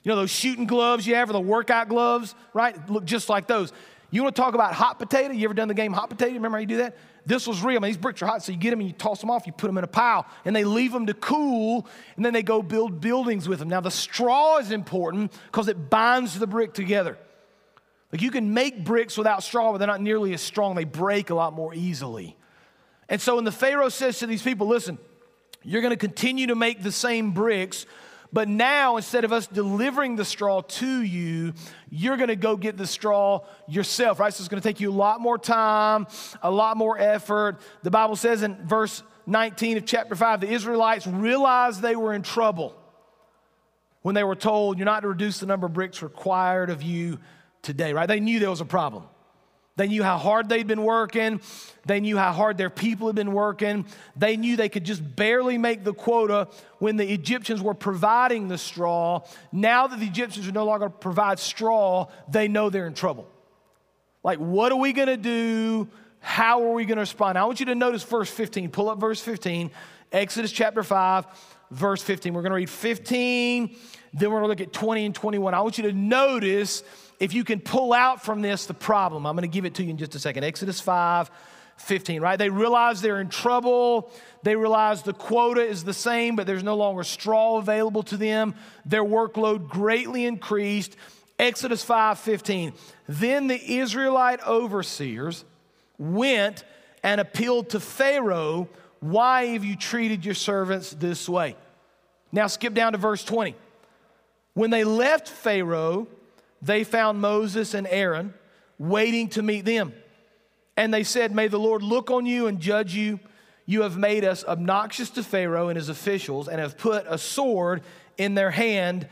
You 0.05 0.11
know 0.11 0.17
those 0.17 0.31
shooting 0.31 0.67
gloves 0.67 1.05
you 1.07 1.17
have, 1.17 1.29
or 1.29 1.33
the 1.33 1.41
workout 1.41 1.89
gloves, 1.89 2.37
right? 2.55 2.89
Look 2.89 3.05
just 3.05 3.29
like 3.29 3.49
those. 3.49 3.73
You 4.11 4.23
want 4.23 4.37
to 4.37 4.41
talk 4.41 4.55
about 4.55 4.73
hot 4.73 4.99
potato? 4.99 5.33
You 5.33 5.45
ever 5.45 5.55
done 5.55 5.69
the 5.69 5.75
game 5.75 5.93
hot 5.93 6.11
potato? 6.11 6.35
Remember 6.35 6.59
how 6.59 6.61
you 6.61 6.67
do 6.67 6.77
that? 6.79 6.97
This 7.25 7.47
was 7.47 7.63
real. 7.63 7.79
I 7.79 7.81
mean, 7.81 7.91
these 7.91 7.97
bricks 7.97 8.23
are 8.23 8.27
hot, 8.27 8.43
so 8.43 8.53
you 8.53 8.59
get 8.59 8.71
them 8.71 8.81
and 8.81 8.89
you 8.89 8.95
toss 8.95 9.21
them 9.21 9.31
off, 9.31 9.47
you 9.47 9.53
put 9.53 9.67
them 9.67 9.79
in 9.79 9.85
a 9.85 9.89
pile, 9.89 10.27
and 10.45 10.55
they 10.55 10.63
leave 10.63 10.93
them 10.93 11.07
to 11.07 11.15
cool, 11.15 11.87
and 12.15 12.25
then 12.25 12.33
they 12.33 12.45
go 12.45 12.63
build 12.63 13.01
buildings 13.01 13.49
with 13.49 13.59
them. 13.59 13.69
Now, 13.69 13.81
the 13.81 13.91
straw 13.91 14.59
is 14.59 14.71
important 14.71 15.33
because 15.47 15.67
it 15.67 15.91
binds 15.91 16.39
the 16.39 16.47
brick 16.47 16.73
together. 16.73 17.19
Like 18.13 18.23
you 18.23 18.31
can 18.31 18.55
make 18.55 18.85
bricks 18.85 19.19
without 19.19 19.43
straw, 19.43 19.73
but 19.73 19.79
they're 19.79 19.89
not 19.89 20.01
nearly 20.01 20.33
as 20.35 20.41
strong. 20.41 20.77
They 20.77 20.85
break 20.85 21.31
a 21.31 21.35
lot 21.35 21.53
more 21.53 21.75
easily. 21.75 22.37
And 23.09 23.21
so 23.21 23.37
when 23.37 23.45
the 23.45 23.53
Pharaoh 23.53 23.89
says 23.89 24.21
to 24.21 24.27
these 24.27 24.43
people, 24.43 24.69
listen, 24.69 24.99
you're 25.63 25.83
going 25.83 25.91
to 25.91 25.97
continue 25.97 26.47
to 26.47 26.55
make 26.55 26.83
the 26.83 26.93
same 26.93 27.33
bricks, 27.33 27.87
but 28.37 28.49
now, 28.49 28.99
instead 28.99 29.25
of 29.25 29.33
us 29.33 29.47
delivering 29.47 30.17
the 30.17 30.25
straw 30.27 30.61
to 30.61 31.01
you, 31.01 31.55
you're 31.89 32.19
going 32.19 32.29
to 32.29 32.37
go 32.37 32.55
get 32.55 32.77
the 32.77 32.87
straw 32.87 33.41
yourself, 33.67 34.21
right? 34.21 34.31
So 34.31 34.43
it's 34.43 34.49
going 34.49 34.61
to 34.61 34.69
take 34.69 34.79
you 34.79 34.91
a 34.91 34.93
lot 34.93 35.23
more 35.23 35.39
time, 35.39 36.07
a 36.43 36.51
lot 36.51 36.77
more 36.77 36.99
effort. 36.99 37.57
The 37.83 37.91
Bible 37.91 38.15
says 38.15 38.43
in 38.43 38.55
verse 38.69 39.03
19 39.25 39.79
of 39.79 39.87
chapter 39.87 40.15
5 40.15 40.43
the 40.43 40.51
Israelites 40.51 41.07
realized 41.07 41.81
they 41.81 41.97
were 41.97 42.13
in 42.13 42.21
trouble 42.21 42.77
when 44.03 44.15
they 44.15 44.23
were 44.23 44.37
told, 44.37 44.77
You're 44.77 44.85
not 44.85 45.01
to 45.01 45.09
reduce 45.09 45.41
the 45.41 45.47
number 45.47 45.67
of 45.67 45.73
bricks 45.73 46.03
required 46.03 46.69
of 46.69 46.83
you 46.83 47.19
today, 47.63 47.95
right? 47.95 48.05
They 48.05 48.21
knew 48.21 48.39
there 48.39 48.51
was 48.51 48.61
a 48.61 48.67
problem. 48.67 49.05
They 49.77 49.89
knew 49.89 50.03
how 50.03 50.17
hard 50.17 50.49
they'd 50.49 50.67
been 50.67 50.83
working. 50.83 51.41
They 51.85 52.01
knew 52.01 52.17
how 52.17 52.33
hard 52.33 52.57
their 52.57 52.71
people 52.71 53.09
had 53.09 53.17
been 53.17 53.33
working. 53.33 53.85
They 54.17 54.37
knew 54.37 54.57
they 54.57 54.71
could 54.71 54.85
just 54.85 55.17
barely 55.17 55.59
make 55.59 55.85
the 55.85 55.93
quota 55.93 56.49
when 56.79 56.97
the 56.97 57.13
Egyptians 57.13 57.63
were 57.63 57.75
providing 57.75 58.49
the 58.49 58.59
straw. 58.59 59.21
Now 59.53 59.87
that 59.87 60.01
the 60.01 60.07
Egyptians 60.07 60.49
are 60.49 60.53
no 60.53 60.65
longer 60.65 60.89
provide 60.89 61.39
straw, 61.39 62.09
they 62.29 62.49
know 62.49 62.71
they're 62.71 62.87
in 62.87 62.95
trouble. 62.95 63.29
Like, 64.25 64.39
what 64.39 64.73
are 64.73 64.79
we 64.79 64.93
going 64.93 65.09
to 65.09 65.17
do? 65.17 65.89
How 66.21 66.65
are 66.65 66.73
we 66.73 66.87
going 66.87 66.97
to 66.97 67.03
respond? 67.03 67.39
I 67.39 67.45
want 67.45 67.61
you 67.61 67.67
to 67.67 67.75
notice 67.75 68.03
verse 68.03 68.31
15. 68.31 68.71
Pull 68.71 68.89
up 68.89 68.99
verse 68.99 69.21
15, 69.21 69.71
Exodus 70.11 70.51
chapter 70.51 70.83
5, 70.83 71.27
verse 71.71 72.03
15. 72.03 72.35
We're 72.35 72.43
going 72.43 72.51
to 72.51 72.57
read 72.57 72.71
15, 72.71 73.77
then 74.15 74.31
we're 74.31 74.41
going 74.41 74.43
to 74.45 74.49
look 74.49 74.61
at 74.61 74.73
20 74.73 75.05
and 75.05 75.15
21. 75.15 75.55
I 75.55 75.61
want 75.61 75.79
you 75.79 75.85
to 75.85 75.93
notice 75.93 76.83
if 77.19 77.33
you 77.33 77.45
can 77.45 77.61
pull 77.61 77.93
out 77.93 78.25
from 78.25 78.43
this 78.43 78.67
the 78.67 78.75
problem, 78.75 79.27
I'm 79.27 79.35
going 79.35 79.49
to 79.49 79.55
give 79.55 79.65
it 79.65 79.75
to 79.75 79.85
you 79.85 79.91
in 79.91 79.99
just 79.99 80.15
a 80.15 80.19
second. 80.19 80.45
Exodus 80.45 80.81
5, 80.81 81.31
15, 81.79 82.21
right? 82.21 82.39
They 82.39 82.51
realize 82.51 83.01
they're 83.01 83.21
in 83.21 83.29
trouble. 83.29 84.11
They 84.43 84.57
realize 84.57 85.03
the 85.03 85.13
quota 85.13 85.61
is 85.61 85.85
the 85.85 85.95
same, 85.95 86.37
but 86.37 86.47
there's 86.47 86.63
no 86.63 86.77
longer 86.77 87.05
straw 87.05 87.59
available 87.59 88.03
to 88.05 88.17
them. 88.17 88.55
Their 88.85 89.05
workload 89.05 89.69
greatly 89.69 90.27
increased. 90.27 90.97
Exodus 91.39 91.85
5 91.85 92.19
15. 92.19 92.73
Then 93.09 93.47
the 93.47 93.79
Israelite 93.79 94.41
overseers 94.47 95.45
went 95.99 96.65
and 97.03 97.21
appealed 97.21 97.71
to 97.71 97.81
Pharaoh, 97.81 98.69
Why 99.01 99.47
have 99.47 99.65
you 99.65 99.77
treated 99.77 100.25
your 100.25 100.35
servants 100.35 100.91
this 100.91 101.29
way? 101.29 101.57
Now 102.33 102.47
skip 102.47 102.75
down 102.75 102.93
to 102.93 102.99
verse 102.99 103.23
20. 103.23 103.55
When 104.55 104.71
they 104.71 104.85
left 104.85 105.29
Pharaoh, 105.29 106.09
they 106.63 106.85
found 106.85 107.21
Moses 107.21 107.75
and 107.75 107.87
Aaron 107.87 108.35
waiting 108.79 109.29
to 109.31 109.43
meet 109.43 109.65
them. 109.65 109.93
And 110.77 110.93
they 110.93 111.05
said, 111.05 111.35
May 111.35 111.49
the 111.49 111.59
Lord 111.59 111.83
look 111.83 112.11
on 112.11 112.27
you 112.27 112.47
and 112.47 112.61
judge 112.61 112.95
you. 112.95 113.21
You 113.65 113.83
have 113.83 113.97
made 113.97 114.25
us 114.25 114.45
obnoxious 114.45 115.11
to 115.11 115.23
Pharaoh 115.23 115.69
and 115.69 115.77
his 115.77 115.89
officials 115.89 116.49
and 116.49 116.61
have 116.61 116.79
put 116.79 117.05
a 117.09 117.19
sword 117.19 117.83
in 118.17 118.35
their 118.35 118.51
hand 118.51 119.09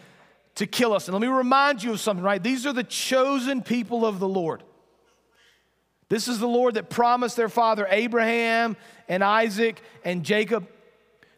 to 0.56 0.66
kill 0.66 0.92
us. 0.92 1.08
And 1.08 1.14
let 1.14 1.20
me 1.20 1.26
remind 1.26 1.82
you 1.82 1.92
of 1.92 2.00
something, 2.00 2.24
right? 2.24 2.42
These 2.42 2.66
are 2.66 2.72
the 2.72 2.84
chosen 2.84 3.62
people 3.62 4.06
of 4.06 4.20
the 4.20 4.28
Lord. 4.28 4.62
This 6.08 6.28
is 6.28 6.38
the 6.38 6.46
Lord 6.46 6.74
that 6.74 6.90
promised 6.90 7.36
their 7.36 7.48
father 7.48 7.88
Abraham 7.90 8.76
and 9.08 9.24
Isaac 9.24 9.80
and 10.04 10.22
Jacob. 10.22 10.68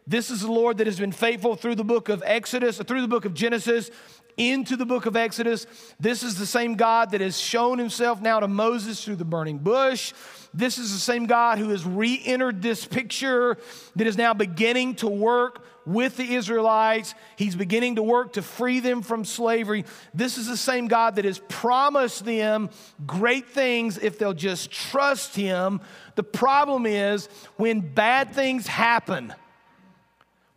This 0.05 0.29
is 0.29 0.41
the 0.41 0.51
Lord 0.51 0.77
that 0.77 0.87
has 0.87 0.99
been 0.99 1.11
faithful 1.11 1.55
through 1.55 1.75
the 1.75 1.83
book 1.83 2.09
of 2.09 2.21
Exodus, 2.25 2.77
through 2.77 3.01
the 3.01 3.07
book 3.07 3.25
of 3.25 3.33
Genesis, 3.33 3.89
into 4.37 4.75
the 4.75 4.85
book 4.85 5.05
of 5.07 5.15
Exodus. 5.15 5.65
This 5.99 6.23
is 6.23 6.37
the 6.37 6.45
same 6.45 6.75
God 6.75 7.11
that 7.11 7.21
has 7.21 7.39
shown 7.39 7.79
himself 7.79 8.21
now 8.21 8.39
to 8.39 8.47
Moses 8.47 9.03
through 9.03 9.17
the 9.17 9.25
burning 9.25 9.57
bush. 9.57 10.13
This 10.53 10.77
is 10.77 10.93
the 10.93 10.99
same 10.99 11.25
God 11.25 11.57
who 11.57 11.69
has 11.69 11.83
re 11.83 12.21
entered 12.23 12.61
this 12.61 12.85
picture 12.85 13.57
that 13.95 14.07
is 14.07 14.17
now 14.17 14.33
beginning 14.33 14.95
to 14.95 15.07
work 15.07 15.65
with 15.85 16.17
the 16.17 16.35
Israelites. 16.35 17.15
He's 17.37 17.55
beginning 17.55 17.95
to 17.95 18.03
work 18.03 18.33
to 18.33 18.41
free 18.41 18.79
them 18.79 19.01
from 19.01 19.23
slavery. 19.25 19.85
This 20.13 20.37
is 20.37 20.47
the 20.47 20.57
same 20.57 20.87
God 20.87 21.15
that 21.15 21.25
has 21.25 21.39
promised 21.47 22.25
them 22.25 22.69
great 23.05 23.49
things 23.49 23.97
if 23.97 24.19
they'll 24.19 24.33
just 24.33 24.69
trust 24.69 25.35
Him. 25.35 25.79
The 26.15 26.23
problem 26.23 26.85
is 26.85 27.29
when 27.55 27.79
bad 27.79 28.33
things 28.33 28.67
happen, 28.67 29.33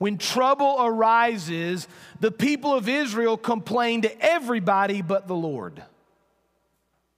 when 0.00 0.16
trouble 0.16 0.76
arises, 0.78 1.86
the 2.20 2.30
people 2.30 2.72
of 2.72 2.88
Israel 2.88 3.36
complain 3.36 4.00
to 4.00 4.24
everybody 4.24 5.02
but 5.02 5.28
the 5.28 5.34
Lord. 5.34 5.82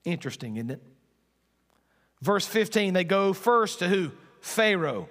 Interesting, 0.05 0.57
isn't 0.57 0.73
it? 0.73 0.83
Verse 2.21 2.45
15, 2.45 2.93
they 2.93 3.05
go 3.05 3.35
first 3.35 3.79
to 3.79 3.89
who? 3.89 4.11
Pharaoh. 4.41 5.09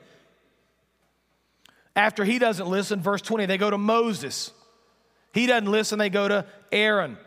After 1.95 2.25
he 2.25 2.39
doesn't 2.39 2.67
listen, 2.67 2.99
verse 2.99 3.21
20, 3.21 3.45
they 3.45 3.57
go 3.57 3.69
to 3.69 3.77
Moses. 3.77 4.51
He 5.33 5.45
doesn't 5.45 5.71
listen, 5.71 5.97
they 5.97 6.09
go 6.09 6.27
to 6.27 6.45
Aaron. 6.73 7.17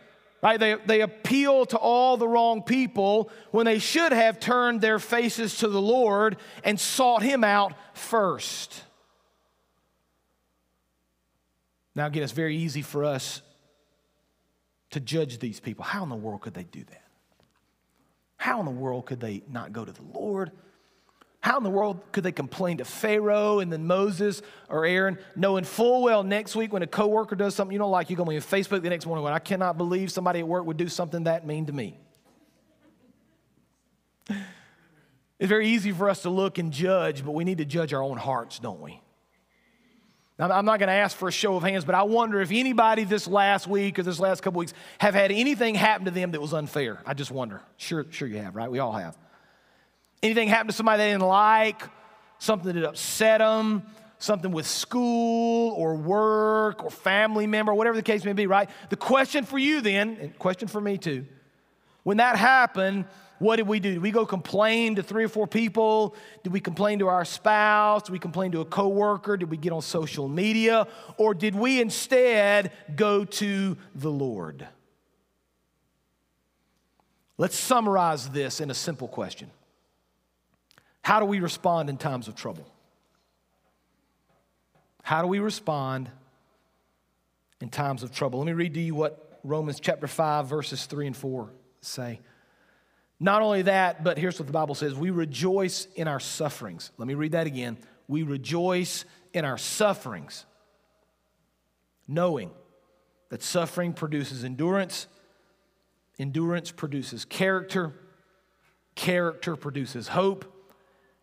Right? 0.42 0.60
They, 0.60 0.74
they 0.74 1.00
appeal 1.00 1.64
to 1.64 1.78
all 1.78 2.18
the 2.18 2.28
wrong 2.28 2.62
people 2.64 3.30
when 3.50 3.64
they 3.64 3.78
should 3.78 4.12
have 4.12 4.40
turned 4.40 4.82
their 4.82 4.98
faces 4.98 5.56
to 5.60 5.68
the 5.68 5.80
Lord 5.80 6.36
and 6.62 6.78
sought 6.78 7.22
him 7.22 7.44
out 7.44 7.72
first. 7.94 8.82
Now, 11.94 12.06
again, 12.06 12.22
it's 12.22 12.32
very 12.32 12.56
easy 12.56 12.82
for 12.82 13.04
us 13.04 13.42
to 14.90 15.00
judge 15.00 15.38
these 15.38 15.60
people. 15.60 15.84
How 15.84 16.02
in 16.02 16.08
the 16.08 16.16
world 16.16 16.40
could 16.40 16.54
they 16.54 16.64
do 16.64 16.82
that? 16.84 17.02
How 18.36 18.58
in 18.60 18.66
the 18.66 18.72
world 18.72 19.06
could 19.06 19.20
they 19.20 19.42
not 19.48 19.72
go 19.72 19.84
to 19.84 19.92
the 19.92 20.02
Lord? 20.12 20.50
How 21.40 21.58
in 21.58 21.62
the 21.62 21.70
world 21.70 22.00
could 22.10 22.24
they 22.24 22.32
complain 22.32 22.78
to 22.78 22.84
Pharaoh 22.84 23.58
and 23.58 23.72
then 23.72 23.86
Moses 23.86 24.40
or 24.68 24.86
Aaron, 24.86 25.18
knowing 25.36 25.64
full 25.64 26.02
well 26.02 26.22
next 26.22 26.56
week 26.56 26.72
when 26.72 26.82
a 26.82 26.86
coworker 26.86 27.36
does 27.36 27.54
something 27.54 27.72
you 27.72 27.78
don't 27.78 27.90
like, 27.90 28.08
you're 28.08 28.16
going 28.16 28.26
to 28.26 28.30
be 28.30 28.36
on 28.36 28.42
Facebook 28.42 28.82
the 28.82 28.90
next 28.90 29.06
morning 29.06 29.22
going, 29.22 29.34
I 29.34 29.38
cannot 29.38 29.76
believe 29.76 30.10
somebody 30.10 30.40
at 30.40 30.48
work 30.48 30.64
would 30.64 30.76
do 30.76 30.88
something 30.88 31.24
that 31.24 31.46
mean 31.46 31.66
to 31.66 31.72
me. 31.72 31.98
It's 35.36 35.48
very 35.48 35.68
easy 35.68 35.90
for 35.90 36.08
us 36.08 36.22
to 36.22 36.30
look 36.30 36.58
and 36.58 36.72
judge, 36.72 37.24
but 37.24 37.32
we 37.32 37.44
need 37.44 37.58
to 37.58 37.64
judge 37.64 37.92
our 37.92 38.02
own 38.02 38.16
hearts, 38.16 38.60
don't 38.60 38.80
we? 38.80 39.00
I'm 40.38 40.64
not 40.64 40.80
going 40.80 40.88
to 40.88 40.94
ask 40.94 41.16
for 41.16 41.28
a 41.28 41.32
show 41.32 41.54
of 41.56 41.62
hands, 41.62 41.84
but 41.84 41.94
I 41.94 42.02
wonder 42.02 42.40
if 42.40 42.50
anybody 42.50 43.04
this 43.04 43.28
last 43.28 43.68
week 43.68 44.00
or 44.00 44.02
this 44.02 44.18
last 44.18 44.42
couple 44.42 44.58
weeks 44.58 44.74
have 44.98 45.14
had 45.14 45.30
anything 45.30 45.76
happen 45.76 46.06
to 46.06 46.10
them 46.10 46.32
that 46.32 46.40
was 46.40 46.52
unfair. 46.52 47.00
I 47.06 47.14
just 47.14 47.30
wonder. 47.30 47.62
Sure, 47.76 48.04
sure 48.10 48.26
you 48.26 48.38
have, 48.38 48.56
right? 48.56 48.68
We 48.68 48.80
all 48.80 48.92
have. 48.92 49.16
Anything 50.24 50.48
happen 50.48 50.66
to 50.66 50.72
somebody 50.72 51.04
they 51.04 51.10
didn't 51.12 51.22
like, 51.22 51.84
something 52.38 52.74
that 52.74 52.84
upset 52.84 53.38
them, 53.38 53.84
something 54.18 54.50
with 54.50 54.66
school 54.66 55.72
or 55.74 55.94
work 55.94 56.82
or 56.82 56.90
family 56.90 57.46
member, 57.46 57.72
whatever 57.72 57.96
the 57.96 58.02
case 58.02 58.24
may 58.24 58.32
be, 58.32 58.48
right? 58.48 58.68
The 58.88 58.96
question 58.96 59.44
for 59.44 59.58
you 59.58 59.82
then, 59.82 60.16
and 60.20 60.38
question 60.38 60.66
for 60.66 60.80
me 60.80 60.98
too, 60.98 61.26
when 62.02 62.16
that 62.16 62.36
happened, 62.36 63.04
what 63.38 63.56
did 63.56 63.66
we 63.66 63.80
do? 63.80 63.94
Did 63.94 64.02
we 64.02 64.10
go 64.10 64.24
complain 64.24 64.94
to 64.96 65.02
three 65.02 65.24
or 65.24 65.28
four 65.28 65.46
people? 65.46 66.14
Did 66.42 66.52
we 66.52 66.60
complain 66.60 67.00
to 67.00 67.08
our 67.08 67.24
spouse? 67.24 68.04
Did 68.04 68.12
we 68.12 68.18
complain 68.18 68.52
to 68.52 68.60
a 68.60 68.64
coworker? 68.64 69.36
Did 69.36 69.50
we 69.50 69.56
get 69.56 69.72
on 69.72 69.82
social 69.82 70.28
media? 70.28 70.86
Or 71.16 71.34
did 71.34 71.54
we 71.54 71.80
instead 71.80 72.72
go 72.94 73.24
to 73.24 73.76
the 73.94 74.10
Lord? 74.10 74.66
Let's 77.36 77.58
summarize 77.58 78.28
this 78.28 78.60
in 78.60 78.70
a 78.70 78.74
simple 78.74 79.08
question 79.08 79.50
How 81.02 81.18
do 81.20 81.26
we 81.26 81.40
respond 81.40 81.90
in 81.90 81.96
times 81.96 82.28
of 82.28 82.34
trouble? 82.34 82.66
How 85.02 85.20
do 85.20 85.28
we 85.28 85.38
respond 85.38 86.10
in 87.60 87.68
times 87.68 88.02
of 88.02 88.10
trouble? 88.10 88.38
Let 88.38 88.46
me 88.46 88.52
read 88.52 88.72
to 88.74 88.80
you 88.80 88.94
what 88.94 89.38
Romans 89.44 89.78
chapter 89.80 90.06
5, 90.06 90.46
verses 90.46 90.86
3 90.86 91.08
and 91.08 91.16
4 91.16 91.50
say. 91.82 92.20
Not 93.24 93.40
only 93.40 93.62
that, 93.62 94.04
but 94.04 94.18
here's 94.18 94.38
what 94.38 94.46
the 94.46 94.52
Bible 94.52 94.74
says 94.74 94.94
we 94.94 95.08
rejoice 95.08 95.88
in 95.96 96.08
our 96.08 96.20
sufferings. 96.20 96.90
Let 96.98 97.08
me 97.08 97.14
read 97.14 97.32
that 97.32 97.46
again. 97.46 97.78
We 98.06 98.22
rejoice 98.22 99.06
in 99.32 99.46
our 99.46 99.56
sufferings, 99.56 100.44
knowing 102.06 102.50
that 103.30 103.42
suffering 103.42 103.94
produces 103.94 104.44
endurance, 104.44 105.06
endurance 106.18 106.70
produces 106.70 107.24
character, 107.24 107.94
character 108.94 109.56
produces 109.56 110.08
hope, 110.08 110.44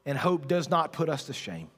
and 0.03 0.17
hope 0.17 0.47
does 0.47 0.71
not 0.71 0.93
put 0.93 1.07
us 1.07 1.25
to 1.25 1.33
shame. 1.33 1.69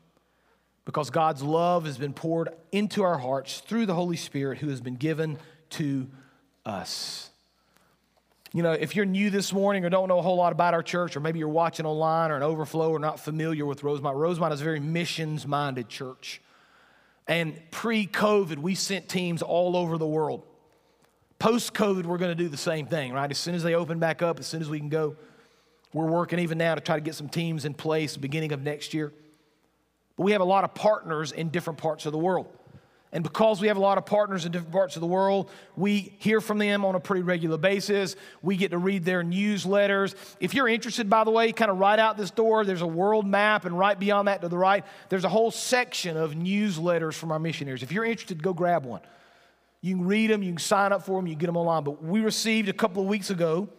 Because 0.85 1.09
God's 1.09 1.43
love 1.43 1.83
has 1.83 1.97
been 1.97 2.13
poured 2.13 2.47
into 2.71 3.03
our 3.03 3.17
hearts 3.17 3.59
through 3.59 3.87
the 3.87 3.93
Holy 3.93 4.15
Spirit 4.15 4.59
who 4.59 4.69
has 4.69 4.79
been 4.79 4.95
given 4.95 5.37
to 5.71 6.07
us. 6.65 7.29
You 8.55 8.61
know, 8.61 8.73
if 8.73 8.95
you're 8.95 9.05
new 9.05 9.31
this 9.31 9.51
morning 9.51 9.83
or 9.83 9.89
don't 9.89 10.07
know 10.07 10.19
a 10.19 10.21
whole 10.21 10.35
lot 10.35 10.51
about 10.51 10.75
our 10.75 10.83
church, 10.83 11.17
or 11.17 11.19
maybe 11.19 11.39
you're 11.39 11.47
watching 11.47 11.87
online 11.87 12.29
or 12.29 12.35
an 12.37 12.43
overflow 12.43 12.91
or 12.91 12.99
not 12.99 13.19
familiar 13.19 13.65
with 13.65 13.81
Rosemont, 13.81 14.15
Rosemont 14.15 14.53
is 14.53 14.61
a 14.61 14.63
very 14.63 14.79
missions 14.79 15.47
minded 15.47 15.89
church. 15.89 16.39
And 17.27 17.59
pre 17.71 18.05
COVID, 18.05 18.59
we 18.59 18.75
sent 18.75 19.09
teams 19.09 19.41
all 19.41 19.75
over 19.75 19.97
the 19.97 20.05
world. 20.05 20.43
Post 21.39 21.73
COVID, 21.73 22.05
we're 22.05 22.19
going 22.19 22.35
to 22.35 22.41
do 22.43 22.47
the 22.47 22.55
same 22.55 22.85
thing, 22.85 23.11
right? 23.11 23.29
As 23.29 23.39
soon 23.39 23.55
as 23.55 23.63
they 23.63 23.73
open 23.73 23.97
back 23.97 24.21
up, 24.21 24.39
as 24.39 24.45
soon 24.45 24.61
as 24.61 24.69
we 24.69 24.77
can 24.77 24.89
go, 24.89 25.15
we're 25.91 26.05
working 26.05 26.37
even 26.37 26.59
now 26.59 26.75
to 26.75 26.81
try 26.81 26.95
to 26.95 27.01
get 27.01 27.15
some 27.15 27.29
teams 27.29 27.65
in 27.65 27.73
place 27.73 28.17
beginning 28.17 28.51
of 28.51 28.61
next 28.61 28.93
year. 28.93 29.11
But 30.15 30.23
we 30.23 30.31
have 30.33 30.41
a 30.41 30.45
lot 30.45 30.63
of 30.63 30.75
partners 30.75 31.31
in 31.31 31.49
different 31.49 31.79
parts 31.79 32.05
of 32.05 32.11
the 32.11 32.19
world. 32.19 32.47
And 33.13 33.23
because 33.23 33.61
we 33.61 33.67
have 33.67 33.77
a 33.77 33.79
lot 33.79 33.99
of 33.99 34.07
partners 34.07 34.45
in 34.45 34.51
different 34.51 34.73
parts 34.73 34.95
of 34.95 35.01
the 35.01 35.07
world, 35.07 35.51
we 35.75 36.15
hear 36.17 36.41
from 36.41 36.57
them 36.57 36.83
on 36.83 36.95
a 36.95 36.99
pretty 36.99 37.21
regular 37.21 37.59
basis. 37.59 38.15
We 38.41 38.57
get 38.57 38.71
to 38.71 38.79
read 38.79 39.05
their 39.05 39.23
newsletters. 39.23 40.15
If 40.39 40.55
you're 40.55 40.67
interested, 40.67 41.11
by 41.11 41.23
the 41.23 41.29
way, 41.29 41.51
kind 41.51 41.69
of 41.69 41.77
right 41.77 41.99
out 41.99 42.17
this 42.17 42.31
door, 42.31 42.65
there's 42.65 42.81
a 42.81 42.87
world 42.87 43.27
map, 43.27 43.65
and 43.65 43.77
right 43.77 43.97
beyond 43.97 44.29
that 44.29 44.41
to 44.41 44.49
the 44.49 44.57
right, 44.57 44.83
there's 45.09 45.25
a 45.25 45.29
whole 45.29 45.51
section 45.51 46.17
of 46.17 46.33
newsletters 46.33 47.13
from 47.13 47.31
our 47.31 47.37
missionaries. 47.37 47.83
If 47.83 47.91
you're 47.91 48.03
interested, 48.03 48.41
go 48.41 48.51
grab 48.51 48.83
one. 48.83 49.01
You 49.81 49.95
can 49.97 50.07
read 50.07 50.31
them, 50.31 50.41
you 50.41 50.51
can 50.51 50.59
sign 50.59 50.91
up 50.91 51.05
for 51.05 51.19
them, 51.19 51.27
you 51.27 51.33
can 51.33 51.39
get 51.39 51.47
them 51.47 51.57
online. 51.57 51.83
But 51.83 52.03
we 52.03 52.21
received 52.21 52.67
a 52.67 52.73
couple 52.73 53.03
of 53.03 53.09
weeks 53.09 53.29
ago 53.29 53.69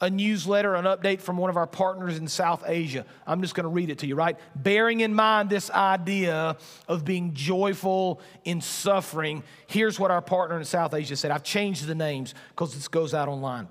a 0.00 0.08
newsletter, 0.08 0.74
an 0.74 0.84
update 0.84 1.20
from 1.20 1.36
one 1.36 1.50
of 1.50 1.56
our 1.56 1.66
partners 1.66 2.18
in 2.18 2.28
South 2.28 2.62
Asia. 2.66 3.04
I'm 3.26 3.42
just 3.42 3.54
going 3.54 3.64
to 3.64 3.70
read 3.70 3.90
it 3.90 3.98
to 3.98 4.06
you, 4.06 4.14
right? 4.14 4.36
Bearing 4.54 5.00
in 5.00 5.12
mind 5.12 5.50
this 5.50 5.70
idea 5.70 6.56
of 6.86 7.04
being 7.04 7.34
joyful 7.34 8.20
in 8.44 8.60
suffering, 8.60 9.42
here's 9.66 9.98
what 9.98 10.10
our 10.10 10.22
partner 10.22 10.56
in 10.56 10.64
South 10.64 10.94
Asia 10.94 11.16
said. 11.16 11.30
I've 11.30 11.42
changed 11.42 11.86
the 11.86 11.96
names 11.96 12.34
because 12.50 12.74
this 12.74 12.86
goes 12.86 13.12
out 13.12 13.28
online. 13.28 13.68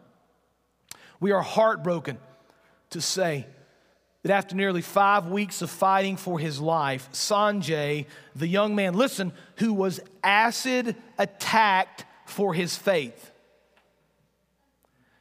We 1.20 1.32
are 1.32 1.42
heartbroken 1.42 2.18
to 2.90 3.02
say 3.02 3.48
that 4.24 4.32
after 4.32 4.56
nearly 4.56 4.82
five 4.82 5.28
weeks 5.28 5.62
of 5.62 5.70
fighting 5.70 6.18
for 6.18 6.40
his 6.40 6.60
life, 6.60 7.10
Sanjay, 7.14 8.06
the 8.36 8.48
young 8.48 8.76
man, 8.76 8.94
listen, 8.94 9.32
who 9.58 9.74
was 9.74 10.02
acid 10.24 10.96
attacked 11.18 12.06
for 12.26 12.54
his 12.54 12.76
faith, 12.76 13.32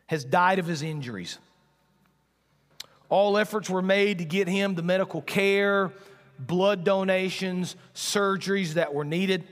has 0.07 0.25
died 0.25 0.59
of 0.59 0.67
his 0.67 0.83
injuries. 0.83 1.39
All 3.09 3.39
efforts 3.39 3.71
were 3.71 3.83
made 3.83 4.19
to 4.19 4.25
get 4.25 4.49
him 4.49 4.75
the 4.75 4.83
medical 4.83 5.23
care, 5.23 5.93
blood 6.39 6.85
donations, 6.85 7.77
surgeries 7.95 8.75
that 8.75 8.95
were 8.95 9.05
needed. 9.05 9.47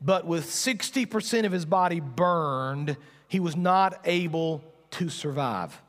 But 0.00 0.26
with 0.26 0.46
60% 0.46 1.44
of 1.44 1.52
his 1.52 1.64
body 1.64 2.00
burned, 2.00 2.96
he 3.28 3.40
was 3.40 3.56
not 3.56 4.00
able 4.04 4.62
to 4.92 5.08
survive. 5.08 5.80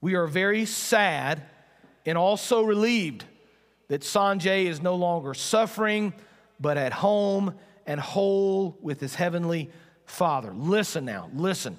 We 0.00 0.14
are 0.14 0.26
very 0.26 0.66
sad 0.66 1.42
and 2.04 2.18
also 2.18 2.62
relieved 2.62 3.24
that 3.88 4.02
Sanjay 4.02 4.64
is 4.66 4.80
no 4.80 4.96
longer 4.96 5.32
suffering, 5.34 6.12
but 6.58 6.76
at 6.76 6.92
home 6.92 7.54
and 7.86 8.00
whole 8.00 8.76
with 8.80 9.00
his 9.00 9.14
heavenly 9.14 9.70
Father. 10.04 10.52
Listen 10.54 11.04
now, 11.04 11.30
listen. 11.34 11.76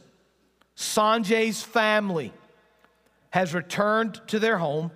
Sanjay's 0.75 1.61
family 1.61 2.33
has 3.29 3.53
returned 3.53 4.21
to 4.27 4.39
their 4.39 4.57
home. 4.57 4.91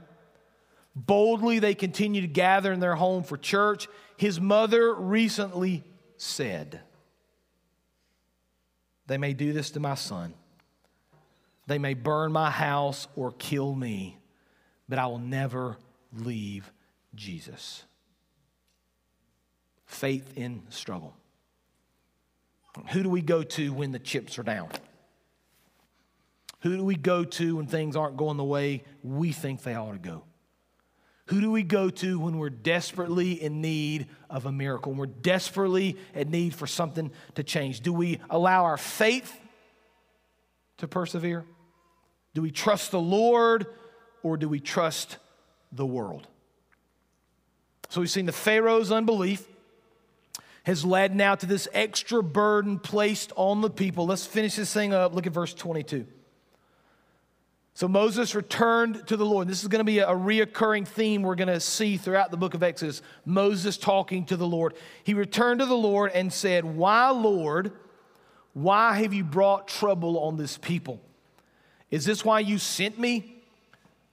Boldly, 0.95 1.59
they 1.59 1.75
continue 1.75 2.21
to 2.21 2.27
gather 2.27 2.71
in 2.73 2.79
their 2.79 2.95
home 2.95 3.23
for 3.23 3.37
church. 3.37 3.87
His 4.17 4.41
mother 4.41 4.93
recently 4.93 5.83
said, 6.17 6.81
They 9.05 9.17
may 9.17 9.33
do 9.33 9.53
this 9.53 9.71
to 9.71 9.79
my 9.79 9.95
son. 9.95 10.33
They 11.67 11.77
may 11.77 11.93
burn 11.93 12.31
my 12.31 12.49
house 12.49 13.07
or 13.15 13.31
kill 13.33 13.75
me, 13.75 14.17
but 14.87 14.97
I 14.97 15.07
will 15.07 15.19
never 15.19 15.77
leave 16.13 16.71
Jesus. 17.13 17.83
Faith 19.85 20.33
in 20.35 20.63
struggle. 20.69 21.13
Who 22.91 23.03
do 23.03 23.09
we 23.09 23.21
go 23.21 23.43
to 23.43 23.73
when 23.73 23.91
the 23.91 23.99
chips 23.99 24.39
are 24.39 24.43
down? 24.43 24.69
Who 26.61 26.75
do 26.75 26.83
we 26.83 26.95
go 26.95 27.23
to 27.23 27.57
when 27.57 27.67
things 27.67 27.95
aren't 27.95 28.17
going 28.17 28.37
the 28.37 28.43
way 28.43 28.83
we 29.03 29.31
think 29.31 29.63
they 29.63 29.75
ought 29.75 29.91
to 29.91 29.99
go? 29.99 30.23
Who 31.27 31.41
do 31.41 31.51
we 31.51 31.63
go 31.63 31.89
to 31.89 32.19
when 32.19 32.37
we're 32.37 32.49
desperately 32.49 33.33
in 33.41 33.61
need 33.61 34.07
of 34.29 34.45
a 34.45 34.51
miracle, 34.51 34.93
when 34.93 34.99
we're 34.99 35.07
desperately 35.07 35.97
in 36.15 36.31
need 36.31 36.55
for 36.55 36.67
something 36.67 37.11
to 37.35 37.43
change? 37.43 37.81
Do 37.81 37.91
we 37.91 38.19
allow 38.29 38.63
our 38.63 38.77
faith 38.77 39.37
to 40.77 40.87
persevere? 40.87 41.43
Do 42.33 42.41
we 42.41 42.51
trust 42.51 42.91
the 42.91 42.99
Lord 42.99 43.67
or 44.23 44.37
do 44.37 44.47
we 44.47 44.59
trust 44.59 45.17
the 45.71 45.85
world? 45.85 46.27
So 47.89 48.01
we've 48.01 48.09
seen 48.09 48.25
the 48.25 48.31
Pharaoh's 48.31 48.91
unbelief 48.91 49.45
has 50.63 50.83
led 50.85 51.15
now 51.15 51.35
to 51.35 51.45
this 51.45 51.67
extra 51.73 52.21
burden 52.21 52.79
placed 52.79 53.31
on 53.35 53.61
the 53.61 53.69
people. 53.69 54.05
Let's 54.05 54.25
finish 54.25 54.55
this 54.55 54.73
thing 54.73 54.93
up. 54.93 55.13
Look 55.13 55.25
at 55.27 55.33
verse 55.33 55.53
22. 55.53 56.05
So 57.77 57.87
Moses 57.87 58.33
returned 58.33 59.05
to 59.05 59.15
the 59.15 59.23
Lord. 59.23 59.47
This 59.47 59.61
is 59.61 59.67
going 59.67 59.81
to 59.81 59.83
be 59.85 59.99
a 59.99 60.07
reoccurring 60.07 60.87
theme 60.87 61.21
we're 61.21 61.35
going 61.35 61.47
to 61.47 61.59
see 61.59 61.95
throughout 61.95 62.31
the 62.31 62.35
book 62.35 62.55
of 62.55 62.63
Exodus. 62.63 63.03
Moses 63.23 63.77
talking 63.77 64.25
to 64.25 64.35
the 64.35 64.47
Lord. 64.47 64.73
He 65.03 65.13
returned 65.13 65.59
to 65.59 65.67
the 65.67 65.77
Lord 65.77 66.09
and 66.15 66.33
said, 66.33 66.65
Why, 66.65 67.11
Lord, 67.11 67.71
why 68.53 68.95
have 68.95 69.13
you 69.13 69.23
brought 69.23 69.67
trouble 69.67 70.17
on 70.21 70.37
this 70.37 70.57
people? 70.57 70.99
Is 71.91 72.03
this 72.03 72.25
why 72.25 72.39
you 72.39 72.57
sent 72.57 72.97
me? 72.97 73.43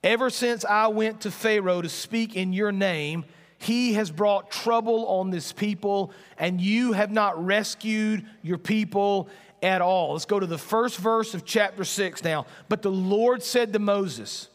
Ever 0.03 0.29
since 0.29 0.67
I 0.67 0.89
went 0.89 1.23
to 1.23 1.31
Pharaoh 1.31 1.81
to 1.81 1.89
speak 1.89 2.37
in 2.37 2.53
your 2.53 2.71
name, 2.71 3.25
he 3.57 3.95
has 3.95 4.11
brought 4.11 4.51
trouble 4.51 5.07
on 5.07 5.31
this 5.31 5.55
people, 5.55 6.13
and 6.37 6.61
you 6.61 6.93
have 6.93 7.11
not 7.11 7.43
rescued 7.43 8.27
your 8.43 8.59
people 8.59 9.31
at 9.65 9.81
all. 9.81 10.13
Let's 10.13 10.27
go 10.27 10.39
to 10.39 10.47
the 10.47 10.59
first 10.59 10.99
verse 10.99 11.33
of 11.33 11.47
chapter 11.47 11.85
6 11.85 12.23
now. 12.23 12.45
But 12.69 12.83
the 12.83 12.91
Lord 12.91 13.43
said 13.43 13.73
to 13.73 13.79
Moses, 13.79 14.49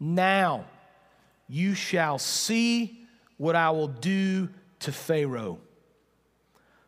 Now 0.00 0.64
you 1.48 1.74
shall 1.74 2.18
see 2.18 3.06
what 3.36 3.54
I 3.54 3.70
will 3.70 3.88
do 3.88 4.48
to 4.80 4.90
Pharaoh. 4.90 5.58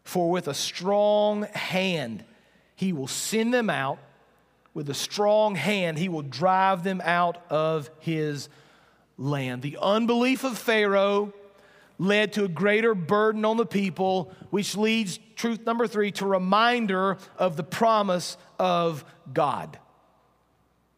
For 0.04 0.30
with 0.30 0.48
a 0.48 0.54
strong 0.54 1.42
hand 1.52 2.24
he 2.76 2.94
will 2.94 3.08
send 3.08 3.52
them 3.52 3.68
out, 3.68 3.98
with 4.72 4.88
a 4.88 4.94
strong 4.94 5.54
hand 5.54 5.98
he 5.98 6.08
will 6.08 6.22
drive 6.22 6.82
them 6.82 7.02
out 7.04 7.44
of 7.50 7.90
his 8.00 8.48
land. 9.18 9.60
The 9.60 9.78
unbelief 9.80 10.44
of 10.44 10.56
Pharaoh 10.56 11.34
led 11.98 12.32
to 12.34 12.44
a 12.44 12.48
greater 12.48 12.94
burden 12.94 13.44
on 13.44 13.56
the 13.56 13.66
people, 13.66 14.32
which 14.50 14.76
leads, 14.76 15.18
truth 15.36 15.64
number 15.66 15.86
three, 15.86 16.10
to 16.12 16.26
reminder 16.26 17.18
of 17.38 17.56
the 17.56 17.62
promise 17.62 18.36
of 18.58 19.04
God. 19.32 19.78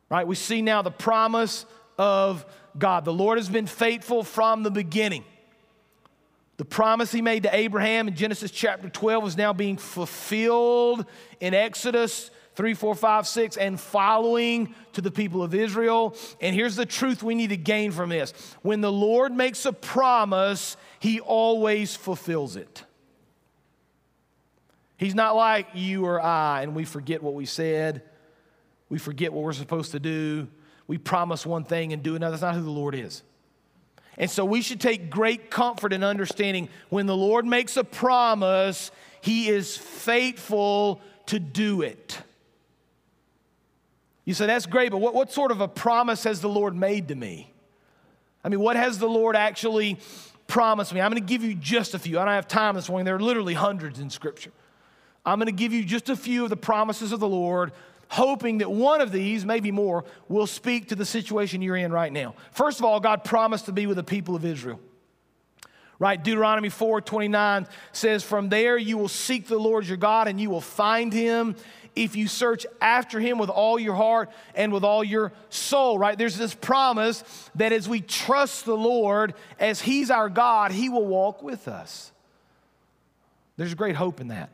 Right? 0.08 0.26
We 0.26 0.34
see 0.34 0.62
now 0.62 0.82
the 0.82 0.90
promise 0.90 1.66
of 1.98 2.46
God. 2.78 3.04
The 3.04 3.12
Lord 3.12 3.38
has 3.38 3.48
been 3.48 3.66
faithful 3.66 4.22
from 4.22 4.62
the 4.62 4.70
beginning. 4.70 5.24
The 6.58 6.64
promise 6.64 7.12
he 7.12 7.20
made 7.20 7.42
to 7.42 7.54
Abraham 7.54 8.08
in 8.08 8.14
Genesis 8.14 8.50
chapter 8.50 8.88
12 8.88 9.28
is 9.28 9.36
now 9.36 9.52
being 9.52 9.76
fulfilled 9.76 11.04
in 11.40 11.52
Exodus 11.52 12.30
3, 12.56 12.72
4, 12.72 12.94
5, 12.94 13.26
6, 13.28 13.56
and 13.58 13.78
following 13.78 14.74
to 14.94 15.02
the 15.02 15.10
people 15.10 15.42
of 15.42 15.54
Israel. 15.54 16.16
And 16.40 16.56
here's 16.56 16.74
the 16.74 16.86
truth 16.86 17.22
we 17.22 17.34
need 17.34 17.50
to 17.50 17.56
gain 17.56 17.92
from 17.92 18.08
this 18.08 18.32
when 18.62 18.80
the 18.80 18.90
Lord 18.90 19.32
makes 19.32 19.66
a 19.66 19.72
promise, 19.72 20.76
he 20.98 21.20
always 21.20 21.94
fulfills 21.94 22.56
it. 22.56 22.82
He's 24.96 25.14
not 25.14 25.36
like 25.36 25.68
you 25.74 26.06
or 26.06 26.20
I, 26.20 26.62
and 26.62 26.74
we 26.74 26.86
forget 26.86 27.22
what 27.22 27.34
we 27.34 27.44
said. 27.44 28.02
We 28.88 28.98
forget 28.98 29.32
what 29.32 29.44
we're 29.44 29.52
supposed 29.52 29.92
to 29.92 30.00
do. 30.00 30.48
We 30.86 30.96
promise 30.96 31.44
one 31.44 31.64
thing 31.64 31.92
and 31.92 32.02
do 32.02 32.14
another. 32.14 32.32
That's 32.32 32.42
not 32.42 32.54
who 32.54 32.62
the 32.62 32.70
Lord 32.70 32.94
is. 32.94 33.22
And 34.16 34.30
so 34.30 34.46
we 34.46 34.62
should 34.62 34.80
take 34.80 35.10
great 35.10 35.50
comfort 35.50 35.92
in 35.92 36.02
understanding 36.02 36.70
when 36.88 37.04
the 37.04 37.16
Lord 37.16 37.44
makes 37.44 37.76
a 37.76 37.84
promise, 37.84 38.90
He 39.20 39.48
is 39.48 39.76
faithful 39.76 41.02
to 41.26 41.38
do 41.38 41.82
it. 41.82 42.18
You 44.26 44.34
say, 44.34 44.46
that's 44.46 44.66
great, 44.66 44.90
but 44.90 44.98
what, 44.98 45.14
what 45.14 45.32
sort 45.32 45.52
of 45.52 45.60
a 45.62 45.68
promise 45.68 46.24
has 46.24 46.40
the 46.40 46.48
Lord 46.48 46.74
made 46.74 47.08
to 47.08 47.14
me? 47.14 47.52
I 48.44 48.48
mean, 48.48 48.60
what 48.60 48.76
has 48.76 48.98
the 48.98 49.08
Lord 49.08 49.36
actually 49.36 49.98
promised 50.48 50.92
me? 50.92 51.00
I'm 51.00 51.10
going 51.10 51.22
to 51.22 51.26
give 51.26 51.42
you 51.42 51.54
just 51.54 51.94
a 51.94 51.98
few. 51.98 52.18
I 52.18 52.24
don't 52.24 52.34
have 52.34 52.48
time 52.48 52.74
this 52.74 52.88
morning. 52.88 53.04
There 53.04 53.14
are 53.14 53.20
literally 53.20 53.54
hundreds 53.54 54.00
in 54.00 54.10
Scripture. 54.10 54.50
I'm 55.24 55.38
going 55.38 55.46
to 55.46 55.52
give 55.52 55.72
you 55.72 55.84
just 55.84 56.08
a 56.08 56.16
few 56.16 56.42
of 56.42 56.50
the 56.50 56.56
promises 56.56 57.12
of 57.12 57.20
the 57.20 57.28
Lord, 57.28 57.72
hoping 58.08 58.58
that 58.58 58.70
one 58.70 59.00
of 59.00 59.12
these, 59.12 59.44
maybe 59.44 59.70
more, 59.70 60.04
will 60.28 60.46
speak 60.46 60.88
to 60.88 60.96
the 60.96 61.06
situation 61.06 61.62
you're 61.62 61.76
in 61.76 61.92
right 61.92 62.12
now. 62.12 62.34
First 62.50 62.80
of 62.80 62.84
all, 62.84 62.98
God 62.98 63.22
promised 63.22 63.66
to 63.66 63.72
be 63.72 63.86
with 63.86 63.96
the 63.96 64.04
people 64.04 64.34
of 64.34 64.44
Israel. 64.44 64.80
Right? 65.98 66.22
Deuteronomy 66.22 66.68
4 66.68 67.00
29 67.00 67.66
says, 67.92 68.22
From 68.22 68.48
there 68.48 68.76
you 68.76 68.98
will 68.98 69.08
seek 69.08 69.46
the 69.46 69.58
Lord 69.58 69.86
your 69.86 69.96
God 69.96 70.28
and 70.28 70.40
you 70.40 70.50
will 70.50 70.60
find 70.60 71.12
him 71.12 71.56
if 71.96 72.14
you 72.14 72.28
search 72.28 72.66
after 72.80 73.18
him 73.18 73.38
with 73.38 73.50
all 73.50 73.78
your 73.78 73.94
heart 73.94 74.30
and 74.54 74.72
with 74.72 74.84
all 74.84 75.02
your 75.02 75.32
soul, 75.48 75.98
right? 75.98 76.16
There's 76.16 76.36
this 76.36 76.54
promise 76.54 77.24
that 77.56 77.72
as 77.72 77.88
we 77.88 78.00
trust 78.00 78.66
the 78.66 78.76
Lord, 78.76 79.34
as 79.58 79.80
he's 79.80 80.10
our 80.10 80.28
God, 80.28 80.70
he 80.70 80.88
will 80.88 81.06
walk 81.06 81.42
with 81.42 81.66
us. 81.66 82.12
There's 83.56 83.74
great 83.74 83.96
hope 83.96 84.20
in 84.20 84.28
that. 84.28 84.50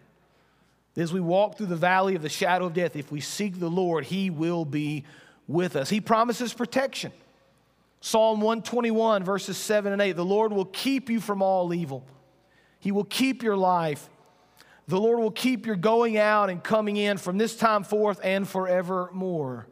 As 0.97 1.13
we 1.13 1.21
walk 1.21 1.57
through 1.57 1.67
the 1.67 1.77
valley 1.77 2.15
of 2.15 2.23
the 2.23 2.29
shadow 2.29 2.67
of 2.67 2.75
death, 2.75 2.97
if 2.97 3.11
we 3.11 3.21
seek 3.21 3.59
the 3.59 3.71
Lord, 3.71 4.05
he 4.05 4.31
will 4.31 4.65
be 4.65 5.05
with 5.49 5.75
us. 5.75 5.91
He 5.91 6.01
promises 6.01 6.55
protection. 6.55 7.13
Psalm 8.01 8.41
121, 8.41 9.25
verses 9.25 9.57
7 9.57 9.93
and 9.93 10.03
8 10.03 10.13
The 10.13 10.25
Lord 10.25 10.53
will 10.53 10.65
keep 10.67 11.09
you 11.09 11.21
from 11.21 11.43
all 11.43 11.73
evil, 11.73 12.05
He 12.79 12.93
will 12.93 13.05
keep 13.05 13.43
your 13.43 13.57
life. 13.57 14.09
The 14.93 15.01
Lord 15.01 15.21
will 15.21 15.31
keep 15.31 15.65
your 15.65 15.77
going 15.77 16.19
out 16.19 16.51
and 16.51 16.63
coming 16.63 16.99
in 16.99 17.17
from 17.17 17.39
this 17.39 17.57
time 17.57 17.83
forth 17.83 18.21
and 18.23 18.47
forevermore. 18.47 19.67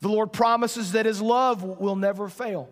The 0.00 0.08
Lord 0.08 0.32
promises 0.32 0.90
that 0.90 1.06
his 1.06 1.22
love 1.22 1.62
will 1.62 1.94
never 1.94 2.28
fail. 2.28 2.68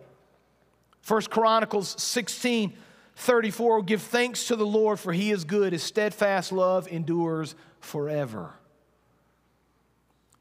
First 1.01 1.29
Chronicles 1.29 1.95
16 2.03 2.73
34 3.15 3.81
give 3.83 4.01
thanks 4.01 4.47
to 4.47 4.57
the 4.57 4.65
Lord 4.65 4.99
for 4.99 5.13
he 5.13 5.31
is 5.31 5.45
good 5.45 5.71
his 5.71 5.83
steadfast 5.83 6.51
love 6.51 6.89
endures 6.89 7.55
forever. 7.79 8.51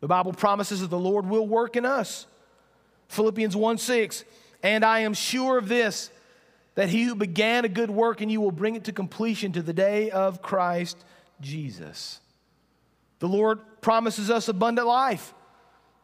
The 0.00 0.08
Bible 0.08 0.32
promises 0.32 0.80
that 0.80 0.90
the 0.90 0.98
Lord 0.98 1.24
will 1.24 1.46
work 1.46 1.76
in 1.76 1.86
us. 1.86 2.26
Philippians 3.06 3.54
1 3.54 3.78
6 3.78 4.24
and 4.64 4.84
I 4.84 4.98
am 5.00 5.14
sure 5.14 5.56
of 5.56 5.68
this 5.68 6.10
that 6.74 6.88
he 6.88 7.04
who 7.04 7.14
began 7.14 7.64
a 7.64 7.68
good 7.68 7.90
work 7.90 8.22
in 8.22 8.30
you 8.30 8.40
will 8.40 8.52
bring 8.52 8.74
it 8.74 8.84
to 8.84 8.92
completion 8.92 9.52
to 9.52 9.62
the 9.62 9.72
day 9.72 10.10
of 10.10 10.42
Christ 10.42 11.04
Jesus. 11.40 12.20
The 13.18 13.28
Lord 13.28 13.60
promises 13.80 14.30
us 14.30 14.48
abundant 14.48 14.86
life. 14.86 15.34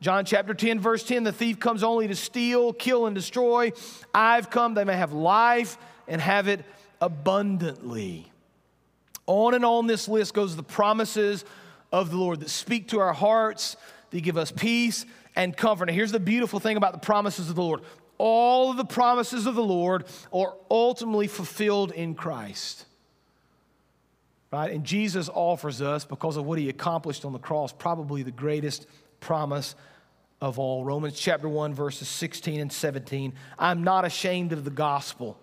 John 0.00 0.24
chapter 0.24 0.52
10, 0.52 0.80
verse 0.80 1.02
10 1.02 1.24
the 1.24 1.32
thief 1.32 1.58
comes 1.58 1.82
only 1.82 2.08
to 2.08 2.14
steal, 2.14 2.72
kill, 2.72 3.06
and 3.06 3.14
destroy. 3.14 3.72
I've 4.14 4.50
come 4.50 4.74
they 4.74 4.84
may 4.84 4.96
have 4.96 5.12
life 5.12 5.78
and 6.06 6.20
have 6.20 6.48
it 6.48 6.64
abundantly. 7.00 8.30
On 9.26 9.54
and 9.54 9.64
on 9.64 9.86
this 9.86 10.08
list 10.08 10.34
goes 10.34 10.54
the 10.54 10.62
promises 10.62 11.44
of 11.90 12.10
the 12.10 12.16
Lord 12.16 12.40
that 12.40 12.50
speak 12.50 12.88
to 12.88 13.00
our 13.00 13.12
hearts, 13.12 13.76
they 14.10 14.20
give 14.20 14.36
us 14.36 14.52
peace 14.52 15.06
and 15.34 15.56
comfort. 15.56 15.86
Now, 15.86 15.94
here's 15.94 16.12
the 16.12 16.20
beautiful 16.20 16.60
thing 16.60 16.76
about 16.76 16.92
the 16.92 16.98
promises 16.98 17.48
of 17.48 17.56
the 17.56 17.62
Lord 17.62 17.80
all 18.18 18.70
of 18.70 18.76
the 18.76 18.84
promises 18.84 19.46
of 19.46 19.54
the 19.54 19.62
Lord 19.62 20.06
are 20.32 20.54
ultimately 20.70 21.26
fulfilled 21.26 21.92
in 21.92 22.14
Christ. 22.14 22.86
Right? 24.52 24.72
And 24.72 24.84
Jesus 24.84 25.28
offers 25.28 25.82
us, 25.82 26.04
because 26.04 26.36
of 26.36 26.46
what 26.46 26.58
he 26.58 26.68
accomplished 26.68 27.24
on 27.24 27.32
the 27.32 27.38
cross, 27.38 27.72
probably 27.72 28.22
the 28.22 28.30
greatest 28.30 28.86
promise 29.20 29.74
of 30.40 30.58
all. 30.58 30.84
Romans 30.84 31.18
chapter 31.18 31.48
1, 31.48 31.74
verses 31.74 32.08
16 32.08 32.60
and 32.60 32.72
17. 32.72 33.32
I'm 33.58 33.82
not 33.82 34.04
ashamed 34.04 34.52
of 34.52 34.64
the 34.64 34.70
gospel, 34.70 35.38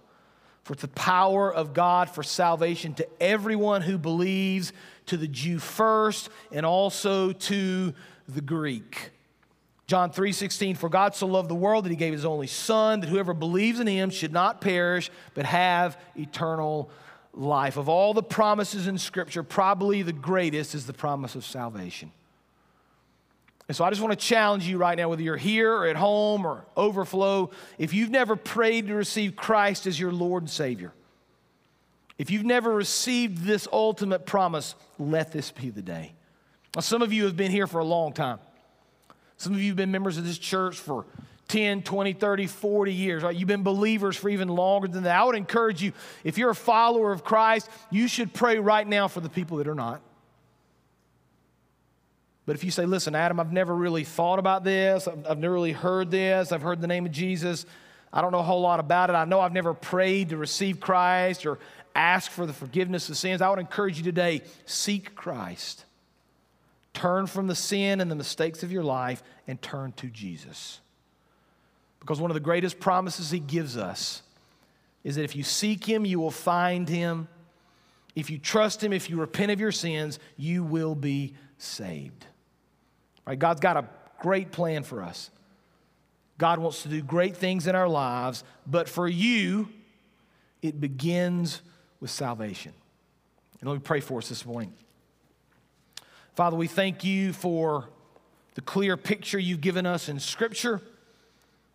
for 0.64 0.74
it's 0.74 0.82
the 0.84 0.88
power 0.88 1.54
of 1.54 1.74
God 1.74 2.10
for 2.10 2.24
salvation 2.24 2.94
to 2.96 3.08
everyone 3.20 3.82
who 3.82 3.98
believes, 3.98 4.72
to 5.08 5.18
the 5.18 5.28
Jew 5.28 5.60
first, 5.60 6.30
and 6.52 6.66
also 6.66 7.34
to 7.34 7.94
the 8.28 8.42
Greek. 8.42 9.12
John 9.94 10.10
3:16 10.10 10.76
For 10.76 10.90
God 10.90 11.14
so 11.14 11.28
loved 11.28 11.52
the 11.52 11.54
world 11.54 11.86
that 11.86 11.92
he 11.92 11.96
gave 11.96 12.14
his 12.14 12.26
only 12.26 12.48
son 12.48 13.02
that 13.02 13.10
whoever 13.10 13.32
believes 13.32 13.80
in 13.80 13.86
him 13.86 14.10
should 14.10 14.34
not 14.34 14.60
perish 14.60 15.12
but 15.36 15.46
have 15.46 16.00
eternal 16.16 16.90
life. 17.32 17.78
Of 17.78 17.90
all 17.90 18.16
the 18.16 18.24
promises 18.24 18.88
in 18.88 18.98
scripture, 18.98 19.44
probably 19.44 20.02
the 20.02 20.12
greatest 20.12 20.74
is 20.74 20.88
the 20.88 20.94
promise 20.94 21.36
of 21.36 21.46
salvation. 21.46 22.12
And 23.68 23.78
so 23.78 23.86
I 23.86 23.92
just 23.92 24.02
want 24.02 24.20
to 24.20 24.26
challenge 24.26 24.68
you 24.68 24.80
right 24.80 24.98
now 24.98 25.10
whether 25.10 25.22
you're 25.22 25.38
here 25.38 25.72
or 25.72 25.86
at 25.86 25.96
home 25.96 26.44
or 26.44 26.66
overflow, 26.76 27.52
if 27.78 27.94
you've 27.94 28.10
never 28.10 28.36
prayed 28.36 28.88
to 28.88 28.96
receive 28.96 29.36
Christ 29.36 29.86
as 29.86 30.00
your 30.00 30.12
Lord 30.12 30.42
and 30.42 30.50
Savior, 30.50 30.92
if 32.18 32.32
you've 32.32 32.46
never 32.46 32.74
received 32.74 33.44
this 33.44 33.68
ultimate 33.72 34.26
promise, 34.26 34.74
let 34.98 35.32
this 35.32 35.52
be 35.52 35.70
the 35.70 35.84
day. 35.84 36.14
Now, 36.74 36.82
some 36.82 37.04
of 37.04 37.14
you 37.14 37.26
have 37.26 37.38
been 37.38 37.52
here 37.52 37.68
for 37.68 37.78
a 37.78 37.86
long 37.86 38.12
time. 38.12 38.40
Some 39.44 39.54
of 39.54 39.62
you 39.62 39.68
have 39.68 39.76
been 39.76 39.92
members 39.92 40.18
of 40.18 40.24
this 40.24 40.38
church 40.38 40.78
for 40.78 41.06
10, 41.50 41.84
20, 41.84 42.14
30, 42.14 42.48
40 42.48 42.94
years, 42.94 43.24
right? 43.24 43.36
You've 43.36 43.50
been 43.50 43.62
believers 43.62 44.16
for 44.16 44.30
even 44.30 44.48
longer 44.48 44.88
than 44.88 45.04
that. 45.04 45.20
I 45.20 45.24
would 45.26 45.36
encourage 45.36 45.84
you, 45.84 45.92
if 46.24 46.38
you're 46.38 46.52
a 46.52 46.56
follower 46.56 47.12
of 47.12 47.26
Christ, 47.26 47.70
you 47.92 48.08
should 48.08 48.34
pray 48.34 48.58
right 48.58 48.88
now 48.88 49.10
for 49.10 49.20
the 49.20 49.28
people 49.28 49.58
that 49.58 49.68
are 49.68 49.76
not. 49.76 50.02
But 52.46 52.56
if 52.56 52.64
you 52.64 52.72
say, 52.72 52.86
listen, 52.86 53.16
Adam, 53.16 53.38
I've 53.38 53.52
never 53.52 53.76
really 53.76 54.06
thought 54.06 54.40
about 54.40 54.64
this, 54.64 55.10
I've, 55.10 55.28
I've 55.28 55.40
never 55.40 55.54
really 55.54 55.74
heard 55.74 56.10
this, 56.10 56.54
I've 56.54 56.62
heard 56.62 56.80
the 56.80 56.88
name 56.88 57.06
of 57.06 57.12
Jesus, 57.12 57.66
I 58.14 58.22
don't 58.22 58.32
know 58.32 58.40
a 58.40 58.44
whole 58.44 58.62
lot 58.62 58.80
about 58.80 59.10
it, 59.10 59.14
I 59.14 59.26
know 59.26 59.42
I've 59.42 59.52
never 59.52 59.74
prayed 59.74 60.30
to 60.30 60.38
receive 60.38 60.80
Christ 60.80 61.46
or 61.46 61.60
ask 61.94 62.32
for 62.32 62.46
the 62.46 62.54
forgiveness 62.54 63.10
of 63.10 63.18
sins, 63.18 63.42
I 63.42 63.50
would 63.50 63.60
encourage 63.60 63.98
you 63.98 64.04
today 64.06 64.42
seek 64.66 65.16
Christ. 65.16 65.84
Turn 66.94 67.28
from 67.28 67.48
the 67.48 67.56
sin 67.56 68.02
and 68.02 68.10
the 68.10 68.16
mistakes 68.16 68.64
of 68.64 68.72
your 68.72 68.84
life 68.84 69.24
and 69.48 69.62
turn 69.62 69.94
to 69.94 70.08
Jesus. 70.08 70.80
Because 72.00 72.20
one 72.20 72.30
of 72.30 72.36
the 72.36 72.42
greatest 72.42 72.80
promises 72.80 73.32
he 73.32 73.40
gives 73.40 73.78
us 73.78 74.22
is 75.04 75.16
that 75.16 75.24
if 75.24 75.36
you 75.36 75.44
seek 75.44 75.86
him, 75.86 76.06
you 76.06 76.20
will 76.20 76.32
find 76.32 76.88
him. 76.88 77.28
If 78.16 78.30
you 78.30 78.38
trust 78.38 78.84
him, 78.84 78.94
if 78.94 79.10
you 79.10 79.18
repent 79.18 79.52
of 79.52 79.60
your 79.60 79.72
sins, 79.72 80.20
you 80.38 80.64
will 80.64 80.96
be 80.96 81.34
saved. 81.58 82.26
Right? 83.26 83.40
God's 83.40 83.60
got 83.60 83.78
a 83.78 83.88
great 84.22 84.52
plan 84.52 84.84
for 84.84 85.02
us. 85.02 85.32
God 86.38 86.60
wants 86.60 86.84
to 86.84 86.90
do 86.90 87.02
great 87.02 87.38
things 87.38 87.68
in 87.68 87.76
our 87.76 87.88
lives, 87.88 88.44
but 88.68 88.90
for 88.90 89.08
you, 89.08 89.70
it 90.62 90.80
begins 90.80 91.62
with 92.00 92.10
salvation. 92.10 92.74
And 93.60 93.70
let 93.70 93.76
me 93.76 93.82
pray 93.82 94.00
for 94.02 94.18
us 94.18 94.30
this 94.30 94.46
morning. 94.46 94.74
Father, 96.36 96.58
we 96.58 96.68
thank 96.68 97.04
you 97.04 97.32
for 97.32 97.86
the 98.56 98.62
clear 98.62 98.98
picture 98.98 99.38
you've 99.38 99.62
given 99.62 99.86
us 99.86 100.10
in 100.10 100.20
Scripture. 100.20 100.82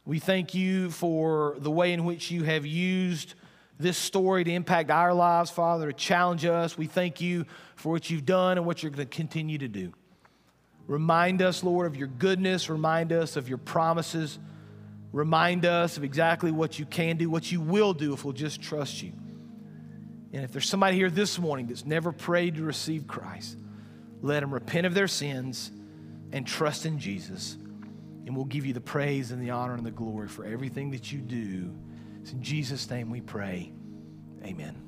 We 0.04 0.18
thank 0.18 0.52
you 0.52 0.90
for 0.90 1.54
the 1.58 1.70
way 1.70 1.92
in 1.92 2.04
which 2.04 2.32
you 2.32 2.42
have 2.42 2.66
used 2.66 3.34
this 3.78 3.96
story 3.96 4.42
to 4.42 4.52
impact 4.52 4.90
our 4.90 5.14
lives, 5.14 5.52
Father, 5.52 5.86
to 5.86 5.92
challenge 5.92 6.44
us. 6.44 6.76
We 6.76 6.86
thank 6.86 7.20
you 7.20 7.44
for 7.76 7.92
what 7.92 8.10
you've 8.10 8.26
done 8.26 8.58
and 8.58 8.66
what 8.66 8.82
you're 8.82 8.90
going 8.90 9.06
to 9.06 9.16
continue 9.16 9.58
to 9.58 9.68
do. 9.68 9.92
Remind 10.88 11.40
us, 11.40 11.62
Lord, 11.62 11.86
of 11.86 11.94
your 11.94 12.08
goodness. 12.08 12.68
Remind 12.68 13.12
us 13.12 13.36
of 13.36 13.48
your 13.48 13.58
promises. 13.58 14.40
Remind 15.12 15.66
us 15.66 15.96
of 15.96 16.02
exactly 16.02 16.50
what 16.50 16.80
you 16.80 16.84
can 16.84 17.16
do, 17.16 17.30
what 17.30 17.52
you 17.52 17.60
will 17.60 17.94
do 17.94 18.12
if 18.12 18.24
we'll 18.24 18.32
just 18.32 18.60
trust 18.60 19.02
you. 19.02 19.12
And 20.32 20.42
if 20.42 20.50
there's 20.50 20.68
somebody 20.68 20.96
here 20.96 21.10
this 21.10 21.38
morning 21.38 21.68
that's 21.68 21.86
never 21.86 22.10
prayed 22.10 22.56
to 22.56 22.64
receive 22.64 23.06
Christ, 23.06 23.56
let 24.20 24.40
them 24.40 24.52
repent 24.52 24.86
of 24.86 24.94
their 24.94 25.08
sins 25.08 25.70
and 26.32 26.46
trust 26.46 26.86
in 26.86 26.98
Jesus. 26.98 27.56
And 28.26 28.36
we'll 28.36 28.44
give 28.44 28.66
you 28.66 28.72
the 28.72 28.80
praise 28.80 29.30
and 29.30 29.42
the 29.42 29.50
honor 29.50 29.74
and 29.74 29.86
the 29.86 29.90
glory 29.90 30.28
for 30.28 30.44
everything 30.44 30.90
that 30.90 31.10
you 31.10 31.20
do. 31.20 31.74
It's 32.20 32.32
in 32.32 32.42
Jesus' 32.42 32.88
name 32.90 33.10
we 33.10 33.20
pray. 33.20 33.72
Amen. 34.44 34.87